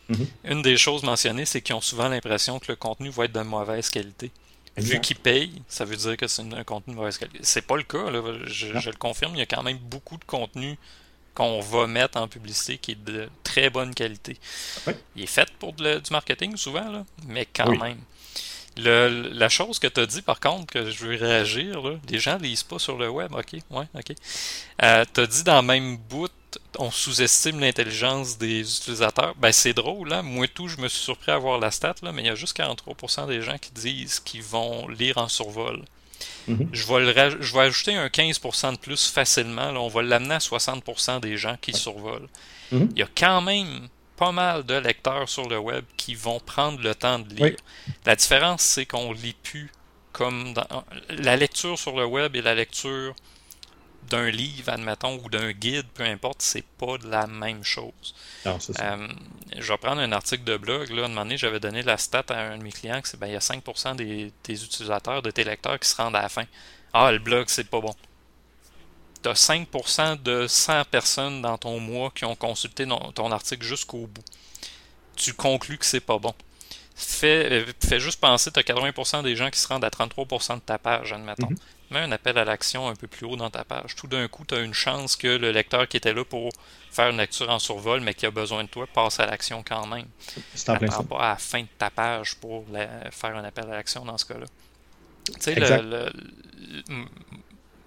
Mm-hmm. 0.10 0.28
Une 0.46 0.62
des 0.62 0.78
choses 0.78 1.04
mentionnées, 1.04 1.46
c'est 1.46 1.62
qu'ils 1.62 1.76
ont 1.76 1.82
souvent 1.82 2.10
l'impression 2.10 2.60
que 2.60 2.72
le 2.72 2.76
contenu 2.76 3.10
va 3.10 3.26
être 3.26 3.32
de 3.34 3.42
mauvaise 3.42 3.90
qualité. 3.90 4.32
Vu 4.78 5.02
qu'ils 5.02 5.18
payent, 5.18 5.62
ça 5.68 5.84
veut 5.84 5.98
dire 5.98 6.16
que 6.16 6.28
c'est 6.28 6.42
un 6.42 6.64
contenu 6.64 6.94
de 6.94 7.00
mauvaise 7.00 7.18
qualité. 7.18 7.40
C'est 7.42 7.62
pas 7.62 7.76
le 7.76 7.84
cas, 7.84 8.06
Je, 8.46 8.80
je, 8.80 8.90
le 8.90 8.96
confirme, 8.96 9.36
il 9.36 9.40
y 9.40 9.42
a 9.42 9.46
quand 9.46 9.64
même 9.64 9.78
beaucoup 9.78 10.18
de 10.18 10.24
contenu 10.24 10.78
qu'on 11.40 11.62
va 11.62 11.88
mettre 11.88 12.20
en 12.20 12.28
publicité 12.28 12.78
qui 12.78 12.92
est 12.92 13.02
de 13.02 13.30
très 13.46 13.70
bonne 13.70 13.96
qualité. 13.96 14.38
Il 15.16 15.24
est 15.24 15.26
fait 15.26 15.50
pour 15.58 15.72
du 15.72 16.02
marketing 16.12 16.58
souvent, 16.58 17.06
mais 17.28 17.46
quand 17.46 17.72
même. 17.78 18.00
la 18.76 19.48
chose 19.48 19.80
que 19.80 19.88
tu 19.88 20.02
as 20.02 20.06
dit, 20.06 20.22
par 20.22 20.42
contre, 20.42 20.66
que 20.66 20.92
je 20.92 21.06
veux 21.06 21.16
réagir, 21.16 21.82
les 22.10 22.20
gens 22.20 22.38
ne 22.38 22.44
lisent 22.44 22.64
pas 22.64 22.78
sur 22.78 22.98
le 22.98 23.10
web, 23.10 23.34
ok, 23.34 23.54
ouais, 23.70 23.86
ok. 23.96 24.16
Euh, 24.84 25.06
tu 25.14 25.22
as 25.22 25.28
dit 25.28 25.44
dans 25.46 25.62
le 25.62 25.68
même 25.68 25.96
bout, 25.96 26.30
on 26.78 26.92
sous-estime 26.92 27.62
l'intelligence 27.62 28.38
des 28.38 28.60
utilisateurs. 28.60 29.34
Ben, 29.36 29.54
c'est 29.54 29.74
drôle, 29.74 30.12
hein? 30.12 30.24
Moi, 30.24 30.50
tout, 30.50 30.68
je 30.68 30.76
me 30.76 30.90
suis 30.90 31.04
surpris 31.04 31.32
à 31.32 31.38
voir 31.38 31.58
la 31.58 31.72
stat, 31.72 31.96
là, 32.02 32.12
mais 32.12 32.24
il 32.24 32.26
y 32.26 32.30
a 32.30 32.36
juste 32.36 32.58
43% 32.58 33.28
des 33.28 33.42
gens 33.42 33.58
qui 33.58 33.72
disent 33.72 34.20
qu'ils 34.20 34.44
vont 34.44 34.90
lire 34.90 35.18
en 35.20 35.30
survol. 35.30 35.86
Mhm. 36.48 36.70
je, 36.72 36.86
vais 36.88 37.32
je 37.40 37.54
vais 37.54 37.62
ajouter 37.62 37.96
un 37.96 38.08
15% 38.08 38.74
de 38.74 38.78
plus 38.78 39.08
facilement. 39.08 39.70
On 39.72 39.88
va 39.88 40.02
l'amener 40.02 40.36
à 40.36 40.40
60% 40.40 41.20
des 41.20 41.38
gens 41.38 41.56
qui 41.62 41.74
survolent. 41.74 42.28
Mhm. 42.72 42.90
Il 42.96 43.00
y 43.00 43.04
a 43.04 43.10
quand 43.16 43.42
même 43.42 43.88
pas 44.18 44.32
mal 44.32 44.66
de 44.66 44.76
lecteurs 44.76 45.30
sur 45.30 45.48
le 45.48 45.58
web 45.58 45.86
qui 45.96 46.14
vont 46.14 46.40
prendre 46.40 46.82
le 46.82 46.94
temps 46.94 47.20
de 47.20 47.34
lire. 47.34 47.56
La 48.06 48.16
différence, 48.16 48.62
c'est 48.62 48.86
qu'on 48.86 49.14
lit 49.14 49.36
plus 49.44 49.72
comme 50.12 50.54
dans... 50.54 50.84
la 51.10 51.38
lecture 51.38 51.78
sur 51.78 51.96
le 51.96 52.06
web 52.06 52.36
et 52.36 52.42
la 52.42 52.56
lecture 52.56 53.16
d'un 54.04 54.30
livre, 54.30 54.70
admettons, 54.70 55.20
ou 55.24 55.30
d'un 55.30 55.52
guide, 55.52 55.86
peu 55.94 56.04
importe, 56.04 56.42
c'est 56.42 56.66
pas 56.78 56.98
de 56.98 57.08
la 57.08 57.28
même 57.28 57.64
chose. 57.64 58.16
Euh, 58.46 59.08
je 59.58 59.72
vais 59.72 59.78
prendre 59.78 60.02
un 60.02 60.12
article 60.12 60.44
de 60.44 60.58
blog. 60.58 60.90
Là, 60.90 61.06
un 61.06 61.08
moment 61.08 61.22
donné, 61.22 61.38
j'avais 61.38 61.60
donné 61.60 61.84
la 61.84 61.98
stat 61.98 62.26
à 62.30 62.40
un 62.40 62.58
de 62.58 62.64
mes 62.64 62.72
clients 62.72 63.02
que 63.02 63.08
c'est 63.08 63.20
ben, 63.20 63.28
il 63.28 63.34
y 63.34 63.36
a 63.36 63.40
5% 63.40 63.96
des, 63.96 64.32
utilisateurs, 64.48 65.22
de 65.22 65.32
tes 65.32 65.44
lecteurs 65.44 65.80
qui 65.80 65.88
se 65.88 65.96
rendent 65.96 66.16
à 66.16 66.22
la 66.22 66.30
fin. 66.30 66.46
Ah, 66.94 67.12
le 67.12 67.20
blog, 67.20 67.46
c'est 67.50 67.70
pas 67.70 67.82
bon. 67.82 67.94
Tu 69.22 69.30
as 69.30 69.34
5% 69.34 70.22
de 70.24 70.48
100 70.48 70.86
personnes 70.86 71.42
dans 71.42 71.58
ton 71.58 71.80
mois 71.80 72.12
qui 72.16 72.26
ont 72.26 72.36
consulté 72.36 72.88
ton 73.14 73.32
article 73.32 73.66
jusqu'au 73.66 74.08
bout. 74.08 74.24
Tu 75.16 75.34
conclus 75.34 75.78
que 75.78 75.86
c'est 75.86 76.00
pas 76.00 76.18
bon. 76.18 76.34
Fais, 76.96 77.66
euh, 77.92 78.00
juste 78.00 78.20
penser, 78.20 78.52
tu 78.52 78.60
as 78.60 78.64
80% 78.64 79.24
des 79.24 79.36
gens 79.36 79.50
qui 79.50 79.60
se 79.60 79.68
rendent 79.68 79.84
à 79.84 79.90
33% 79.90 80.56
de 80.56 80.60
ta 80.62 80.78
page, 80.78 81.14
admettons. 81.14 81.50
Mhm 81.50 81.58
mets 81.94 82.00
un 82.00 82.12
appel 82.12 82.38
à 82.38 82.46
l'action 82.46 82.88
un 82.88 82.96
peu 82.96 83.08
plus 83.08 83.26
haut 83.26 83.36
dans 83.36 83.50
ta 83.50 83.64
page. 83.64 83.96
Tout 83.96 84.08
d'un 84.08 84.28
coup, 84.28 84.46
tu 84.48 84.56
as 84.56 84.60
une 84.60 84.74
chance 84.74 85.16
que 85.16 85.28
le 85.28 85.52
lecteur 85.52 85.88
qui 85.88 85.98
était 85.98 86.14
là 86.14 86.24
pour 86.24 86.52
faire 86.92 87.10
une 87.10 87.18
lecture 87.18 87.50
en 87.50 87.60
survol, 87.60 88.02
mais 88.02 88.14
qui 88.14 88.26
a 88.26 88.32
besoin 88.32 88.64
de 88.64 88.70
toi, 88.70 88.88
passe 88.88 89.20
à 89.20 89.26
l'action 89.26 89.64
quand 89.68 89.86
même. 89.88 90.08
C'est 90.54 90.66
pas 90.68 91.20
à 91.20 91.30
la 91.30 91.36
fin 91.36 91.62
de 91.62 91.68
ta 91.78 91.90
page 91.90 92.36
pour 92.36 92.66
faire 93.12 93.36
un 93.36 93.44
appel 93.44 93.66
à 93.66 93.76
l'action 93.76 94.06
dans 94.06 94.18
ce 94.18 94.26
cas-là. 94.26 94.46
Tu 95.26 95.42
sais, 95.42 95.56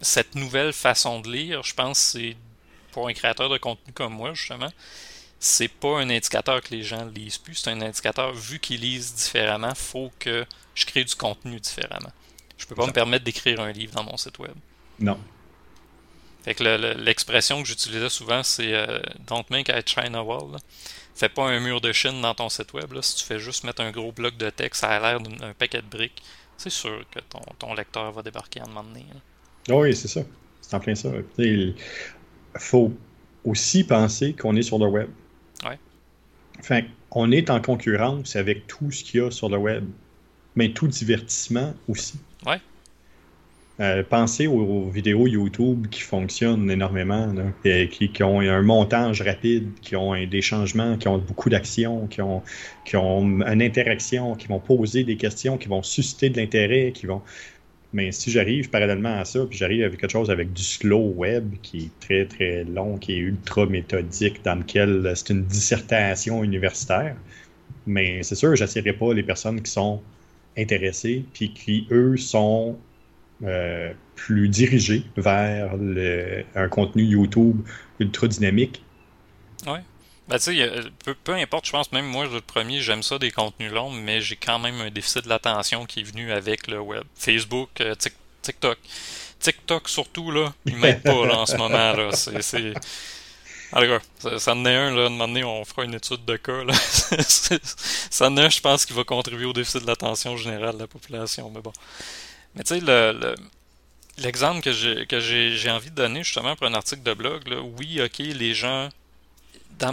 cette 0.01 0.35
nouvelle 0.35 0.73
façon 0.73 1.21
de 1.21 1.31
lire, 1.31 1.63
je 1.63 1.75
pense 1.75 1.99
c'est 1.99 2.37
pour 2.91 3.09
un 3.09 3.13
créateur 3.13 3.49
de 3.49 3.59
contenu 3.59 3.93
comme 3.93 4.15
moi, 4.15 4.35
justement, 4.35 4.71
c'est 5.39 5.69
pas 5.69 6.01
un 6.01 6.11
indicateur 6.11 6.61
que 6.61 6.75
les 6.75 6.83
gens 6.83 7.05
lisent 7.07 7.39
plus, 7.39 7.55
c'est 7.55 7.71
un 7.71 7.81
indicateur, 7.81 8.33
vu 8.33 8.59
qu'ils 8.59 8.81
lisent 8.81 9.15
différemment, 9.15 9.75
faut 9.75 10.13
que 10.19 10.45
je 10.75 10.87
crée 10.87 11.05
du 11.05 11.15
contenu 11.15 11.59
différemment. 11.59 12.13
Je 12.63 12.67
peux 12.69 12.77
pas 12.77 12.87
me 12.87 12.93
permettre 12.93 13.25
d'écrire 13.25 13.59
un 13.59 13.73
livre 13.73 13.93
dans 13.93 14.05
mon 14.05 14.17
site 14.17 14.39
web. 14.39 14.55
Non. 15.01 15.19
Fait 16.45 16.55
que 16.55 16.63
l'expression 17.03 17.61
que 17.61 17.67
j'utilisais 17.67 18.09
souvent, 18.09 18.45
c'est 18.45 18.73
euh, 18.73 19.01
Don't 19.27 19.45
make 19.51 19.69
a 19.69 19.83
China 19.85 20.23
wall. 20.23 20.59
Fais 21.17 21.29
pas 21.29 21.49
un 21.49 21.59
mur 21.59 21.81
de 21.81 21.91
Chine 21.91 22.23
dans 22.23 22.35
ton 22.35 22.49
site 22.49 22.73
web. 22.73 22.95
Si 23.01 23.17
tu 23.17 23.25
fais 23.25 23.41
juste 23.41 23.65
mettre 23.65 23.83
un 23.83 23.91
gros 23.91 24.13
bloc 24.13 24.37
de 24.37 24.49
texte, 24.51 24.83
ça 24.83 24.91
a 24.91 25.01
l'air 25.01 25.21
d'un 25.21 25.53
paquet 25.55 25.83
de 25.83 25.89
briques. 25.89 26.23
C'est 26.57 26.71
sûr 26.71 27.05
que 27.11 27.19
ton, 27.19 27.41
ton, 27.59 27.75
lecteur 27.75 28.13
va 28.13 28.23
débarquer 28.23 28.61
à 28.61 28.65
un 28.65 28.69
moment 28.69 28.85
donné. 28.85 29.05
Oui, 29.69 29.97
c'est 29.97 30.07
ça. 30.07 30.21
C'est 30.61 30.75
en 30.75 30.81
plein 30.81 30.95
ça. 30.95 31.11
Il 31.39 31.75
faut 32.57 32.93
aussi 33.45 33.83
penser 33.83 34.35
qu'on 34.35 34.55
est 34.55 34.63
sur 34.63 34.79
le 34.79 34.87
web. 34.87 35.11
Ouais. 35.65 35.79
Enfin, 36.61 36.83
on 37.11 37.33
est 37.33 37.51
en 37.51 37.61
concurrence 37.61 38.37
avec 38.37 38.69
tout 38.69 38.93
ce 38.93 39.03
qu'il 39.03 39.21
y 39.21 39.25
a 39.25 39.33
sur 39.33 39.49
le 39.49 39.57
web. 39.57 39.85
Mais 40.55 40.73
tout 40.73 40.87
divertissement 40.87 41.75
aussi. 41.89 42.21
Ouais. 42.47 42.61
Euh, 43.81 44.03
pensez 44.09 44.47
aux, 44.47 44.91
vidéos 44.91 45.27
YouTube 45.27 45.87
qui 45.91 46.03
fonctionnent 46.03 46.71
énormément, 46.71 47.35
qui, 47.65 48.11
qui, 48.11 48.23
ont 48.23 48.41
un 48.41 48.63
montage 48.63 49.23
rapide, 49.23 49.71
qui 49.81 49.97
ont 49.97 50.15
des 50.27 50.43
changements, 50.43 50.97
qui 50.99 51.09
ont 51.09 51.19
beaucoup 51.19 51.49
d'actions, 51.49 52.07
qui 52.07 52.21
ont, 52.21 52.43
une 52.95 53.63
interaction, 53.63 54.35
qui 54.35 54.47
vont 54.47 54.61
poser 54.61 55.05
des 55.05 55.17
questions, 55.17 55.57
qui 55.57 55.69
vont 55.69 55.83
susciter 55.83 56.29
de 56.29 56.39
l'intérêt. 56.39 56.93
Mais 57.95 58.13
si 58.13 58.31
j'arrive 58.31 58.71
parallèlement 58.71 59.19
à 59.19 59.25
ça, 59.25 59.45
puis 59.47 59.59
j'arrive 59.59 59.85
avec 59.85 60.01
quelque 60.01 60.13
chose 60.13 60.31
avec 60.31 60.53
du 60.53 60.63
slow 60.63 61.13
web 61.17 61.55
qui 61.63 61.79
est 61.79 62.01
très 62.01 62.25
très 62.27 62.65
long, 62.65 62.99
qui 62.99 63.15
est 63.15 63.19
ultra 63.19 63.67
méthodique, 63.67 64.45
dans 64.45 64.55
lequel 64.55 65.13
c'est 65.15 65.31
une 65.31 65.45
dissertation 65.45 66.45
universitaire, 66.45 67.17
mais 67.87 68.23
c'est 68.23 68.35
sûr, 68.35 68.55
j'attirerai 68.55 68.93
pas 68.93 69.13
les 69.13 69.23
personnes 69.23 69.61
qui 69.61 69.71
sont 69.71 70.01
intéressées, 70.57 71.25
puis 71.33 71.53
qui 71.53 71.87
eux 71.91 72.17
sont 72.17 72.79
euh, 73.45 73.93
plus 74.15 74.49
dirigé 74.49 75.05
vers 75.17 75.73
un 76.55 76.69
contenu 76.69 77.03
YouTube 77.03 77.61
ultra 77.99 78.29
dynamique. 78.29 78.83
Oui. 79.67 79.79
Ben, 80.29 80.39
sais, 80.39 80.55
peu, 81.25 81.35
importe, 81.35 81.67
je 81.67 81.73
pense, 81.73 81.91
même 81.93 82.07
moi, 82.07 82.27
le 82.27 82.41
premier, 82.41 82.81
j'aime 82.81 83.03
ça 83.03 83.19
des 83.19 83.31
contenus 83.31 83.73
longs, 83.73 83.91
mais 83.91 84.21
j'ai 84.21 84.37
quand 84.37 84.59
même 84.59 84.81
un 84.81 84.91
déficit 84.91 85.25
de 85.25 85.29
l'attention 85.29 85.85
qui 85.85 86.01
est 86.01 86.05
venu 86.05 86.31
avec 86.31 86.69
le 86.69 86.81
web. 86.81 87.03
Facebook, 87.17 87.69
euh, 87.81 87.95
TikTok. 88.43 88.79
TikTok, 89.41 89.89
surtout, 89.89 90.31
là, 90.31 90.55
il 90.65 90.77
m'aide 90.77 91.03
pas 91.03 91.27
là, 91.27 91.41
en 91.41 91.47
ce 91.47 91.57
moment. 91.57 91.93
là. 91.93 92.11
C'est. 92.13 92.75
Alors, 93.73 94.01
ça, 94.19 94.39
ça 94.39 94.53
en 94.53 94.65
est 94.67 94.75
un, 94.75 94.95
là, 94.95 95.09
donné, 95.09 95.45
on 95.45 95.65
fera 95.65 95.85
une 95.85 95.95
étude 95.95 96.25
de 96.25 96.37
cas. 96.37 96.65
Là. 96.65 96.75
ça 98.11 98.27
en 98.29 98.37
est 98.37 98.41
un, 98.43 98.51
je 98.51 98.61
pense, 98.61 98.85
qui 98.85 98.93
va 98.93 99.05
contribuer 99.05 99.47
au 99.47 99.53
déficit 99.53 99.83
de 99.83 99.87
l'attention 99.87 100.37
générale 100.37 100.75
de 100.75 100.81
la 100.81 100.87
population. 100.87 101.51
Mais 101.55 101.63
bon. 101.63 101.73
Mais 102.55 102.65
tu 102.65 102.75
sais, 102.75 102.81
le, 102.81 103.35
l'exemple 104.19 104.61
que 104.61 104.73
j'ai, 104.73 105.07
que 105.07 105.21
j'ai, 105.21 105.71
envie 105.71 105.91
de 105.91 105.95
donner 105.95 106.23
justement 106.23 106.55
pour 106.57 106.67
un 106.67 106.75
article 106.75 107.03
de 107.03 107.15
blog, 107.15 107.49
là, 107.49 107.61
oui, 107.79 108.01
ok, 108.03 108.19
les 108.19 108.55
gens. 108.55 108.89
tu 109.79 109.87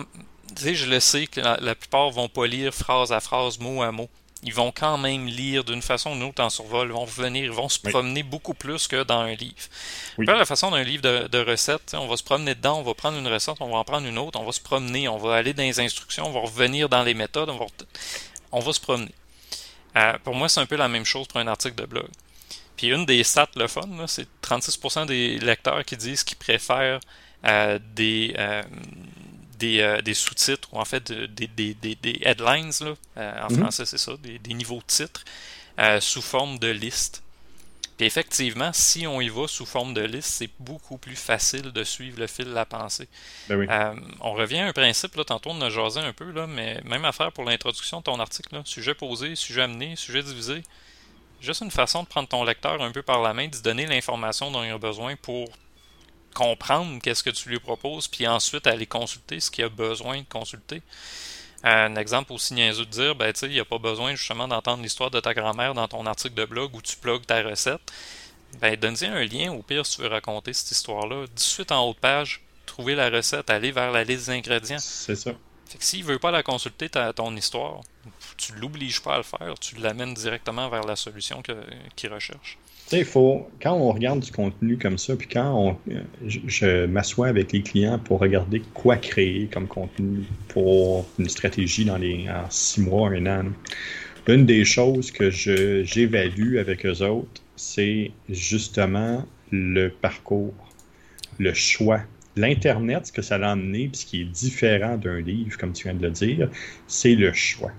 sais, 0.55 0.75
je 0.75 0.86
le 0.86 0.99
sais 0.99 1.27
que 1.27 1.39
la, 1.39 1.75
plupart 1.75 2.09
vont 2.09 2.30
pas 2.30 2.47
lire 2.47 2.73
phrase 2.73 3.11
à 3.11 3.19
phrase, 3.19 3.59
mot 3.59 3.82
à 3.82 3.91
mot. 3.91 4.09
Ils 4.43 4.53
vont 4.53 4.71
quand 4.71 4.97
même 4.97 5.27
lire 5.27 5.65
d'une 5.65 5.81
façon 5.81 6.11
ou 6.11 6.13
d'une 6.13 6.23
autre 6.23 6.41
en 6.41 6.49
survol. 6.49 6.87
Ils 6.87 6.93
vont 6.93 7.05
venir, 7.05 7.43
ils 7.43 7.51
vont 7.51 7.67
se 7.67 7.79
promener 7.79 8.23
beaucoup 8.23 8.53
plus 8.53 8.87
que 8.87 9.03
dans 9.03 9.19
un 9.19 9.35
livre. 9.35 9.55
Oui. 10.17 10.25
la 10.25 10.45
façon 10.45 10.71
d'un 10.71 10.83
livre 10.83 11.01
de, 11.01 11.27
de 11.27 11.39
recettes, 11.39 11.93
on 11.93 12.07
va 12.07 12.15
se 12.15 12.23
promener 12.23 12.55
dedans, 12.55 12.79
on 12.79 12.83
va 12.83 12.93
prendre 12.93 13.17
une 13.17 13.27
recette, 13.27 13.57
on 13.59 13.69
va 13.69 13.77
en 13.77 13.83
prendre 13.83 14.07
une 14.07 14.17
autre, 14.17 14.39
on 14.39 14.45
va 14.45 14.51
se 14.51 14.61
promener, 14.61 15.09
on 15.09 15.17
va 15.17 15.35
aller 15.35 15.53
dans 15.53 15.63
les 15.63 15.79
instructions, 15.79 16.25
on 16.25 16.31
va 16.31 16.39
revenir 16.39 16.87
dans 16.87 17.03
les 17.03 17.13
méthodes, 17.13 17.49
on 17.49 17.57
va, 17.57 17.65
on 18.51 18.59
va 18.59 18.73
se 18.73 18.79
promener. 18.79 19.11
Euh, 19.97 20.13
pour 20.23 20.35
moi, 20.35 20.47
c'est 20.47 20.61
un 20.61 20.65
peu 20.65 20.77
la 20.77 20.87
même 20.87 21.05
chose 21.05 21.27
pour 21.27 21.39
un 21.39 21.47
article 21.47 21.75
de 21.75 21.85
blog. 21.85 22.07
Puis 22.77 22.87
une 22.87 23.05
des 23.05 23.23
stats, 23.25 23.49
le 23.57 23.67
fun, 23.67 23.89
c'est 24.07 24.27
36% 24.41 25.05
des 25.05 25.37
lecteurs 25.39 25.83
qui 25.83 25.97
disent 25.97 26.23
qu'ils 26.23 26.37
préfèrent 26.37 27.01
euh, 27.45 27.77
des, 27.93 28.33
euh, 28.37 28.63
euh, 29.64 30.01
des, 30.01 30.14
sous-titres, 30.14 30.70
ou 30.72 30.80
en 30.80 30.86
fait 30.86 31.12
des, 31.12 31.47
des, 31.47 31.74
des, 31.74 32.20
headlines, 32.24 32.72
là, 32.82 32.95
en 33.45 33.51
mhm. 33.51 33.60
français 33.60 33.86
c'est 33.86 33.97
ça, 33.97 34.14
des, 34.18 34.53
niveaux 34.53 34.80
de 34.80 34.84
titres, 34.84 35.24
sous 35.99 36.22
forme 36.22 36.60
de 36.60 36.68
liste. 36.68 37.24
Puis 37.97 38.05
effectivement, 38.05 38.72
si 38.72 39.05
on 39.07 39.20
y 39.20 39.28
va 39.28 39.47
sous 39.47 39.66
forme 39.66 39.93
de 39.93 40.01
liste, 40.01 40.30
c'est 40.30 40.49
beaucoup 40.60 40.97
plus 40.97 41.18
facile 41.18 41.74
de 41.74 41.84
suivre 41.84 42.20
le 42.20 42.28
fil 42.28 42.45
de 42.45 42.53
la 42.53 42.66
pensée. 42.66 43.10
Ben 43.49 43.95
on 44.22 44.34
revient 44.34 44.60
à 44.60 44.68
un 44.68 44.74
principe, 44.74 45.16
là, 45.16 45.26
tantôt 45.26 45.49
on 45.49 45.62
a 45.62 45.70
jasé 45.70 45.99
un 45.99 46.14
peu, 46.14 46.32
là, 46.32 46.47
mais 46.47 46.80
même 46.86 47.03
affaire 47.03 47.32
pour 47.34 47.43
l'introduction 47.43 47.99
de 47.99 48.03
ton 48.03 48.20
article, 48.20 48.55
là, 48.55 48.62
sujet 48.64 48.93
posé, 48.93 49.36
sujet 49.36 49.64
amené, 49.64 49.95
sujet 49.95 50.24
divisé 50.24 50.64
juste 51.41 51.62
une 51.62 51.72
façon 51.72 52.03
de 52.03 52.07
prendre 52.07 52.28
ton 52.28 52.43
lecteur 52.43 52.82
un 52.82 52.91
peu 52.91 53.01
par 53.01 53.22
la 53.22 53.34
main, 53.34 53.47
de 53.47 53.57
donner 53.57 53.86
l'information 53.86 54.51
dont 54.51 54.64
il 54.64 54.72
a 54.72 54.78
besoin 54.78 55.16
pour 55.16 55.47
comprendre 56.34 57.01
qu'est-ce 57.01 57.23
que 57.23 57.30
tu 57.30 57.49
lui 57.49 57.59
proposes, 57.59 58.07
puis 58.07 58.27
ensuite 58.27 58.67
aller 58.67 58.86
consulter 58.86 59.39
ce 59.39 59.51
qu'il 59.51 59.63
a 59.65 59.69
besoin 59.69 60.19
de 60.19 60.25
consulter. 60.30 60.82
Un 61.63 61.95
exemple 61.95 62.32
aussi 62.32 62.53
niaiseux 62.53 62.86
de 62.86 62.89
dire, 62.89 63.15
ben 63.15 63.34
tu 63.34 63.39
sais, 63.39 63.47
il 63.47 63.53
n'y 63.53 63.59
a 63.59 63.65
pas 63.65 63.80
besoin 63.80 64.15
justement 64.15 64.47
d'entendre 64.47 64.82
l'histoire 64.82 65.11
de 65.11 65.19
ta 65.19 65.34
grand-mère 65.34 65.73
dans 65.73 65.88
ton 65.88 66.05
article 66.05 66.36
de 66.36 66.45
blog 66.45 66.73
où 66.73 66.82
tu 66.82 66.95
plugues 66.95 67.25
ta 67.25 67.43
recette. 67.43 67.82
Ben 68.61 68.75
donne-y 68.75 69.05
un 69.05 69.23
lien 69.25 69.51
au 69.51 69.61
pire 69.61 69.86
si 69.86 69.97
tu 69.97 70.01
veux 70.01 70.07
raconter 70.07 70.53
cette 70.53 70.71
histoire-là. 70.71 71.25
18 71.36 71.71
en 71.71 71.88
haut 71.88 71.93
de 71.93 71.99
page, 71.99 72.41
trouver 72.65 72.95
la 72.95 73.09
recette, 73.09 73.49
aller 73.49 73.71
vers 73.71 73.91
la 73.91 74.03
liste 74.03 74.27
d'ingrédients. 74.27 74.80
C'est 74.80 75.15
ça. 75.15 75.32
Fait 75.67 75.77
que 75.77 75.84
s'il 75.84 76.03
veut 76.03 76.17
pas 76.17 76.32
la 76.32 76.41
consulter, 76.41 76.89
ta, 76.89 77.13
ton 77.13 77.36
histoire, 77.36 77.82
tu 78.38 78.53
l'obliges 78.53 79.01
pas 79.01 79.15
à 79.15 79.17
le 79.17 79.23
faire, 79.23 79.53
tu 79.59 79.75
l'amènes 79.75 80.15
directement 80.15 80.67
vers 80.69 80.84
la 80.84 80.95
solution 80.95 81.43
qu'il 81.95 82.13
recherche. 82.13 82.57
Il 82.91 83.05
faut, 83.05 83.47
quand 83.61 83.73
on 83.73 83.91
regarde 83.91 84.19
du 84.19 84.31
contenu 84.31 84.77
comme 84.77 84.97
ça, 84.97 85.15
puis 85.15 85.27
quand 85.27 85.53
on, 85.53 85.77
je, 86.25 86.85
m'assois 86.87 87.27
avec 87.27 87.51
les 87.51 87.61
clients 87.61 87.99
pour 87.99 88.19
regarder 88.19 88.61
quoi 88.73 88.97
créer 88.97 89.47
comme 89.51 89.67
contenu 89.67 90.23
pour 90.47 91.07
une 91.19 91.29
stratégie 91.29 91.85
dans 91.85 91.97
les 91.97 92.27
en 92.29 92.49
six 92.49 92.81
mois, 92.81 93.09
un 93.09 93.25
an, 93.27 93.45
une 94.27 94.45
des 94.45 94.65
choses 94.65 95.11
que 95.11 95.29
j'évalue 95.29 96.57
avec 96.57 96.85
eux 96.85 97.03
autres, 97.03 97.41
c'est 97.55 98.11
justement 98.27 99.25
le 99.51 99.89
parcours, 99.89 100.53
le 101.37 101.53
choix 101.53 102.01
L'Internet, 102.35 103.07
ce 103.07 103.11
que 103.11 103.21
ça 103.21 103.35
a 103.35 103.51
amené, 103.51 103.89
puis 103.89 103.97
ce 103.97 104.05
qui 104.05 104.21
est 104.21 104.25
différent 104.25 104.97
d'un 104.97 105.19
livre, 105.19 105.57
comme 105.57 105.73
tu 105.73 105.83
viens 105.83 105.93
de 105.93 106.01
le 106.01 106.11
dire, 106.11 106.49
c'est 106.87 107.15
le 107.15 107.33
choix. 107.33 107.71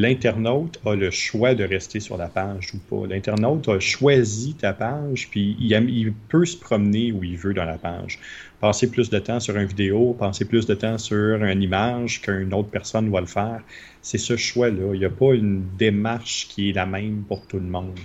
L'internaute 0.00 0.78
a 0.86 0.94
le 0.94 1.10
choix 1.10 1.56
de 1.56 1.64
rester 1.64 1.98
sur 1.98 2.16
la 2.16 2.28
page 2.28 2.72
ou 2.72 2.78
pas. 2.78 3.08
L'internaute 3.08 3.68
a 3.68 3.80
choisi 3.80 4.54
ta 4.54 4.72
page, 4.72 5.26
puis 5.28 5.56
il, 5.58 6.12
peut 6.28 6.44
se 6.44 6.56
promener 6.56 7.10
où 7.10 7.24
il 7.24 7.36
veut 7.36 7.52
dans 7.52 7.64
la 7.64 7.78
page. 7.78 8.20
Passer 8.60 8.92
plus 8.92 9.10
de 9.10 9.18
temps 9.18 9.40
sur 9.40 9.56
une 9.56 9.66
vidéo, 9.66 10.14
passer 10.16 10.44
plus 10.44 10.66
de 10.66 10.74
temps 10.74 10.98
sur 10.98 11.42
une 11.42 11.60
image 11.60 12.22
qu'une 12.22 12.54
autre 12.54 12.70
personne 12.70 13.10
va 13.10 13.20
le 13.20 13.26
faire. 13.26 13.60
C'est 14.00 14.18
ce 14.18 14.36
choix-là. 14.36 14.94
Il 14.94 15.00
n'y 15.00 15.04
a 15.04 15.10
pas 15.10 15.34
une 15.34 15.64
démarche 15.76 16.46
qui 16.48 16.70
est 16.70 16.74
la 16.74 16.86
même 16.86 17.24
pour 17.26 17.44
tout 17.48 17.58
le 17.58 17.66
monde. 17.66 17.98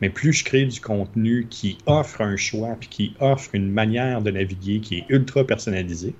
Mais 0.00 0.10
plus 0.10 0.32
je 0.32 0.44
crée 0.44 0.66
du 0.66 0.80
contenu 0.80 1.46
qui 1.48 1.78
offre 1.86 2.22
un 2.22 2.36
choix, 2.36 2.76
puis 2.80 2.88
qui 2.88 3.14
offre 3.20 3.50
une 3.54 3.70
manière 3.70 4.20
de 4.20 4.32
naviguer 4.32 4.80
qui 4.80 4.96
est 4.96 5.04
ultra 5.10 5.46
personnalisée, 5.46 6.16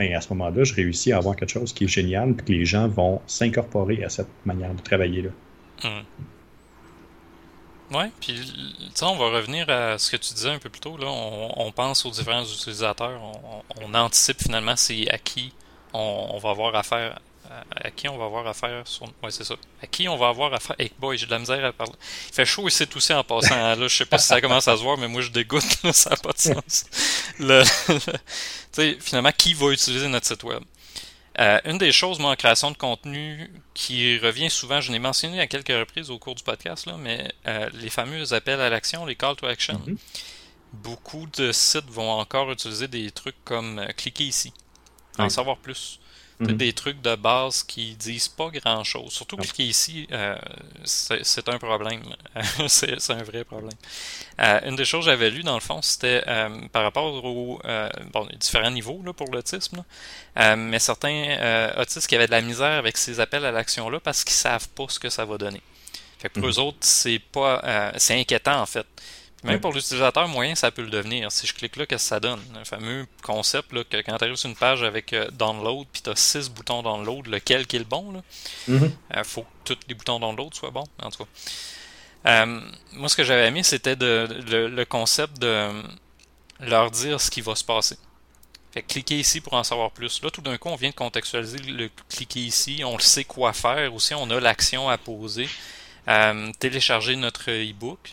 bien 0.00 0.16
à 0.16 0.20
ce 0.20 0.28
moment-là, 0.30 0.64
je 0.64 0.74
réussis 0.74 1.12
à 1.12 1.18
avoir 1.18 1.36
quelque 1.36 1.50
chose 1.50 1.72
qui 1.72 1.84
est 1.84 1.88
génial, 1.88 2.34
puis 2.34 2.46
que 2.46 2.52
les 2.52 2.64
gens 2.64 2.88
vont 2.88 3.20
s'incorporer 3.26 4.02
à 4.04 4.08
cette 4.08 4.28
manière 4.44 4.74
de 4.74 4.80
travailler-là. 4.82 5.30
Oui, 7.92 8.04
puis 8.20 8.38
on 9.02 9.16
va 9.16 9.30
revenir 9.30 9.68
à 9.68 9.98
ce 9.98 10.10
que 10.12 10.16
tu 10.16 10.32
disais 10.34 10.50
un 10.50 10.58
peu 10.58 10.68
plus 10.68 10.80
tôt. 10.80 10.96
Là. 10.96 11.06
On, 11.08 11.72
pense 11.72 12.06
aux 12.06 12.10
différents 12.10 12.44
utilisateurs, 12.44 13.20
on, 13.82 13.94
anticipe 13.94 14.42
finalement 14.42 14.76
c'est 14.76 15.10
à 15.10 15.18
qui 15.18 15.52
on, 15.92 16.38
va 16.38 16.50
avoir 16.50 16.74
affaire 16.76 17.20
à, 17.70 17.90
qui 17.90 18.08
on 18.08 18.16
va 18.16 18.26
avoir 18.26 18.46
affaire 18.46 18.86
sur. 18.86 19.06
Ouais, 19.22 19.30
c'est 19.30 19.44
ça. 19.44 19.54
À 19.82 19.86
qui 19.86 20.08
on 20.08 20.16
va 20.16 20.28
avoir 20.28 20.52
affaire? 20.54 20.76
Hey 20.78 20.92
boy, 20.98 21.18
j'ai 21.18 21.26
de 21.26 21.30
la 21.30 21.38
misère 21.38 21.64
à 21.64 21.72
parler. 21.72 21.92
Il 22.28 22.34
fait 22.34 22.44
chaud 22.44 22.68
ici 22.68 22.86
tout 22.86 23.00
en 23.12 23.24
passant. 23.24 23.54
Là, 23.54 23.76
je 23.76 23.88
sais 23.88 24.06
pas 24.06 24.18
si 24.18 24.26
ça 24.26 24.40
commence 24.40 24.68
à 24.68 24.76
se 24.76 24.82
voir, 24.82 24.98
mais 24.98 25.08
moi 25.08 25.20
je 25.20 25.30
dégoûte, 25.30 25.62
ça 25.92 26.10
n'a 26.10 26.16
pas 26.16 26.32
de 26.32 26.38
sens. 26.38 26.84
Le, 27.38 27.62
sais, 28.72 28.98
finalement, 29.00 29.32
qui 29.36 29.54
va 29.54 29.70
utiliser 29.70 30.08
notre 30.08 30.26
site 30.26 30.44
web? 30.44 30.62
Euh, 31.38 31.60
une 31.64 31.78
des 31.78 31.92
choses, 31.92 32.18
moi, 32.18 32.32
en 32.32 32.36
création 32.36 32.70
de 32.70 32.76
contenu, 32.76 33.50
qui 33.72 34.18
revient 34.18 34.50
souvent, 34.50 34.80
je 34.80 34.92
l'ai 34.92 34.98
mentionné 34.98 35.40
à 35.40 35.46
quelques 35.46 35.68
reprises 35.68 36.10
au 36.10 36.18
cours 36.18 36.34
du 36.34 36.42
podcast, 36.42 36.86
là, 36.86 36.96
mais 36.98 37.32
euh, 37.46 37.70
les 37.74 37.88
fameux 37.88 38.32
appels 38.32 38.60
à 38.60 38.68
l'action, 38.68 39.06
les 39.06 39.14
call 39.14 39.36
to 39.36 39.46
action. 39.46 39.80
Mm-hmm. 39.86 39.96
Beaucoup 40.72 41.26
de 41.26 41.50
sites 41.52 41.88
vont 41.88 42.10
encore 42.10 42.50
utiliser 42.52 42.88
des 42.88 43.10
trucs 43.10 43.42
comme 43.44 43.78
euh, 43.78 43.86
cliquer 43.96 44.24
ici, 44.24 44.52
en 45.18 45.28
savoir 45.28 45.56
plus 45.56 46.00
Mhm. 46.40 46.56
Des 46.56 46.72
trucs 46.72 47.02
de 47.02 47.14
base 47.16 47.62
qui 47.62 47.94
disent 47.96 48.28
pas 48.28 48.48
grand 48.48 48.82
chose. 48.82 49.12
Surtout 49.12 49.36
cliquer 49.36 49.64
ici, 49.64 50.08
euh, 50.10 50.34
c'est 50.84 51.48
un 51.50 51.58
problème. 51.58 52.02
c'est 52.66 53.10
un 53.10 53.22
vrai 53.22 53.44
problème. 53.44 53.76
Euh, 54.40 54.60
une 54.64 54.74
des 54.74 54.86
choses 54.86 55.04
que 55.04 55.10
j'avais 55.10 55.28
lues, 55.28 55.42
dans 55.42 55.54
le 55.54 55.60
fond, 55.60 55.82
c'était 55.82 56.24
euh, 56.26 56.48
par 56.72 56.82
rapport 56.82 57.22
aux 57.22 57.60
bon, 58.14 58.26
différents 58.38 58.70
niveaux 58.70 59.02
là, 59.04 59.12
pour 59.12 59.30
l'autisme. 59.30 59.84
mais 60.34 60.78
certains 60.78 61.72
autistes 61.76 62.06
qui 62.06 62.16
avaient 62.16 62.26
de 62.26 62.32
la 62.32 62.40
misère 62.40 62.78
avec 62.78 62.96
ces 62.96 63.20
appels 63.20 63.44
à 63.44 63.52
l'action-là 63.52 64.00
parce 64.00 64.24
qu'ils 64.24 64.32
savent 64.32 64.68
pas 64.70 64.86
ce 64.88 64.98
que 64.98 65.10
ça 65.10 65.26
va 65.26 65.36
donner. 65.36 65.60
Fait 66.18 66.30
que 66.30 66.34
pour 66.34 66.44
mhm. 66.44 66.50
eux 66.54 66.58
autres, 66.58 66.78
c'est 66.80 67.18
pas 67.18 67.92
c'est 67.98 68.18
inquiétant 68.18 68.62
en 68.62 68.66
fait. 68.66 68.86
Même 69.42 69.60
pour 69.60 69.72
l'utilisateur 69.72 70.28
moyen, 70.28 70.54
ça 70.54 70.70
peut 70.70 70.82
le 70.82 70.90
devenir. 70.90 71.32
Si 71.32 71.46
je 71.46 71.54
clique 71.54 71.76
là, 71.76 71.86
qu'est-ce 71.86 72.04
que 72.04 72.08
ça 72.08 72.20
donne? 72.20 72.40
Un 72.54 72.64
fameux 72.64 73.06
concept 73.22 73.72
là, 73.72 73.84
que 73.84 73.96
quand 73.96 74.16
tu 74.18 74.24
arrives 74.24 74.36
sur 74.36 74.50
une 74.50 74.56
page 74.56 74.82
avec 74.82 75.12
euh, 75.12 75.30
download, 75.30 75.86
puis 75.90 76.02
tu 76.02 76.10
as 76.10 76.16
six 76.16 76.50
boutons 76.50 76.82
download, 76.82 77.26
lequel 77.26 77.66
qui 77.66 77.76
est 77.76 77.80
le 77.80 77.84
bon? 77.86 78.22
Il 78.68 78.74
mm-hmm. 78.74 78.90
euh, 79.16 79.24
faut 79.24 79.42
que 79.42 79.74
tous 79.74 79.78
les 79.88 79.94
boutons 79.94 80.20
download 80.20 80.52
soient 80.54 80.70
bons, 80.70 80.84
en 81.02 81.10
tout 81.10 81.24
cas. 81.24 81.30
Euh, 82.26 82.60
moi, 82.92 83.08
ce 83.08 83.16
que 83.16 83.24
j'avais 83.24 83.50
mis, 83.50 83.64
c'était 83.64 83.96
de, 83.96 84.28
le, 84.50 84.84
concept 84.84 85.38
de 85.38 85.70
leur 86.60 86.90
dire 86.90 87.18
ce 87.18 87.30
qui 87.30 87.40
va 87.40 87.54
se 87.54 87.64
passer. 87.64 87.96
Fait 88.72 88.82
cliquez 88.82 89.18
ici 89.18 89.40
pour 89.40 89.54
en 89.54 89.64
savoir 89.64 89.90
plus. 89.90 90.22
Là, 90.22 90.30
tout 90.30 90.42
d'un 90.42 90.58
coup, 90.58 90.68
on 90.68 90.76
vient 90.76 90.90
de 90.90 90.94
contextualiser 90.94 91.58
le 91.60 91.88
cliquer 92.10 92.40
ici, 92.40 92.82
on 92.84 92.98
sait 92.98 93.24
quoi 93.24 93.54
faire. 93.54 93.92
Aussi, 93.94 94.14
on 94.14 94.28
a 94.30 94.38
l'action 94.38 94.90
à 94.90 94.98
poser. 94.98 95.48
télécharger 96.58 97.16
notre 97.16 97.50
e-book 97.50 98.12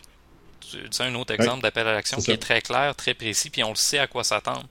c'est 0.90 1.02
un 1.04 1.14
autre 1.14 1.32
exemple 1.32 1.62
d'appel 1.62 1.86
à 1.86 1.92
l'action 1.92 2.18
qui 2.18 2.30
est 2.30 2.38
très 2.38 2.60
clair, 2.60 2.94
très 2.94 3.14
précis, 3.14 3.50
puis 3.50 3.62
on 3.64 3.70
le 3.70 3.76
sait 3.76 3.98
à 3.98 4.06
quoi 4.06 4.24
s'attendre. 4.24 4.66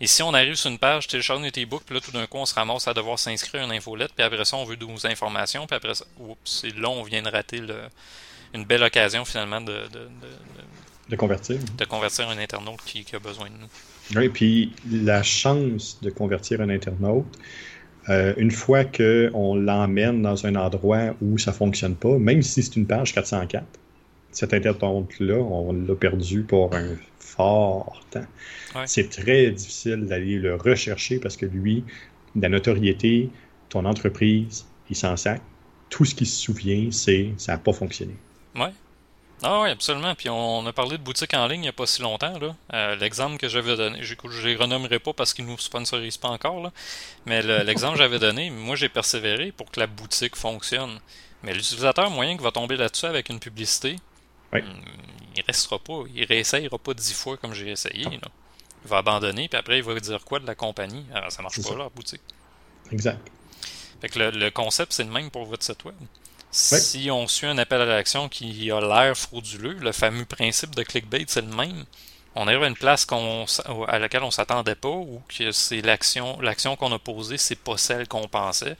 Et 0.00 0.06
si 0.06 0.22
on 0.22 0.32
arrive 0.32 0.54
sur 0.54 0.70
une 0.70 0.78
page, 0.78 1.08
télécharge 1.08 1.40
notre 1.40 1.60
e-book, 1.60 1.82
puis 1.84 1.94
là, 1.94 2.00
tout 2.00 2.12
d'un 2.12 2.26
coup, 2.26 2.38
on 2.38 2.46
se 2.46 2.54
ramasse 2.54 2.86
à 2.86 2.94
devoir 2.94 3.18
s'inscrire 3.18 3.62
à 3.62 3.64
une 3.64 3.72
infolette, 3.72 4.12
puis 4.14 4.24
après 4.24 4.44
ça, 4.44 4.56
on 4.56 4.64
veut 4.64 4.76
nos 4.76 5.06
informations, 5.06 5.66
puis 5.66 5.76
après 5.76 5.94
ça, 5.94 6.04
oups, 6.18 6.38
c'est 6.44 6.76
là, 6.76 6.88
on 6.88 7.02
vient 7.02 7.22
de 7.22 7.28
rater 7.28 7.60
une 8.54 8.64
belle 8.64 8.82
occasion, 8.82 9.24
finalement, 9.24 9.60
de, 9.60 9.82
de, 11.08 11.16
convertir. 11.16 11.58
De 11.76 11.84
convertir 11.84 12.28
un 12.28 12.38
internaute 12.38 12.80
qui, 12.84 13.04
a 13.12 13.18
besoin 13.18 13.46
de 13.46 13.54
nous. 13.54 14.20
Oui, 14.20 14.28
puis 14.28 14.72
la 14.90 15.22
chance 15.22 15.98
de 16.00 16.10
convertir 16.10 16.60
un 16.60 16.68
internaute, 16.68 17.26
euh, 18.08 18.32
une 18.36 18.52
fois 18.52 18.84
qu'on 18.84 19.56
l'emmène 19.56 20.22
dans 20.22 20.46
un 20.46 20.54
endroit 20.54 21.14
où 21.20 21.38
ça 21.38 21.50
ne 21.50 21.56
fonctionne 21.56 21.96
pas, 21.96 22.16
même 22.18 22.42
si 22.42 22.62
c'est 22.62 22.76
une 22.76 22.86
page 22.86 23.12
404, 23.12 23.64
cet 24.32 24.54
internaute-là, 24.54 25.36
on 25.36 25.72
l'a 25.72 25.94
perdu 25.94 26.42
pour 26.42 26.74
un 26.74 26.96
fort 27.18 28.00
temps. 28.10 28.26
C'est 28.86 29.08
très 29.08 29.50
difficile 29.50 30.06
d'aller 30.06 30.36
le 30.36 30.56
rechercher 30.56 31.18
parce 31.18 31.36
que 31.36 31.46
lui, 31.46 31.84
la 32.36 32.48
notoriété, 32.48 33.30
ton 33.68 33.84
entreprise, 33.84 34.66
il 34.90 34.96
s'en 34.96 35.16
sac. 35.16 35.40
Tout 35.90 36.04
ce 36.04 36.14
qu'il 36.14 36.26
se 36.26 36.40
souvient, 36.40 36.90
c'est 36.90 37.32
ça 37.38 37.52
n'a 37.52 37.58
pas 37.58 37.72
fonctionné. 37.72 38.14
Oui. 38.54 38.68
Ah 39.42 39.60
oui, 39.62 39.70
absolument. 39.70 40.14
Puis 40.14 40.28
on 40.28 40.66
a 40.66 40.72
parlé 40.72 40.98
de 40.98 41.02
boutique 41.02 41.32
en 41.34 41.46
ligne 41.46 41.60
il 41.60 41.62
n'y 41.62 41.68
a 41.68 41.72
pas 41.72 41.86
si 41.86 42.02
longtemps. 42.02 42.34
Euh, 42.72 42.96
l'exemple 42.96 43.38
que 43.38 43.48
j'avais 43.48 43.76
donné, 43.76 44.02
je 44.02 44.14
ne 44.14 44.46
les 44.46 44.56
renommerai 44.56 44.98
pas 44.98 45.12
parce 45.12 45.32
qu'ils 45.32 45.44
ne 45.46 45.50
nous 45.50 45.58
sponsorisent 45.58 46.16
pas 46.16 46.28
encore, 46.28 46.60
là. 46.60 46.72
mais 47.24 47.42
l'exemple 47.62 47.94
que 47.94 47.98
j'avais 47.98 48.18
donné, 48.18 48.50
moi 48.50 48.74
j'ai 48.74 48.88
persévéré 48.88 49.52
pour 49.52 49.70
que 49.70 49.78
la 49.78 49.86
boutique 49.86 50.34
fonctionne. 50.34 50.98
Mais 51.44 51.54
l'utilisateur 51.54 52.10
moyen 52.10 52.36
qui 52.36 52.42
va 52.42 52.50
tomber 52.50 52.76
là-dessus 52.76 53.06
avec 53.06 53.28
une 53.28 53.38
publicité, 53.38 53.96
oui. 54.52 54.60
Il 55.36 55.42
restera 55.46 55.78
pas, 55.78 56.02
il 56.14 56.24
réessayera 56.24 56.78
pas 56.78 56.94
dix 56.94 57.12
fois 57.12 57.36
comme 57.36 57.54
j'ai 57.54 57.70
essayé. 57.70 58.06
Il 58.10 58.88
va 58.88 58.98
abandonner, 58.98 59.48
puis 59.48 59.58
après, 59.58 59.78
il 59.78 59.84
va 59.84 59.98
dire 59.98 60.24
quoi 60.24 60.40
de 60.40 60.46
la 60.46 60.54
compagnie? 60.54 61.04
Alors, 61.12 61.26
ah, 61.26 61.30
Ça 61.30 61.42
marche 61.42 61.62
pas, 61.62 61.76
la 61.76 61.88
boutique. 61.88 62.22
Exact. 62.90 63.20
Fait 64.00 64.08
que 64.08 64.18
le, 64.18 64.50
concept, 64.50 64.92
c'est 64.92 65.04
le 65.04 65.10
même 65.10 65.30
pour 65.30 65.44
votre 65.44 65.62
site 65.62 65.84
web. 65.84 65.94
Si 66.50 67.10
on 67.10 67.28
suit 67.28 67.46
un 67.46 67.58
appel 67.58 67.80
à 67.80 67.84
l'action 67.84 68.28
qui 68.28 68.70
a 68.70 68.80
l'air 68.80 69.16
frauduleux, 69.16 69.74
le 69.74 69.92
fameux 69.92 70.24
principe 70.24 70.74
de 70.74 70.82
clickbait, 70.82 71.24
c'est 71.28 71.42
le 71.42 71.54
même. 71.54 71.84
On 72.34 72.46
arrive 72.46 72.62
à 72.62 72.68
une 72.68 72.76
place 72.76 73.06
à 73.88 73.98
laquelle 73.98 74.22
on 74.22 74.30
s'attendait 74.30 74.76
pas 74.76 74.88
ou 74.88 75.20
que 75.28 75.50
c'est 75.50 75.82
l'action 75.82 76.40
l'action 76.40 76.76
qu'on 76.76 76.92
a 76.92 76.98
posée, 76.98 77.36
c'est 77.36 77.56
pas 77.58 77.76
celle 77.76 78.06
qu'on 78.06 78.28
pensait. 78.28 78.76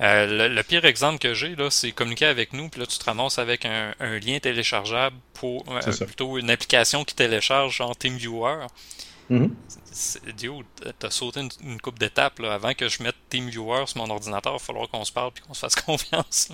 Euh, 0.00 0.48
le, 0.48 0.62
pire 0.62 0.84
exemple 0.84 1.18
que 1.18 1.32
j'ai, 1.32 1.56
là, 1.56 1.70
c'est 1.70 1.92
communiquer 1.92 2.26
avec 2.26 2.52
nous, 2.52 2.68
puis 2.68 2.80
là, 2.80 2.86
tu 2.86 2.98
te 2.98 3.04
ramasses 3.04 3.38
avec 3.38 3.64
un, 3.64 3.94
lien 4.18 4.38
téléchargeable 4.38 5.16
pour 5.32 5.64
euh, 5.68 5.80
plutôt 6.04 6.38
une 6.38 6.50
application 6.50 7.04
qui 7.04 7.14
télécharge 7.14 7.80
en 7.80 7.94
TeamViewer. 7.94 8.66
Mm 9.28 9.46
-hmm. 9.46 10.64
t'as 11.00 11.10
sauté 11.10 11.40
une, 11.40 11.80
coupe 11.80 11.98
d'étapes 11.98 12.38
avant 12.40 12.74
que 12.74 12.88
je 12.88 13.02
mette 13.02 13.16
TeamViewer 13.30 13.86
sur 13.86 13.98
mon 13.98 14.10
ordinateur. 14.10 14.52
Il 14.52 14.58
va 14.60 14.64
falloir 14.64 14.88
qu'on 14.88 15.04
se 15.04 15.12
parle 15.12 15.32
et 15.36 15.40
qu'on 15.40 15.54
se 15.54 15.60
fasse 15.60 15.74
confiance. 15.90 16.52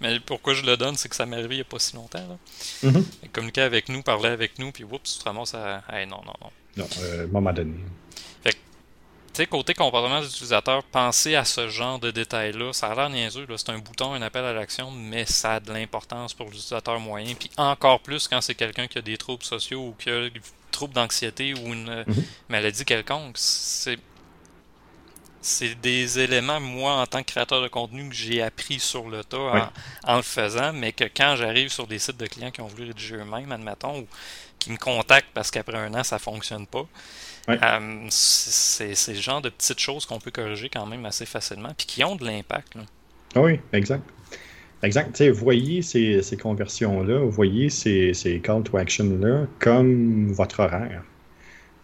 Mais 0.00 0.18
pourquoi 0.20 0.54
je 0.54 0.64
le 0.64 0.76
donne, 0.76 0.96
c'est 0.96 1.08
que 1.08 1.14
ça 1.16 1.26
m'est 1.26 1.36
arrivé 1.36 1.54
il 1.56 1.58
n'y 1.58 1.68
a 1.68 1.72
pas 1.74 1.78
si 1.78 1.94
longtemps. 1.94 2.26
Là. 2.32 2.36
Mm-hmm. 2.84 3.04
Communiquer 3.32 3.62
avec 3.62 3.88
nous, 3.88 4.02
parler 4.02 4.30
avec 4.30 4.58
nous, 4.58 4.72
puis 4.72 4.84
oups, 4.84 5.12
tu 5.12 5.18
te 5.20 5.24
ramasses 5.24 5.54
à. 5.54 5.82
non, 6.06 6.20
non, 6.28 6.36
non. 6.42 6.50
Non, 6.76 6.88
euh, 7.02 7.26
moment 7.28 7.52
donné 7.52 7.74
côté 9.46 9.74
comportement 9.74 10.20
d'utilisateur, 10.20 10.82
penser 10.84 11.34
à 11.34 11.44
ce 11.44 11.68
genre 11.68 11.98
de 11.98 12.10
détails-là, 12.10 12.72
ça 12.72 12.88
a 12.88 12.94
l'air 12.94 13.10
niaiseux, 13.10 13.46
c'est 13.56 13.70
un 13.70 13.78
bouton, 13.78 14.14
un 14.14 14.22
appel 14.22 14.44
à 14.44 14.52
l'action, 14.52 14.90
mais 14.90 15.26
ça 15.26 15.54
a 15.54 15.60
de 15.60 15.72
l'importance 15.72 16.34
pour 16.34 16.46
l'utilisateur 16.46 16.98
moyen, 17.00 17.34
puis 17.34 17.50
encore 17.56 18.00
plus 18.00 18.28
quand 18.28 18.40
c'est 18.40 18.54
quelqu'un 18.54 18.86
qui 18.86 18.98
a 18.98 19.02
des 19.02 19.16
troubles 19.16 19.44
sociaux 19.44 19.88
ou 19.88 19.94
qui 19.98 20.10
a 20.10 20.28
des 20.28 20.40
troubles 20.70 20.94
d'anxiété 20.94 21.54
ou 21.54 21.72
une 21.72 22.04
mhm. 22.06 22.24
maladie 22.48 22.84
quelconque. 22.84 23.36
C'est 23.36 23.98
c'est 25.40 25.74
des 25.76 26.18
éléments, 26.18 26.60
moi, 26.60 26.94
en 26.94 27.06
tant 27.06 27.22
que 27.22 27.30
créateur 27.30 27.62
de 27.62 27.68
contenu, 27.68 28.08
que 28.08 28.14
j'ai 28.14 28.42
appris 28.42 28.80
sur 28.80 29.08
le 29.08 29.22
tas 29.24 29.70
en, 30.04 30.16
le 30.16 30.22
faisant, 30.22 30.72
mais 30.72 30.92
que 30.92 31.04
quand 31.04 31.36
j'arrive 31.36 31.70
sur 31.70 31.86
des 31.86 31.98
sites 31.98 32.16
de 32.16 32.26
clients 32.26 32.50
qui 32.50 32.60
ont 32.60 32.66
voulu 32.66 32.88
rédiger 32.88 33.16
eux-mêmes, 33.16 33.50
admettons, 33.52 34.00
ou 34.00 34.06
qui 34.58 34.72
me 34.72 34.76
contactent 34.76 35.30
parce 35.34 35.50
qu'après 35.50 35.76
un 35.76 35.94
an, 35.94 36.04
ça 36.04 36.18
fonctionne 36.18 36.66
pas, 36.66 36.86
euh, 37.48 38.06
c'est 38.10 38.94
ce 38.94 39.14
genre 39.14 39.40
de 39.40 39.48
petites 39.48 39.78
choses 39.78 40.04
qu'on 40.04 40.18
peut 40.18 40.30
corriger 40.30 40.68
quand 40.68 40.86
même 40.86 41.04
assez 41.06 41.26
facilement, 41.26 41.70
puis 41.76 41.86
qui 41.86 42.04
ont 42.04 42.16
de 42.16 42.24
l'impact. 42.24 42.74
Ah 43.34 43.40
oui, 43.40 43.60
exact. 43.72 44.02
Exact. 44.82 45.20
vous 45.22 45.34
voyez 45.34 45.82
ces, 45.82 46.22
ces 46.22 46.36
conversions-là, 46.36 47.18
vous 47.18 47.30
voyez 47.30 47.68
ces, 47.68 48.14
ces 48.14 48.38
call 48.38 48.62
to 48.62 48.76
action-là 48.76 49.46
comme 49.58 50.32
votre 50.32 50.60
horaire. 50.60 51.02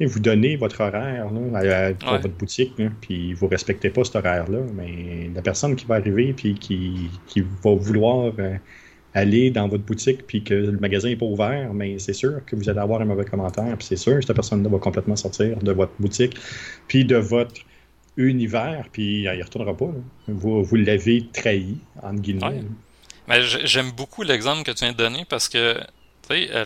Et 0.00 0.06
vous 0.06 0.20
donnez 0.20 0.56
votre 0.56 0.80
horaire 0.80 1.28
là, 1.30 1.92
à, 2.04 2.18
votre 2.18 2.34
boutique, 2.34 2.74
puis 3.00 3.32
vous 3.32 3.46
ne 3.46 3.50
respectez 3.50 3.90
pas 3.90 4.04
cet 4.04 4.16
horaire-là, 4.16 4.60
mais 4.74 5.30
la 5.34 5.42
personne 5.42 5.76
qui 5.76 5.86
va 5.86 5.96
arriver 5.96 6.32
puis 6.32 6.54
qui, 6.54 7.10
qui 7.26 7.40
va 7.40 7.74
vouloir 7.74 8.32
euh, 8.38 8.56
aller 9.14 9.50
dans 9.50 9.68
votre 9.68 9.84
boutique 9.84 10.26
puis 10.26 10.42
que 10.42 10.54
le 10.54 10.78
magasin 10.78 11.08
n'est 11.08 11.16
pas 11.16 11.26
ouvert, 11.26 11.72
mais 11.72 11.98
c'est 11.98 12.12
sûr 12.12 12.44
que 12.44 12.56
vous 12.56 12.68
allez 12.68 12.80
avoir 12.80 13.00
un 13.00 13.04
mauvais 13.04 13.24
commentaire, 13.24 13.76
puis 13.78 13.86
c'est 13.86 13.96
sûr 13.96 14.16
que 14.16 14.22
cette 14.22 14.34
personne-là 14.34 14.68
va 14.68 14.78
complètement 14.78 15.16
sortir 15.16 15.56
de 15.58 15.72
votre 15.72 15.92
boutique, 15.98 16.36
puis 16.88 17.04
de 17.04 17.16
votre 17.16 17.60
univers, 18.16 18.86
puis 18.92 19.22
il 19.22 19.38
ne 19.38 19.42
retournera 19.42 19.76
pas. 19.76 19.90
Vous, 20.28 20.62
vous 20.62 20.76
l'avez 20.76 21.26
trahi, 21.32 21.76
entre 22.02 22.20
guillemets. 22.20 22.62
Mais 23.28 23.42
j'aime 23.42 23.90
beaucoup 23.92 24.22
l'exemple 24.22 24.64
que 24.64 24.72
tu 24.72 24.84
viens 24.84 24.92
de 24.92 24.98
donner 24.98 25.24
parce 25.28 25.48
que 25.48 25.78
tu 26.28 26.34
sais, 26.34 26.48
euh, 26.52 26.64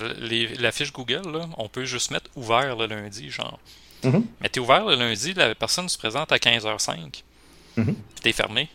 la 0.59 0.73
fiche 0.73 0.93
Google, 0.93 1.31
là, 1.33 1.49
on 1.57 1.69
peut 1.69 1.85
juste 1.85 2.11
mettre 2.11 2.31
ouvert 2.37 2.77
le 2.77 2.87
lundi, 2.87 3.31
genre. 3.31 3.59
Mm-hmm. 4.05 4.23
Mais 4.41 4.49
tu 4.49 4.59
es 4.59 4.63
ouvert 4.63 4.85
le 4.85 4.95
lundi, 4.95 5.35
la 5.35 5.55
personne 5.55 5.89
se 5.89 5.99
présente 5.99 6.31
à 6.33 6.37
15h05. 6.37 7.23
Mm 7.77 7.83
-hmm. 7.83 7.95
Puis 8.23 8.33
fermé. 8.33 8.69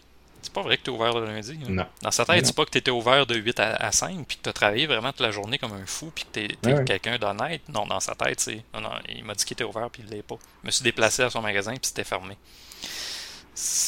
C'est 0.53 0.61
pas 0.61 0.67
vrai 0.67 0.77
que 0.77 0.83
tu 0.83 0.91
es 0.91 0.93
ouvert 0.93 1.19
le 1.19 1.25
lundi. 1.25 1.57
Non. 1.67 1.87
Dans 2.03 2.11
sa 2.11 2.25
tête, 2.25 2.45
c'est 2.45 2.55
pas 2.55 2.63
que 2.63 2.69
tu 2.69 2.77
étais 2.77 2.91
ouvert 2.91 3.25
de 3.25 3.33
8 3.33 3.59
à, 3.59 3.91
5 3.91 4.23
puis 4.27 4.37
que 4.37 4.43
tu 4.43 4.49
as 4.49 4.53
travaillé 4.53 4.85
vraiment 4.85 5.09
toute 5.09 5.21
la 5.21 5.31
journée 5.31 5.57
comme 5.57 5.73
un 5.73 5.85
fou 5.87 6.11
puis 6.13 6.25
que 6.25 6.39
tu 6.41 6.69
es, 6.69 6.83
quelqu'un 6.85 7.17
d'honnête. 7.17 7.67
Non, 7.69 7.87
dans 7.87 7.99
sa 7.99 8.13
tête, 8.13 8.39
c'est. 8.39 8.63
Non, 8.71 8.81
non, 8.81 8.91
il 9.09 9.23
m'a 9.23 9.33
dit 9.33 9.45
qu'il 9.45 9.55
était 9.55 9.63
ouvert 9.63 9.89
puis 9.89 10.03
il 10.05 10.13
l'est 10.13 10.21
pas. 10.21 10.37
Je 10.61 10.67
me 10.67 10.71
suis 10.71 10.83
déplacé 10.83 11.23
à 11.23 11.31
son 11.31 11.41
magasin 11.41 11.71
puis 11.71 11.87
c'était 11.87 12.03
fermé. 12.03 12.37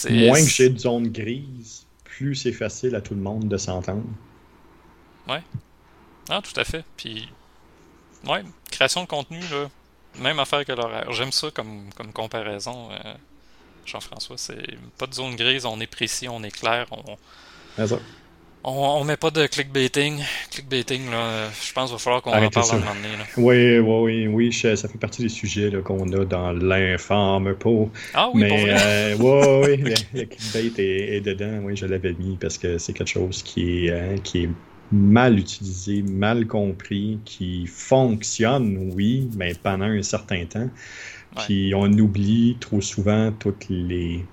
Moins 0.10 0.42
que 0.42 0.50
j'ai 0.50 0.70
de 0.70 0.80
zone 0.80 1.10
grise, 1.10 1.86
plus 2.04 2.34
c'est 2.34 2.52
facile 2.52 2.96
à 2.96 3.02
tout 3.02 3.14
le 3.14 3.22
monde 3.22 3.48
de 3.48 3.58
s'entendre. 3.58 4.10
Ouais. 5.28 5.44
Ah, 6.30 6.42
tout 6.42 6.60
à 6.60 6.64
fait. 6.64 6.84
Puis, 6.98 7.30
ouais, 8.28 8.44
création 8.72 9.04
de 9.04 9.08
contenu, 9.08 9.40
là, 9.52 9.70
même 10.18 10.40
affaire 10.40 10.66
que 10.66 10.72
l'horaire. 10.72 11.12
J'aime 11.12 11.32
ça 11.32 11.52
comme, 11.52 11.92
comme 11.96 12.12
comparaison. 12.12 12.90
Euh, 12.92 13.14
Jean-François. 13.86 14.38
C'est 14.38 14.78
pas 14.98 15.08
de 15.08 15.14
zone 15.14 15.36
grise, 15.36 15.66
on 15.66 15.80
est 15.80 15.88
précis, 15.88 16.28
on 16.28 16.44
est 16.44 16.52
clair, 16.52 16.88
on. 16.92 17.18
On, 18.68 19.04
met 19.04 19.16
pas 19.16 19.30
de 19.30 19.46
clickbaiting. 19.46 20.24
Clickbaiting, 20.50 21.12
là, 21.12 21.50
je 21.52 21.72
pense 21.72 21.90
qu'il 21.90 21.98
va 21.98 22.00
falloir 22.00 22.22
qu'on 22.24 22.32
en 22.32 22.50
parle 22.50 22.68
un 22.72 22.80
moment 22.80 22.96
donné. 22.96 23.10
Oui, 23.38 23.78
oui, 23.78 24.28
oui, 24.28 24.28
oui, 24.28 24.54
ça 24.54 24.76
fait 24.76 24.98
partie 24.98 25.22
des 25.22 25.30
sujets 25.30 25.72
qu'on 25.84 26.12
a 26.14 26.26
dans 26.26 26.52
l'infâme 26.52 27.54
pot. 27.54 27.92
Ah 28.16 28.32
oui, 28.34 28.42
Mais, 28.42 28.66
euh, 28.70 29.16
oui, 29.20 29.84
oui, 29.84 29.94
le, 30.16 30.26
clickbait 30.26 31.16
est, 31.16 31.22
dedans. 31.22 31.60
Oui, 31.62 31.76
je 31.76 31.86
l'avais 31.86 32.14
mis 32.14 32.38
parce 32.38 32.58
que 32.58 32.80
c'est 32.80 32.94
quelque 32.94 33.12
chose 33.12 33.44
qui 33.44 33.86
est, 33.86 33.92
hein, 33.92 34.16
qui 34.24 34.46
est 34.46 34.50
mal 34.92 35.38
utilisé, 35.38 36.02
mal 36.02 36.48
compris, 36.48 37.20
qui 37.24 37.68
fonctionne, 37.68 38.92
oui, 38.96 39.30
mais 39.36 39.54
pendant 39.62 39.86
un 39.86 40.02
certain 40.02 40.44
temps. 40.46 40.70
Puis 41.36 41.74
on 41.76 41.92
oublie 41.92 42.58
trop 42.60 42.82
souvent 42.82 43.32
toutes 43.32 43.68
les 43.70 44.26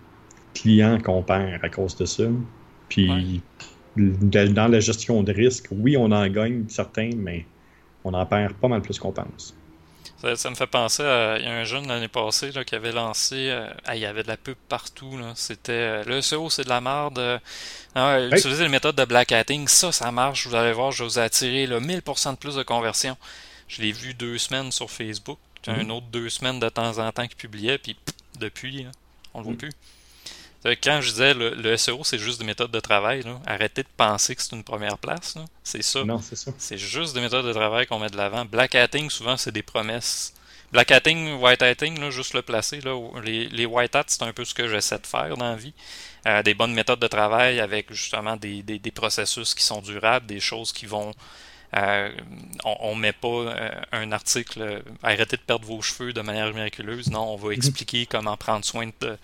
clients 0.55 1.01
qu'on 1.01 1.23
perd 1.23 1.65
à 1.65 1.69
cause 1.69 1.97
de 1.97 2.05
ça. 2.05 2.25
Puis 2.89 3.43
dans 3.97 4.71
la 4.71 4.81
gestion 4.81 5.23
de 5.23 5.33
risque, 5.33 5.69
oui, 5.71 5.97
on 5.97 6.11
en 6.13 6.27
gagne 6.29 6.65
certains, 6.69 7.11
mais 7.17 7.47
on 8.05 8.15
en 8.15 8.27
perd 8.27 8.55
pas 8.55 8.69
mal 8.69 8.83
plus 8.83 8.99
qu'on 8.99 9.13
pense. 9.13 9.55
Ça, 10.37 10.51
me 10.51 10.55
fait 10.55 10.69
penser 10.69 11.03
à 11.03 11.37
il 11.39 11.45
y 11.45 11.49
a 11.49 11.53
un 11.53 11.65
jeune 11.65 11.89
l'année 11.89 12.07
passée 12.07 12.53
là, 12.53 12.65
qui 12.65 12.77
avait 12.77 12.93
lancé 12.93 13.49
euh, 13.51 13.67
il 13.93 13.99
y 13.99 14.07
avait 14.07 14.23
de 14.23 14.29
la 14.29 14.37
pub 14.37 14.55
partout 14.69 15.19
c'était 15.35 15.73
euh, 15.73 16.05
le 16.05 16.21
SEO 16.23 16.49
c'est 16.49 16.63
de 16.63 16.69
la 16.69 16.81
merde 16.81 17.41
ah, 17.97 18.21
utilisez 18.21 18.63
les 18.63 18.69
méthodes 18.69 18.95
de 18.95 19.05
black 19.05 19.33
hatting 19.33 19.67
ça 19.67 19.91
ça 19.91 20.13
marche 20.13 20.47
vous 20.47 20.55
allez 20.55 20.73
voir 20.73 20.93
je 20.93 21.03
vous 21.03 21.19
attirer 21.19 21.67
là, 21.67 21.81
1000% 21.81 22.33
de 22.33 22.37
plus 22.37 22.55
de 22.55 22.63
conversion 22.63 23.17
je 23.67 23.83
l'ai 23.83 23.91
vu 23.91 24.15
deux 24.15 24.39
semaines 24.39 24.71
sur 24.71 24.89
Facebook 24.89 25.39
un 25.69 25.85
mhm. 25.85 25.91
autre 25.91 26.07
deux 26.07 26.29
semaines 26.29 26.61
de 26.61 26.69
temps 26.69 26.99
en 26.99 27.11
temps 27.13 27.27
qui 27.27 27.37
publiait 27.37 27.79
puis 27.79 27.97
depuis 28.39 28.87
on 29.35 29.39
le 29.39 29.45
voit 29.45 29.53
mhm. 29.53 29.59
plus 29.59 29.73
quand 30.83 31.01
je 31.01 31.11
disais 31.11 31.35
le, 31.35 31.77
SEO, 31.77 32.05
c'est 32.05 32.19
juste 32.19 32.39
des 32.39 32.45
méthodes 32.45 32.71
de 32.71 32.81
travail, 32.81 33.25
arrêtez 33.47 33.83
de 33.83 33.89
penser 33.97 34.37
que 34.37 34.43
c'est 34.43 34.55
une 34.55 34.63
première 34.63 34.99
place. 34.99 35.37
C'est 35.65 35.83
ça. 35.83 36.05
Non, 36.05 36.21
c'est 36.21 36.37
ça. 36.37 36.53
C'est 36.59 36.79
juste 36.79 37.15
des 37.15 37.21
méthodes 37.21 37.47
de 37.47 37.53
travail 37.53 37.87
qu'on 37.87 37.99
met 37.99 38.11
de 38.11 38.17
l'avant. 38.17 38.45
Black 38.45 38.75
hatting, 38.75 39.11
souvent, 39.11 39.37
c'est 39.37 39.51
des 39.51 39.63
promesses. 39.63 40.35
Black 40.71 40.91
hatting, 40.91 41.35
white 41.41 41.63
hatting, 41.63 41.99
là, 42.01 42.11
juste 42.11 42.35
le 42.35 42.43
placer. 42.43 42.81
Là, 42.81 42.97
les, 43.23 43.49
les 43.49 43.67
white 43.67 43.95
hats, 43.97 44.05
c'est 44.07 44.23
un 44.23 44.33
peu 44.33 44.45
ce 44.45 44.55
que 44.55 44.69
j'essaie 44.69 44.99
de 44.99 45.07
faire 45.07 45.37
dans 45.37 45.51
la 45.51 45.57
vie. 45.57 45.75
Euh, 46.27 46.43
des 46.43 46.55
bonnes 46.55 46.73
méthodes 46.73 47.01
de 47.01 47.09
travail 47.09 47.59
avec 47.59 47.93
justement 47.93 48.37
des, 48.37 48.63
des, 48.63 48.91
processus 48.93 49.55
qui 49.55 49.65
sont 49.65 49.83
durables, 49.83 50.27
des 50.27 50.41
choses 50.41 50.73
qui 50.73 50.87
vont 50.87 51.13
euh, 51.77 52.11
on, 52.65 52.95
ne 52.97 53.01
met 53.01 53.13
pas 53.13 53.29
euh, 53.29 53.71
un 53.93 54.13
article 54.13 54.83
arrêtez 55.03 55.37
de 55.37 55.43
perdre 55.43 55.67
vos 55.67 55.81
cheveux 55.81 56.13
de 56.13 56.21
manière 56.21 56.53
miraculeuse. 56.53 57.11
Non, 57.11 57.33
on 57.33 57.37
va 57.37 57.49
mhm. 57.49 57.55
expliquer 57.55 58.07
comment 58.07 58.37
prendre 58.37 58.65
soin 58.65 58.91
de 59.01 59.17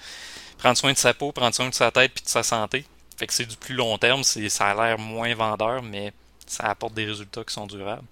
prendre 0.56 0.76
soin 0.76 0.92
de 0.92 0.98
sa 0.98 1.14
peau, 1.14 1.32
prendre 1.32 1.54
soin 1.54 1.68
de 1.68 1.74
sa 1.74 1.90
tête 1.90 2.12
puis 2.14 2.24
de 2.24 2.28
sa 2.28 2.42
santé. 2.42 2.84
Fait 3.16 3.26
que 3.26 3.32
c'est 3.32 3.46
du 3.46 3.56
plus 3.56 3.74
long 3.74 3.98
terme, 3.98 4.22
c'est, 4.22 4.48
ça 4.48 4.70
a 4.70 4.74
l'air 4.74 4.98
moins 4.98 5.34
vendeur, 5.34 5.82
mais 5.82 6.12
ça 6.46 6.64
apporte 6.64 6.94
des 6.94 7.04
résultats 7.04 7.44
qui 7.44 7.52
sont 7.52 7.66
durables. 7.66 8.06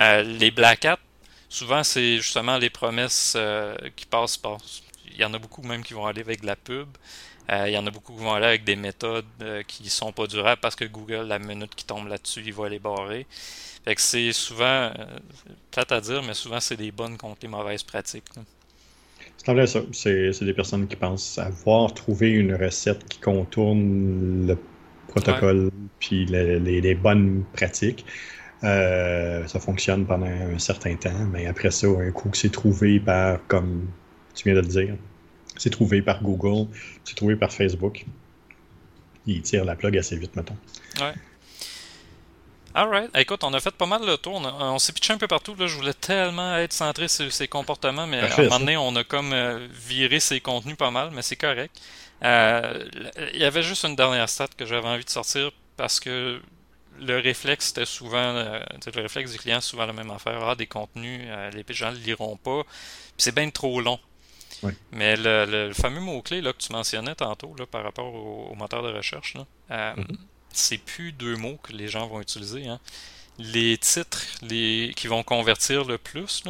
Euh, 0.00 0.22
les 0.22 0.50
Black 0.50 0.84
Hat, 0.84 0.98
souvent 1.48 1.82
c'est 1.84 2.16
justement 2.16 2.58
les 2.58 2.70
promesses 2.70 3.34
euh, 3.36 3.76
qui 3.96 4.06
passent 4.06 4.36
par. 4.36 4.58
Il 5.06 5.16
y 5.16 5.24
en 5.24 5.34
a 5.34 5.38
beaucoup 5.38 5.62
même 5.62 5.82
qui 5.82 5.94
vont 5.94 6.06
aller 6.06 6.20
avec 6.20 6.42
de 6.42 6.46
la 6.46 6.56
pub. 6.56 6.88
Euh, 7.50 7.68
il 7.68 7.72
y 7.72 7.78
en 7.78 7.86
a 7.86 7.90
beaucoup 7.90 8.12
qui 8.12 8.22
vont 8.22 8.32
aller 8.32 8.46
avec 8.46 8.64
des 8.64 8.76
méthodes 8.76 9.24
qui 9.66 9.88
sont 9.90 10.12
pas 10.12 10.26
durables 10.26 10.60
parce 10.60 10.76
que 10.76 10.84
Google, 10.84 11.26
la 11.26 11.38
minute 11.38 11.74
qui 11.74 11.84
tombe 11.84 12.06
là-dessus, 12.06 12.42
il 12.44 12.52
va 12.52 12.68
les 12.68 12.78
barrer. 12.78 13.26
Fait 13.84 13.94
que 13.94 14.00
c'est 14.00 14.32
souvent, 14.32 14.92
plate 15.70 15.90
à 15.90 16.00
dire, 16.00 16.22
mais 16.22 16.34
souvent 16.34 16.60
c'est 16.60 16.76
des 16.76 16.92
bonnes 16.92 17.16
contre 17.16 17.38
les 17.42 17.48
mauvaises 17.48 17.82
pratiques. 17.82 18.24
C'est 19.44 19.66
ça. 19.66 19.80
C'est 19.92 20.44
des 20.44 20.52
personnes 20.52 20.86
qui 20.86 20.96
pensent 20.96 21.38
avoir 21.38 21.94
trouvé 21.94 22.30
une 22.30 22.54
recette 22.54 23.08
qui 23.08 23.18
contourne 23.18 24.46
le 24.46 24.58
protocole 25.08 25.70
puis 25.98 26.26
les, 26.26 26.94
bonnes 26.94 27.44
pratiques. 27.52 28.04
Euh, 28.62 29.46
ça 29.46 29.58
fonctionne 29.58 30.04
pendant 30.04 30.26
un 30.26 30.58
certain 30.58 30.94
temps, 30.96 31.26
mais 31.32 31.46
après 31.46 31.70
ça, 31.70 31.86
un 31.86 32.10
coup 32.10 32.28
que 32.28 32.36
c'est 32.36 32.52
trouvé 32.52 33.00
par, 33.00 33.38
comme 33.46 33.88
tu 34.34 34.44
viens 34.44 34.54
de 34.54 34.60
le 34.60 34.66
dire, 34.66 34.96
c'est 35.60 35.68
trouvé 35.68 36.00
par 36.00 36.22
Google, 36.22 36.68
c'est 37.04 37.14
trouvé 37.14 37.36
par 37.36 37.52
Facebook, 37.52 38.06
ils 39.26 39.42
tirent 39.42 39.66
la 39.66 39.76
plug 39.76 39.98
assez 39.98 40.16
vite, 40.16 40.34
mettons. 40.34 40.56
Ouais. 40.98 41.12
Alright. 42.72 43.10
Écoute, 43.14 43.44
on 43.44 43.52
a 43.52 43.60
fait 43.60 43.74
pas 43.74 43.84
mal 43.84 44.06
le 44.06 44.16
tour. 44.16 44.40
On, 44.40 44.78
s'est 44.78 44.94
pitché 44.94 45.12
un 45.12 45.18
peu 45.18 45.26
partout. 45.26 45.54
Là. 45.56 45.66
Je 45.66 45.76
voulais 45.76 45.92
tellement 45.92 46.56
être 46.56 46.72
centré 46.72 47.08
sur 47.08 47.30
ses 47.30 47.46
comportements, 47.46 48.06
mais 48.06 48.20
à 48.20 48.34
un 48.34 48.42
moment 48.44 48.60
donné, 48.60 48.76
on 48.78 48.96
a 48.96 49.04
comme 49.04 49.34
euh, 49.34 49.68
viré 49.70 50.18
ses 50.18 50.40
contenus 50.40 50.76
pas 50.78 50.90
mal, 50.90 51.10
mais 51.12 51.20
c'est 51.20 51.36
correct. 51.36 51.78
Euh, 52.24 52.88
il 53.34 53.40
y 53.40 53.44
avait 53.44 53.62
juste 53.62 53.84
une 53.84 53.96
dernière 53.96 54.30
stat 54.30 54.48
que 54.56 54.64
j'avais 54.64 54.88
envie 54.88 55.04
de 55.04 55.10
sortir 55.10 55.50
parce 55.76 56.00
que 56.00 56.40
le 57.00 57.18
réflexe 57.18 57.70
était 57.70 57.86
souvent 57.86 58.16
euh, 58.16 58.60
le 58.94 59.02
réflexe 59.02 59.32
du 59.32 59.38
client 59.38 59.62
souvent 59.62 59.86
la 59.86 59.94
même 59.94 60.10
affaire 60.10 60.38
ah 60.46 60.54
des 60.54 60.66
contenus 60.66 61.22
les 61.54 61.64
gens 61.74 61.92
ne 61.92 61.96
le 61.96 62.02
liront 62.02 62.36
pas 62.36 62.60
c'est 63.16 63.34
bien 63.34 63.48
trop 63.48 63.80
long 63.80 63.98
mais 64.92 65.16
le, 65.16 65.72
fameux 65.72 66.00
mot 66.00 66.20
clé 66.22 66.40
là 66.40 66.52
que 66.52 66.58
tu 66.58 66.72
mentionnais 66.72 67.14
tantôt 67.14 67.54
là, 67.58 67.66
par 67.66 67.82
rapport 67.82 68.14
au, 68.14 68.54
moteur 68.54 68.82
de 68.82 68.92
recherche 68.92 69.34
là, 69.34 69.94
mm-hmm 69.96 70.16
c'est 70.52 70.78
plus 70.78 71.12
deux 71.12 71.36
mots 71.36 71.58
que 71.62 71.72
les 71.72 71.88
gens 71.88 72.06
vont 72.06 72.20
utiliser. 72.20 72.66
Hein. 72.66 72.80
Les 73.38 73.78
titres 73.78 74.24
les, 74.42 74.92
qui 74.96 75.06
vont 75.06 75.22
convertir 75.22 75.84
le 75.84 75.98
plus, 75.98 76.44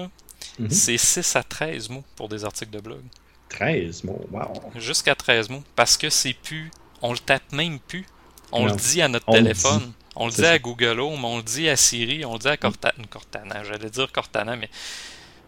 mhm. 0.58 0.70
c'est 0.70 0.98
6 0.98 1.36
à 1.36 1.42
13 1.42 1.88
mots 1.90 2.04
pour 2.16 2.28
des 2.28 2.44
articles 2.44 2.72
de 2.72 2.80
blog. 2.80 3.02
13 3.50 4.04
mots, 4.04 4.26
wow. 4.30 4.72
Jusqu'à 4.76 5.14
13 5.14 5.48
mots. 5.48 5.62
Parce 5.76 5.96
que 5.96 6.08
c'est 6.08 6.34
plus. 6.34 6.70
On 7.02 7.12
le 7.12 7.18
tape 7.18 7.52
même 7.52 7.78
plus. 7.80 8.06
On 8.52 8.66
le 8.66 8.72
dit 8.72 9.02
à 9.02 9.08
notre 9.08 9.30
téléphone. 9.30 9.92
On 10.16 10.26
le 10.26 10.32
dit 10.32 10.44
à 10.44 10.58
Google 10.58 10.98
Home, 10.98 11.24
on 11.24 11.36
le 11.36 11.42
dit 11.42 11.68
à 11.68 11.76
Siri, 11.76 12.24
on 12.24 12.32
le 12.32 12.38
dit 12.40 12.48
à 12.48 12.56
Cortana. 12.56 13.04
Cortana, 13.08 13.62
j'allais 13.62 13.90
dire 13.90 14.10
Cortana, 14.10 14.56
mais 14.56 14.68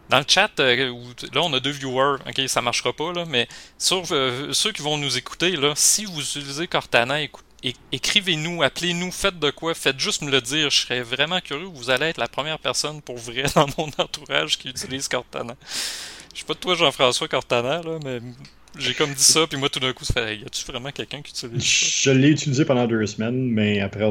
dans 0.09 0.19
le 0.19 0.25
chat, 0.27 0.51
euh, 0.59 0.93
là, 1.33 1.41
on 1.43 1.53
a 1.53 1.59
deux 1.59 1.71
viewers. 1.71 2.17
Ok, 2.27 2.41
ça 2.47 2.61
marchera 2.61 2.93
pas, 2.93 3.13
là, 3.13 3.25
mais 3.27 3.47
sur 3.77 4.03
euh, 4.11 4.51
ceux 4.53 4.71
qui 4.71 4.81
vont 4.81 4.97
nous 4.97 5.17
écouter, 5.17 5.55
là, 5.55 5.73
si 5.75 6.05
vous 6.05 6.21
utilisez 6.21 6.67
Cortana, 6.67 7.19
écrivez-nous, 7.91 8.63
appelez-nous, 8.63 9.11
faites 9.11 9.39
de 9.39 9.49
quoi, 9.49 9.73
faites 9.73 9.99
juste 9.99 10.21
me 10.21 10.31
le 10.31 10.41
dire. 10.41 10.69
Je 10.69 10.81
serais 10.81 11.01
vraiment 11.01 11.39
curieux. 11.39 11.65
Vous 11.65 11.89
allez 11.89 12.07
être 12.07 12.17
la 12.17 12.27
première 12.27 12.59
personne 12.59 13.01
pour 13.01 13.17
vrai 13.17 13.43
dans 13.55 13.67
mon 13.77 13.89
entourage 13.97 14.57
qui 14.57 14.69
utilise 14.69 15.07
Cortana. 15.07 15.55
Je 16.33 16.39
sais 16.39 16.45
pas 16.45 16.53
de 16.53 16.59
toi, 16.59 16.75
Jean-François 16.75 17.27
Cortana, 17.27 17.81
là, 17.81 17.99
mais 18.03 18.19
j'ai 18.77 18.93
comme 18.93 19.13
dit 19.13 19.23
ça, 19.23 19.45
puis 19.47 19.57
moi 19.57 19.69
tout 19.69 19.79
d'un 19.79 19.93
coup, 19.93 20.03
ça 20.03 20.13
fait 20.15 20.37
y 20.37 20.43
a-tu 20.43 20.65
vraiment 20.65 20.91
quelqu'un 20.91 21.21
qui 21.21 21.31
utilise 21.31 21.63
ça? 21.63 22.11
Je 22.11 22.11
l'ai 22.11 22.29
utilisé 22.29 22.65
pendant 22.65 22.87
deux 22.87 23.05
semaines, 23.05 23.49
mais 23.51 23.79
après, 23.81 24.03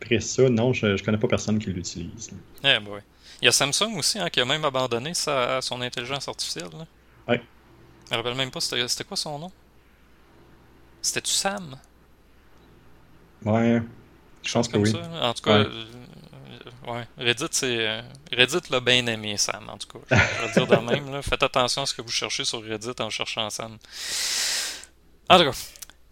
après 0.00 0.20
ça, 0.20 0.48
non, 0.48 0.72
je, 0.72 0.96
je 0.96 1.04
connais 1.04 1.18
pas 1.18 1.28
personne 1.28 1.58
qui 1.58 1.70
l'utilise. 1.70 2.30
Eh 2.60 2.62
ben 2.62 2.86
ouais. 2.88 3.02
Il 3.42 3.46
y 3.46 3.48
a 3.48 3.52
Samsung 3.52 3.96
aussi 3.96 4.18
hein, 4.18 4.28
qui 4.30 4.40
a 4.40 4.44
même 4.44 4.64
abandonné 4.64 5.14
sa, 5.14 5.60
son 5.62 5.80
intelligence 5.80 6.28
artificielle. 6.28 6.68
Là. 6.72 6.86
Ouais. 7.28 7.42
Je 8.06 8.14
me 8.14 8.16
rappelle 8.16 8.34
même 8.34 8.50
pas, 8.50 8.60
c'était 8.60 9.04
quoi 9.04 9.16
son 9.16 9.38
nom 9.38 9.52
C'était-tu 11.00 11.32
Sam? 11.32 11.76
Ouais. 13.44 13.82
Je 14.42 14.52
pense 14.52 14.68
que 14.68 14.76
oui. 14.76 14.90
Ça. 14.90 14.98
En 15.22 15.32
tout 15.34 15.42
cas, 15.42 15.60
ouais. 15.60 15.66
Euh, 15.66 16.92
ouais. 16.92 17.06
Reddit, 17.18 17.46
c'est. 17.50 17.88
Euh, 17.88 18.02
Reddit 18.32 18.70
l'a 18.70 18.80
bien 18.80 19.06
aimé, 19.06 19.36
Sam, 19.36 19.68
en 19.68 19.78
tout 19.78 19.88
cas. 19.88 20.16
Je 20.16 20.46
vais 20.46 20.52
dire 20.52 20.66
de 20.66 20.84
même. 20.90 21.12
Là. 21.12 21.22
Faites 21.22 21.42
attention 21.42 21.82
à 21.82 21.86
ce 21.86 21.94
que 21.94 22.02
vous 22.02 22.10
cherchez 22.10 22.44
sur 22.44 22.62
Reddit 22.62 23.00
en 23.00 23.10
cherchant 23.10 23.48
Sam. 23.48 23.78
En 25.28 25.38
tout 25.38 25.44
cas. 25.44 25.56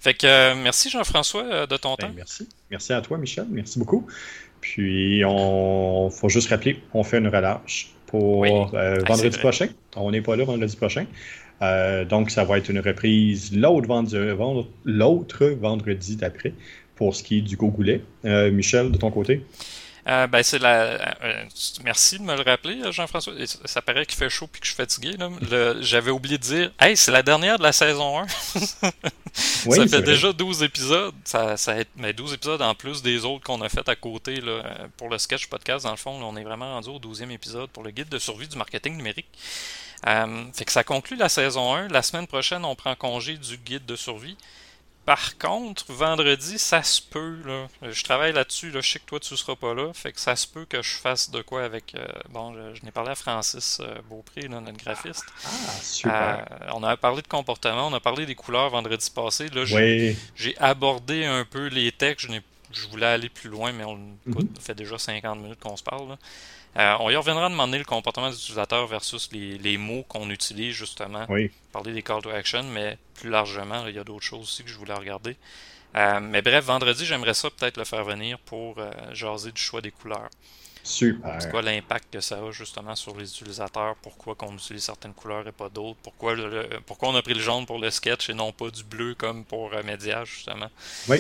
Fait 0.09 0.15
que 0.15 0.27
euh, 0.27 0.55
merci 0.55 0.89
Jean-François 0.89 1.67
de 1.67 1.77
ton 1.77 1.91
ben, 1.91 2.07
temps. 2.07 2.13
Merci. 2.17 2.49
Merci 2.71 2.95
à 2.95 3.03
toi, 3.03 3.19
Michel. 3.19 3.45
Merci 3.51 3.79
beaucoup. 3.79 4.07
Puis, 4.63 5.23
on 5.27 6.09
faut 6.09 6.31
juste 6.31 6.49
rappeler, 6.49 6.81
on 6.95 7.05
fait 7.05 7.19
une 7.19 7.29
relâche 7.29 7.91
pour 8.07 8.47
ah, 8.75 8.95
vendredi 9.07 9.37
prochain. 9.37 9.69
On 9.97 10.11
n'est 10.11 10.23
pas 10.23 10.35
là 10.35 10.45
vendredi 10.45 10.75
prochain. 10.77 11.05
donc, 12.09 12.31
ça 12.31 12.45
va 12.45 12.57
être 12.57 12.71
une 12.71 12.79
reprise 12.79 13.55
l'autre 13.55 13.87
vendredi, 13.87 14.17
l'autre 14.87 15.45
vendredi 15.45 16.17
d'après 16.17 16.55
pour 16.97 17.15
ce 17.15 17.23
qui 17.23 17.39
est 17.39 17.43
du 17.43 17.57
Gogoulet. 17.57 18.01
Euh, 18.25 18.51
Michel, 18.51 18.91
de 18.91 18.97
ton 18.97 19.11
côté? 19.11 19.45
Euh, 20.09 20.27
ben 20.27 20.43
c'est 20.43 20.59
la. 20.59 20.83
Euh, 21.23 21.45
merci 21.85 22.19
de 22.19 22.25
me 22.25 22.35
le 22.35 22.43
rappeler, 22.43 22.81
Jean-François. 22.91 23.35
Ça 23.67 23.83
paraît 23.83 24.07
qu'il 24.07 24.17
fait 24.17 24.31
chaud 24.31 24.47
puis 24.47 24.61
que 24.61 24.67
je 24.67 24.73
suis 24.73 24.77
fatigué. 24.77 25.17
J'avais 25.81 26.11
oublié 26.11 26.39
de 26.39 26.43
dire 26.43 26.73
Hey, 26.81 26.97
c'est 26.97 27.11
la 27.11 27.23
dernière 27.23 27.59
de 27.59 27.63
la 27.63 27.73
saison 27.73 28.21
1. 28.21 28.27
ça 28.29 29.87
fait 29.87 30.03
déjà 30.03 30.33
12 30.33 30.63
épisodes. 30.63 31.15
Ça, 31.25 31.59
ça 31.59 31.75
mais 31.97 32.15
12 32.15 32.33
épisodes 32.33 32.63
en 32.63 32.75
plus 32.75 33.03
des 33.03 33.25
autres 33.27 33.45
qu'on 33.45 33.61
a 33.61 33.69
fait 33.69 33.87
à 33.87 33.97
côté 33.97 34.41
là, 34.41 34.63
pour 34.97 35.11
le 35.11 35.19
sketch 35.19 35.47
podcast. 35.49 35.85
Dans 35.85 35.91
le 35.91 35.97
fond, 35.99 36.13
on 36.23 36.37
est 36.37 36.45
vraiment 36.45 36.73
rendu 36.73 36.89
au 36.89 36.99
12e 36.99 37.31
épisode 37.31 37.69
pour 37.71 37.83
le 37.83 37.91
guide 37.91 38.09
de 38.09 38.19
survie 38.19 38.49
du 38.49 38.57
marketing 38.57 38.97
numérique. 38.97 39.29
fait 40.55 40.65
que 40.65 40.73
ça 40.73 40.85
conclut 40.85 41.19
la 41.19 41.29
saison 41.29 41.75
1. 41.75 41.89
La 41.89 42.01
semaine 42.01 42.27
prochaine, 42.27 42.65
on 42.65 42.75
prend 42.75 42.95
congé 42.95 43.37
du 43.37 43.59
guide 43.59 43.85
de 43.85 43.97
survie. 43.97 44.39
Par 45.09 45.39
contre, 45.39 45.91
vendredi, 45.91 46.59
ça 46.59 46.83
se 46.83 47.01
peut. 47.01 47.39
Là. 47.47 47.67
Je 47.81 48.05
travaille 48.05 48.35
là-dessus. 48.35 48.71
Là. 48.71 48.83
Je 48.83 48.91
sais 48.91 48.99
que 48.99 49.07
toi, 49.07 49.19
tu 49.19 49.33
ne 49.33 49.39
seras 49.39 49.57
pas 49.57 49.73
là. 49.73 49.91
Fait 49.95 50.13
que 50.13 50.21
ça 50.21 50.37
se 50.37 50.47
peut 50.47 50.67
que 50.67 50.83
je 50.83 50.97
fasse 50.97 51.31
de 51.31 51.41
quoi 51.41 51.65
avec. 51.65 51.95
Euh, 51.95 52.07
bon, 52.29 52.55
je, 52.75 52.85
n'ai 52.85 52.91
parlé 52.91 53.13
à 53.13 53.15
Francis 53.15 53.79
euh, 53.81 53.95
Beaupré, 54.11 54.47
notre 54.51 54.71
graphiste. 54.73 55.25
Ah, 55.47 55.49
super. 55.81 56.47
Euh, 56.51 56.73
on 56.75 56.83
a 56.83 56.95
parlé 56.99 57.23
de 57.23 57.27
comportement, 57.27 57.87
on 57.87 57.95
a 57.95 58.01
parlé 58.01 58.27
des 58.27 58.35
couleurs 58.35 58.69
vendredi 58.69 59.11
passé. 59.11 59.49
Là, 59.49 59.65
j'ai, 59.65 60.15
abordé 60.59 61.25
un 61.25 61.47
peu 61.47 61.69
les 61.69 61.91
textes. 61.91 62.31
Je, 62.31 62.39
je 62.71 62.89
voulais 62.89 63.07
aller 63.07 63.31
plus 63.31 63.49
loin, 63.49 63.73
mais 63.73 63.85
on, 63.85 63.97
mhm. 64.27 64.47
fait 64.61 64.75
déjà 64.75 64.99
50 64.99 65.39
minutes 65.39 65.61
qu'on 65.61 65.79
se 65.79 65.83
parle. 65.83 66.19
Euh, 66.77 66.95
on 67.01 67.11
y 67.11 67.17
reviendra 67.17 67.49
demander 67.49 67.79
le 67.79 67.85
comportement 67.85 68.31
des 68.31 68.37
utilisateurs 68.37 68.87
versus 68.87 69.31
les, 69.33 69.79
mots 69.79 70.05
qu'on 70.07 70.31
utilise 70.31 70.75
justement. 70.75 71.25
Oui. 71.29 71.51
Parler 71.73 71.93
des 71.93 72.03
call 72.03 72.23
to 72.23 72.31
action, 72.31 72.63
mais 72.63 72.99
plus 73.21 73.31
largement, 73.31 73.87
il 73.87 73.95
y 73.95 73.99
a 73.99 74.05
d'autres 74.05 74.25
choses 74.25 74.43
aussi 74.43 74.65
que 74.65 74.71
je 74.71 74.77
voulais 74.77 74.95
regarder. 74.95 75.37
Euh, 75.97 76.21
mais 76.21 76.43
bref, 76.43 76.65
vendredi, 76.65 77.05
j'aimerais 77.07 77.35
ça 77.35 77.49
peut-être 77.51 77.77
le 77.77 77.85
faire 77.85 78.05
venir 78.05 78.39
pour 78.41 78.79
euh, 78.79 78.91
jaser 79.13 79.53
du 79.53 79.61
choix 79.61 79.81
des 79.81 79.91
couleurs. 79.91 80.29
Super. 80.83 81.41
C'est 81.41 81.51
quoi 81.51 81.61
l'impact 81.61 82.13
que 82.13 82.21
ça 82.21 82.39
a 82.39 82.51
justement 82.51 82.95
sur 82.95 83.17
les 83.17 83.31
utilisateurs? 83.31 83.95
Pourquoi 83.97 84.35
qu'on 84.35 84.55
utilise 84.55 84.85
certaines 84.85 85.13
couleurs 85.13 85.47
et 85.47 85.53
pas 85.53 85.69
d'autres? 85.69 85.99
Pourquoi, 86.03 86.35
pourquoi 86.87 87.11
on 87.11 87.15
a 87.15 87.23
pris 87.23 87.35
le 87.35 87.41
jaune 87.41 87.67
pour 87.67 87.79
le 87.79 87.91
sketch 87.91 88.31
et 88.31 88.35
non 88.35 88.53
pas 88.53 88.71
du 88.71 88.85
bleu 88.85 89.15
comme 89.15 89.45
pour 89.45 89.73
euh, 89.75 89.83
Médiage, 89.83 90.29
justement? 90.37 90.71
Oui. 91.09 91.19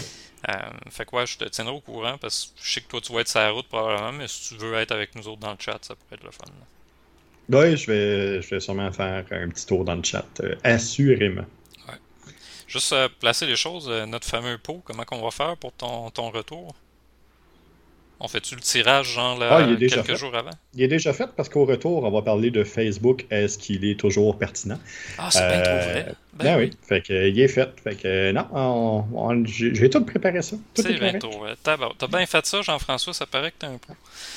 Euh, 0.49 0.53
fait 0.91 1.05
quoi, 1.05 1.25
je 1.25 1.37
te 1.37 1.45
tiendrai 1.45 1.75
au 1.75 1.81
courant 1.81 2.17
parce 2.17 2.47
que 2.47 2.63
je 2.63 2.73
sais 2.75 2.81
que 2.81 2.87
toi 2.87 3.01
tu 3.01 3.13
vas 3.13 3.21
être 3.21 3.29
sur 3.29 3.41
la 3.41 3.51
route 3.51 3.67
probablement, 3.67 4.13
mais 4.13 4.29
si 4.29 4.49
tu 4.49 4.55
veux 4.55 4.75
être 4.75 4.93
avec 4.93 5.15
nous 5.17 5.27
autres 5.27 5.41
dans 5.41 5.51
le 5.51 5.57
chat, 5.59 5.79
ça 5.83 5.97
pourrait 5.97 6.15
être 6.15 6.25
le 6.25 6.31
fun. 6.31 6.45
Oui, 7.51 7.77
je 7.77 7.91
vais, 7.91 8.43
je 8.43 8.51
vais 8.51 8.61
sûrement 8.61 8.93
faire 8.93 9.25
un 9.31 9.49
petit 9.49 9.67
tour 9.67 9.85
dans 9.85 9.97
le 9.97 10.05
chat, 10.05 10.27
euh, 10.41 10.55
assurément. 10.63 11.47
Juste 12.69 12.93
euh, 12.93 13.09
placer 13.21 13.47
les 13.47 13.57
choses, 13.57 13.89
notre 14.07 14.27
fameux 14.27 14.59
pot, 14.59 14.83
comment 14.85 15.05
qu'on 15.05 15.23
va 15.23 15.31
faire 15.31 15.57
pour 15.57 15.73
ton, 15.73 16.11
ton 16.11 16.31
retour? 16.31 16.75
On 18.21 18.27
fait-tu 18.27 18.57
le 18.57 18.61
tirage 18.61 19.13
genre 19.15 19.39
là, 19.39 19.59
ah, 19.59 19.77
quelques 19.77 20.17
jours 20.17 20.35
avant? 20.35 20.51
Il 20.75 20.83
est 20.83 20.89
déjà 20.89 21.13
fait 21.13 21.29
parce 21.37 21.49
qu'au 21.49 21.65
retour, 21.65 22.03
on 22.03 22.11
va 22.11 22.23
parler 22.23 22.51
de 22.51 22.65
Facebook. 22.65 23.27
Est-ce 23.31 23.59
qu'il 23.59 23.85
est 23.85 23.99
toujours 23.99 24.37
pertinent? 24.39 24.79
Ah, 25.19 25.29
c'est 25.31 25.49
bien 25.49 25.61
trop 25.61 25.77
vrai. 25.77 26.15
Ben, 26.39 26.45
ben 26.45 26.59
oui. 26.59 26.71
Fait 26.83 27.01
que, 27.01 27.29
il 27.29 27.41
est 27.41 27.49
fait. 27.49 27.69
Fait 27.83 27.95
que 27.95 28.33
non, 28.33 29.45
j'ai 29.45 29.91
tout 29.91 30.05
préparé 30.05 30.43
ça. 30.43 30.57
C'est 30.75 30.99
bien 30.99 31.19
trop. 31.19 31.47
T'as 31.63 32.07
bien 32.07 32.27
fait 32.27 32.47
ça, 32.47 32.63
Jean-François. 32.63 33.13
Ça 33.13 33.27
paraît 33.27 33.51
que 33.51 33.57
t'as 33.59 33.69
un 33.69 33.79
peu. 33.79 33.93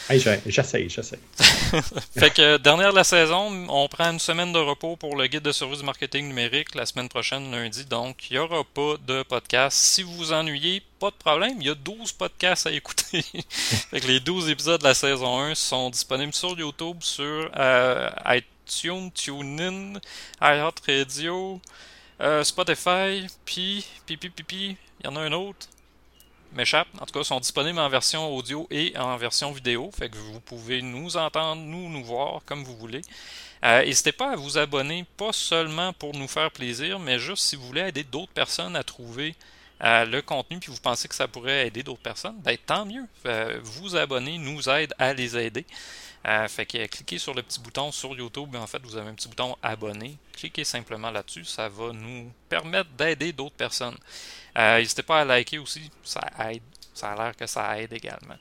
Hey, 0.10 0.20
j'essaye, 0.46 0.90
j'essaye. 0.90 1.20
fait 2.18 2.34
que 2.34 2.58
dernière 2.58 2.92
de 2.92 2.98
la 2.98 3.04
saison, 3.04 3.68
on 3.70 3.88
prend 3.88 4.12
une 4.12 4.20
semaine 4.20 4.52
de 4.52 4.60
repos 4.60 4.96
pour 4.96 5.16
le 5.16 5.28
guide 5.28 5.44
de 5.44 5.52
service 5.52 5.80
de 5.80 5.86
marketing 5.86 6.28
numérique 6.28 6.76
la 6.76 6.86
semaine 6.86 7.10
prochaine, 7.10 7.52
lundi. 7.52 7.86
Donc, 7.86 8.30
il 8.30 8.34
n'y 8.34 8.40
aura 8.40 8.64
pas 8.64 8.96
de 9.08 9.24
podcast. 9.24 9.78
Si 9.78 10.04
vous 10.04 10.14
vous 10.14 10.34
ennuyez, 10.34 10.82
pas 11.02 11.10
de 11.10 11.16
problème. 11.16 11.58
Il 11.60 11.68
y 11.68 11.70
a 11.70 11.76
12 11.76 12.12
podcasts 12.14 12.68
à 12.68 12.72
écouter. 12.72 13.24
fait 13.50 14.00
que 14.00 14.08
les 14.08 14.20
12 14.20 14.50
épisodes 14.50 14.80
de 14.80 14.86
la 14.86 14.94
saison 14.94 15.40
1 15.40 15.56
sont 15.56 15.90
disponibles 15.90 16.34
sur 16.34 16.58
YouTube, 16.58 16.98
sur 17.02 17.50
euh, 17.58 18.10
iTunes, 18.28 19.10
TuneIn, 19.12 19.94
iHeartRadio, 20.42 21.60
euh, 22.22 22.44
Spotify, 22.44 23.28
puis, 23.46 23.86
puis, 24.06 24.18
puis, 24.18 24.30
puis, 24.30 24.44
puis, 24.44 24.78
il 25.00 25.06
y 25.06 25.08
en 25.08 25.16
a 25.16 25.22
un 25.22 25.32
autre 25.32 25.68
m'échappe. 26.54 26.88
En 27.00 27.06
tout 27.06 27.18
cas, 27.18 27.24
sont 27.24 27.40
disponibles 27.40 27.80
en 27.80 27.90
version 27.90 28.34
audio 28.36 28.68
et 28.70 28.94
en 28.98 29.18
version 29.18 29.52
vidéo. 29.52 29.90
Fait 29.98 30.10
que 30.10 30.18
vous 30.18 30.40
pouvez 30.40 30.82
nous 30.82 31.18
entendre, 31.18 31.62
nous, 31.62 31.90
nous 31.90 32.04
voir 32.04 32.42
comme 32.46 32.64
vous 32.64 32.76
voulez. 32.76 33.02
Euh, 33.64 33.86
n'hésitez 33.86 34.12
pas 34.12 34.32
à 34.32 34.36
vous 34.36 34.58
abonner, 34.58 35.06
pas 35.18 35.34
seulement 35.34 35.94
pour 35.94 36.16
nous 36.16 36.28
faire 36.28 36.52
plaisir, 36.52 37.00
mais 37.00 37.20
juste 37.20 37.44
si 37.44 37.56
vous 37.56 37.68
voulez 37.68 37.82
aider 37.82 38.04
d'autres 38.04 38.32
personnes 38.32 38.76
à 38.76 38.84
trouver 38.84 39.36
euh, 39.84 40.06
le 40.06 40.22
contenu, 40.22 40.60
puis 40.60 40.72
vous 40.72 40.82
pensez 40.82 41.08
que 41.08 41.16
ça 41.16 41.28
pourrait 41.28 41.68
aider 41.68 41.84
d'autres 41.84 42.02
personnes, 42.02 42.40
ben, 42.44 42.58
tant 42.58 42.86
mieux. 42.86 43.06
Vous 43.64 43.96
abonner 43.96 44.38
nous 44.38 44.68
aide 44.70 44.94
à 44.98 45.14
les 45.14 45.38
aider. 45.38 45.66
Fait 46.48 46.66
que 46.66 46.86
cliquez 46.88 47.18
sur 47.18 47.34
le 47.34 47.42
petit 47.42 47.60
bouton 47.60 47.92
sur 47.92 48.16
YouTube, 48.16 48.56
en 48.56 48.68
fait, 48.68 48.82
vous 48.84 48.96
avez 48.96 49.10
un 49.10 49.14
petit 49.14 49.28
bouton 49.28 49.56
abonner. 49.62 50.18
Cliquez 50.34 50.64
simplement 50.64 51.12
là-dessus, 51.12 51.46
ça 51.46 51.70
va 51.70 51.92
nous 51.94 52.32
permettre 52.50 52.90
d'aider 52.92 53.34
d'autres 53.34 53.56
personnes. 53.56 53.98
Euh, 54.58 54.78
n'hésitez 54.78 55.04
pas 55.04 55.22
à 55.22 55.26
liker 55.26 55.60
aussi, 55.60 55.90
ça 56.04 56.22
aide. 56.50 56.62
Ça 56.94 57.12
a 57.12 57.16
l'air 57.16 57.36
que 57.36 57.48
ça 57.48 57.80
aide 57.80 57.94
également. 57.94 58.36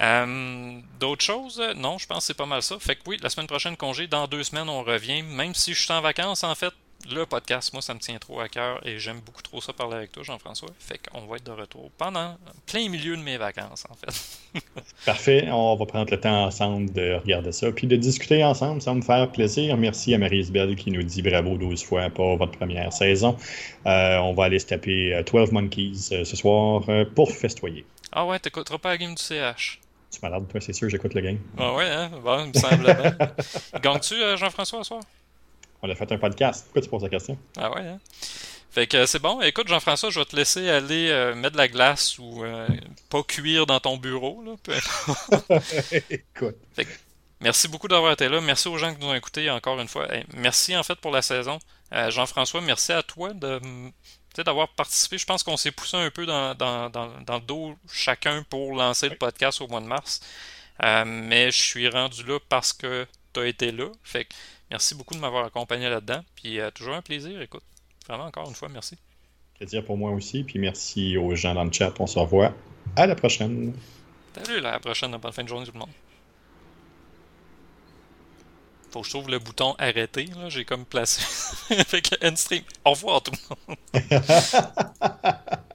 Euh, 0.00 0.80
d'autres 0.98 1.24
choses? 1.24 1.62
Non, 1.76 1.98
je 1.98 2.06
pense 2.06 2.18
que 2.18 2.24
c'est 2.24 2.34
pas 2.34 2.46
mal 2.46 2.62
ça. 2.62 2.78
Fait 2.78 2.96
que 2.96 3.02
oui, 3.06 3.18
la 3.22 3.30
semaine 3.30 3.46
prochaine, 3.46 3.76
congé. 3.76 4.06
Dans 4.06 4.26
deux 4.26 4.42
semaines, 4.42 4.68
on 4.68 4.82
revient. 4.82 5.22
Même 5.22 5.54
si 5.54 5.74
je 5.74 5.82
suis 5.82 5.92
en 5.92 6.00
vacances, 6.00 6.42
en 6.42 6.54
fait, 6.54 6.72
le 7.08 7.26
podcast, 7.26 7.72
moi, 7.72 7.82
ça 7.82 7.94
me 7.94 7.98
tient 7.98 8.18
trop 8.18 8.40
à 8.40 8.48
cœur 8.48 8.86
et 8.86 8.98
j'aime 8.98 9.20
beaucoup 9.20 9.42
trop 9.42 9.60
ça 9.60 9.72
parler 9.72 9.96
avec 9.96 10.12
toi, 10.12 10.22
Jean-François. 10.22 10.68
Fait 10.78 10.98
qu'on 10.98 11.26
va 11.26 11.36
être 11.36 11.44
de 11.44 11.52
retour 11.52 11.90
pendant 11.96 12.36
plein 12.66 12.88
milieu 12.88 13.16
de 13.16 13.22
mes 13.22 13.36
vacances, 13.36 13.84
en 13.90 13.94
fait. 13.94 14.60
Parfait. 15.06 15.48
On 15.50 15.76
va 15.76 15.86
prendre 15.86 16.10
le 16.10 16.20
temps 16.20 16.44
ensemble 16.44 16.92
de 16.92 17.14
regarder 17.14 17.52
ça 17.52 17.70
puis 17.72 17.86
de 17.86 17.96
discuter 17.96 18.44
ensemble. 18.44 18.82
Ça 18.82 18.90
va 18.90 18.96
me 18.96 19.02
faire 19.02 19.30
plaisir. 19.32 19.76
Merci 19.76 20.14
à 20.14 20.18
Marie-Isabelle 20.18 20.76
qui 20.76 20.90
nous 20.90 21.02
dit 21.02 21.22
bravo 21.22 21.56
12 21.56 21.82
fois 21.82 22.10
pour 22.10 22.36
votre 22.36 22.52
première 22.52 22.92
saison. 22.92 23.36
Euh, 23.86 24.18
on 24.18 24.34
va 24.34 24.44
aller 24.44 24.58
se 24.58 24.66
taper 24.66 25.22
12 25.30 25.48
euh, 25.48 25.52
Monkeys 25.52 26.08
euh, 26.12 26.24
ce 26.24 26.36
soir 26.36 26.82
pour 27.14 27.32
festoyer. 27.32 27.84
Ah 28.12 28.26
ouais, 28.26 28.38
t'écouteras 28.38 28.78
pas 28.78 28.90
la 28.90 28.98
game 28.98 29.14
du 29.14 29.22
CH. 29.22 29.80
Tu 30.12 30.18
malade, 30.22 30.44
toi, 30.48 30.60
c'est 30.60 30.72
sûr, 30.72 30.88
j'écoute 30.88 31.14
le 31.14 31.20
game. 31.20 31.38
Ah 31.56 31.72
ouais, 31.74 31.88
hein? 31.88 32.10
Bon, 32.24 32.44
il 32.44 32.48
me 32.48 32.54
semble 32.54 32.82
bien. 32.82 33.16
Gagnes-tu, 33.80 34.16
Jean-François, 34.36 34.80
ce 34.80 34.88
soir? 34.88 35.02
On 35.82 35.90
a 35.90 35.94
fait 35.94 36.12
un 36.12 36.18
podcast. 36.18 36.64
Pourquoi 36.64 36.82
tu 36.82 36.88
poses 36.88 37.02
la 37.02 37.08
question? 37.08 37.38
Ah 37.56 37.70
ouais, 37.72 37.86
hein? 37.86 37.98
Fait 38.70 38.86
que 38.86 39.04
c'est 39.06 39.18
bon. 39.18 39.40
Écoute, 39.40 39.66
Jean-François, 39.66 40.10
je 40.10 40.20
vais 40.20 40.24
te 40.26 40.36
laisser 40.36 40.68
aller 40.68 41.08
euh, 41.08 41.34
mettre 41.34 41.54
de 41.54 41.58
la 41.58 41.66
glace 41.66 42.18
ou 42.18 42.44
euh, 42.44 42.68
pas 43.08 43.22
cuire 43.24 43.66
dans 43.66 43.80
ton 43.80 43.96
bureau. 43.96 44.44
Là, 44.44 44.52
Écoute. 46.10 46.56
merci 47.40 47.66
beaucoup 47.66 47.88
d'avoir 47.88 48.12
été 48.12 48.28
là. 48.28 48.40
Merci 48.40 48.68
aux 48.68 48.78
gens 48.78 48.94
qui 48.94 49.00
nous 49.00 49.08
ont 49.08 49.14
écoutés 49.14 49.50
encore 49.50 49.80
une 49.80 49.88
fois. 49.88 50.06
merci 50.34 50.76
en 50.76 50.84
fait 50.84 50.94
pour 50.96 51.10
la 51.10 51.20
saison. 51.20 51.58
Euh, 51.92 52.10
Jean-François, 52.12 52.60
merci 52.60 52.92
à 52.92 53.02
toi 53.02 53.32
de 53.32 53.60
d'avoir 54.44 54.68
participé. 54.68 55.18
Je 55.18 55.26
pense 55.26 55.42
qu'on 55.42 55.56
s'est 55.56 55.72
poussé 55.72 55.96
un 55.98 56.10
peu 56.10 56.24
dans, 56.24 56.54
dans, 56.54 56.88
dans, 56.88 57.10
dans, 57.26 57.34
le 57.34 57.40
dos 57.40 57.74
chacun 57.92 58.42
pour 58.48 58.74
lancer 58.74 59.08
le 59.10 59.16
podcast 59.16 59.60
au 59.60 59.66
mois 59.66 59.80
de 59.80 59.86
mars. 59.86 60.20
mais 60.80 61.50
je 61.50 61.60
suis 61.60 61.88
rendu 61.88 62.22
là 62.22 62.38
parce 62.48 62.72
que 62.72 63.06
tu 63.34 63.40
as 63.40 63.46
été 63.46 63.72
là. 63.72 63.90
Fait 64.02 64.24
que 64.24 64.34
Merci 64.70 64.94
beaucoup 64.94 65.14
de 65.14 65.20
m'avoir 65.20 65.44
accompagné 65.44 65.88
là-dedans. 65.88 66.22
Puis 66.36 66.60
euh, 66.60 66.70
toujours 66.70 66.94
un 66.94 67.02
plaisir, 67.02 67.40
écoute. 67.42 67.64
Vraiment, 68.08 68.24
encore 68.24 68.48
une 68.48 68.54
fois, 68.54 68.68
merci. 68.68 68.96
Plaisir 69.58 69.84
pour 69.84 69.96
moi 69.96 70.10
aussi. 70.12 70.44
Puis 70.44 70.58
merci 70.58 71.16
aux 71.16 71.34
gens 71.34 71.54
dans 71.54 71.64
le 71.64 71.72
chat. 71.72 71.92
On 71.98 72.06
se 72.06 72.18
revoit. 72.18 72.54
À 72.96 73.06
la 73.06 73.14
prochaine. 73.14 73.74
Salut, 74.34 74.58
à 74.58 74.72
la 74.72 74.80
prochaine. 74.80 75.16
Bonne 75.16 75.32
fin 75.32 75.42
de 75.42 75.48
journée, 75.48 75.66
tout 75.66 75.72
le 75.72 75.80
monde. 75.80 75.90
Faut 78.90 79.00
que 79.00 79.06
je 79.06 79.10
trouve 79.10 79.30
le 79.30 79.38
bouton 79.38 79.74
arrêter. 79.78 80.28
J'ai 80.48 80.64
comme 80.64 80.84
placé. 80.84 81.22
que 81.74 82.26
end 82.26 82.36
stream. 82.36 82.62
Au 82.84 82.90
revoir, 82.90 83.22
tout 83.22 83.32
le 83.32 83.66
monde. 83.68 83.76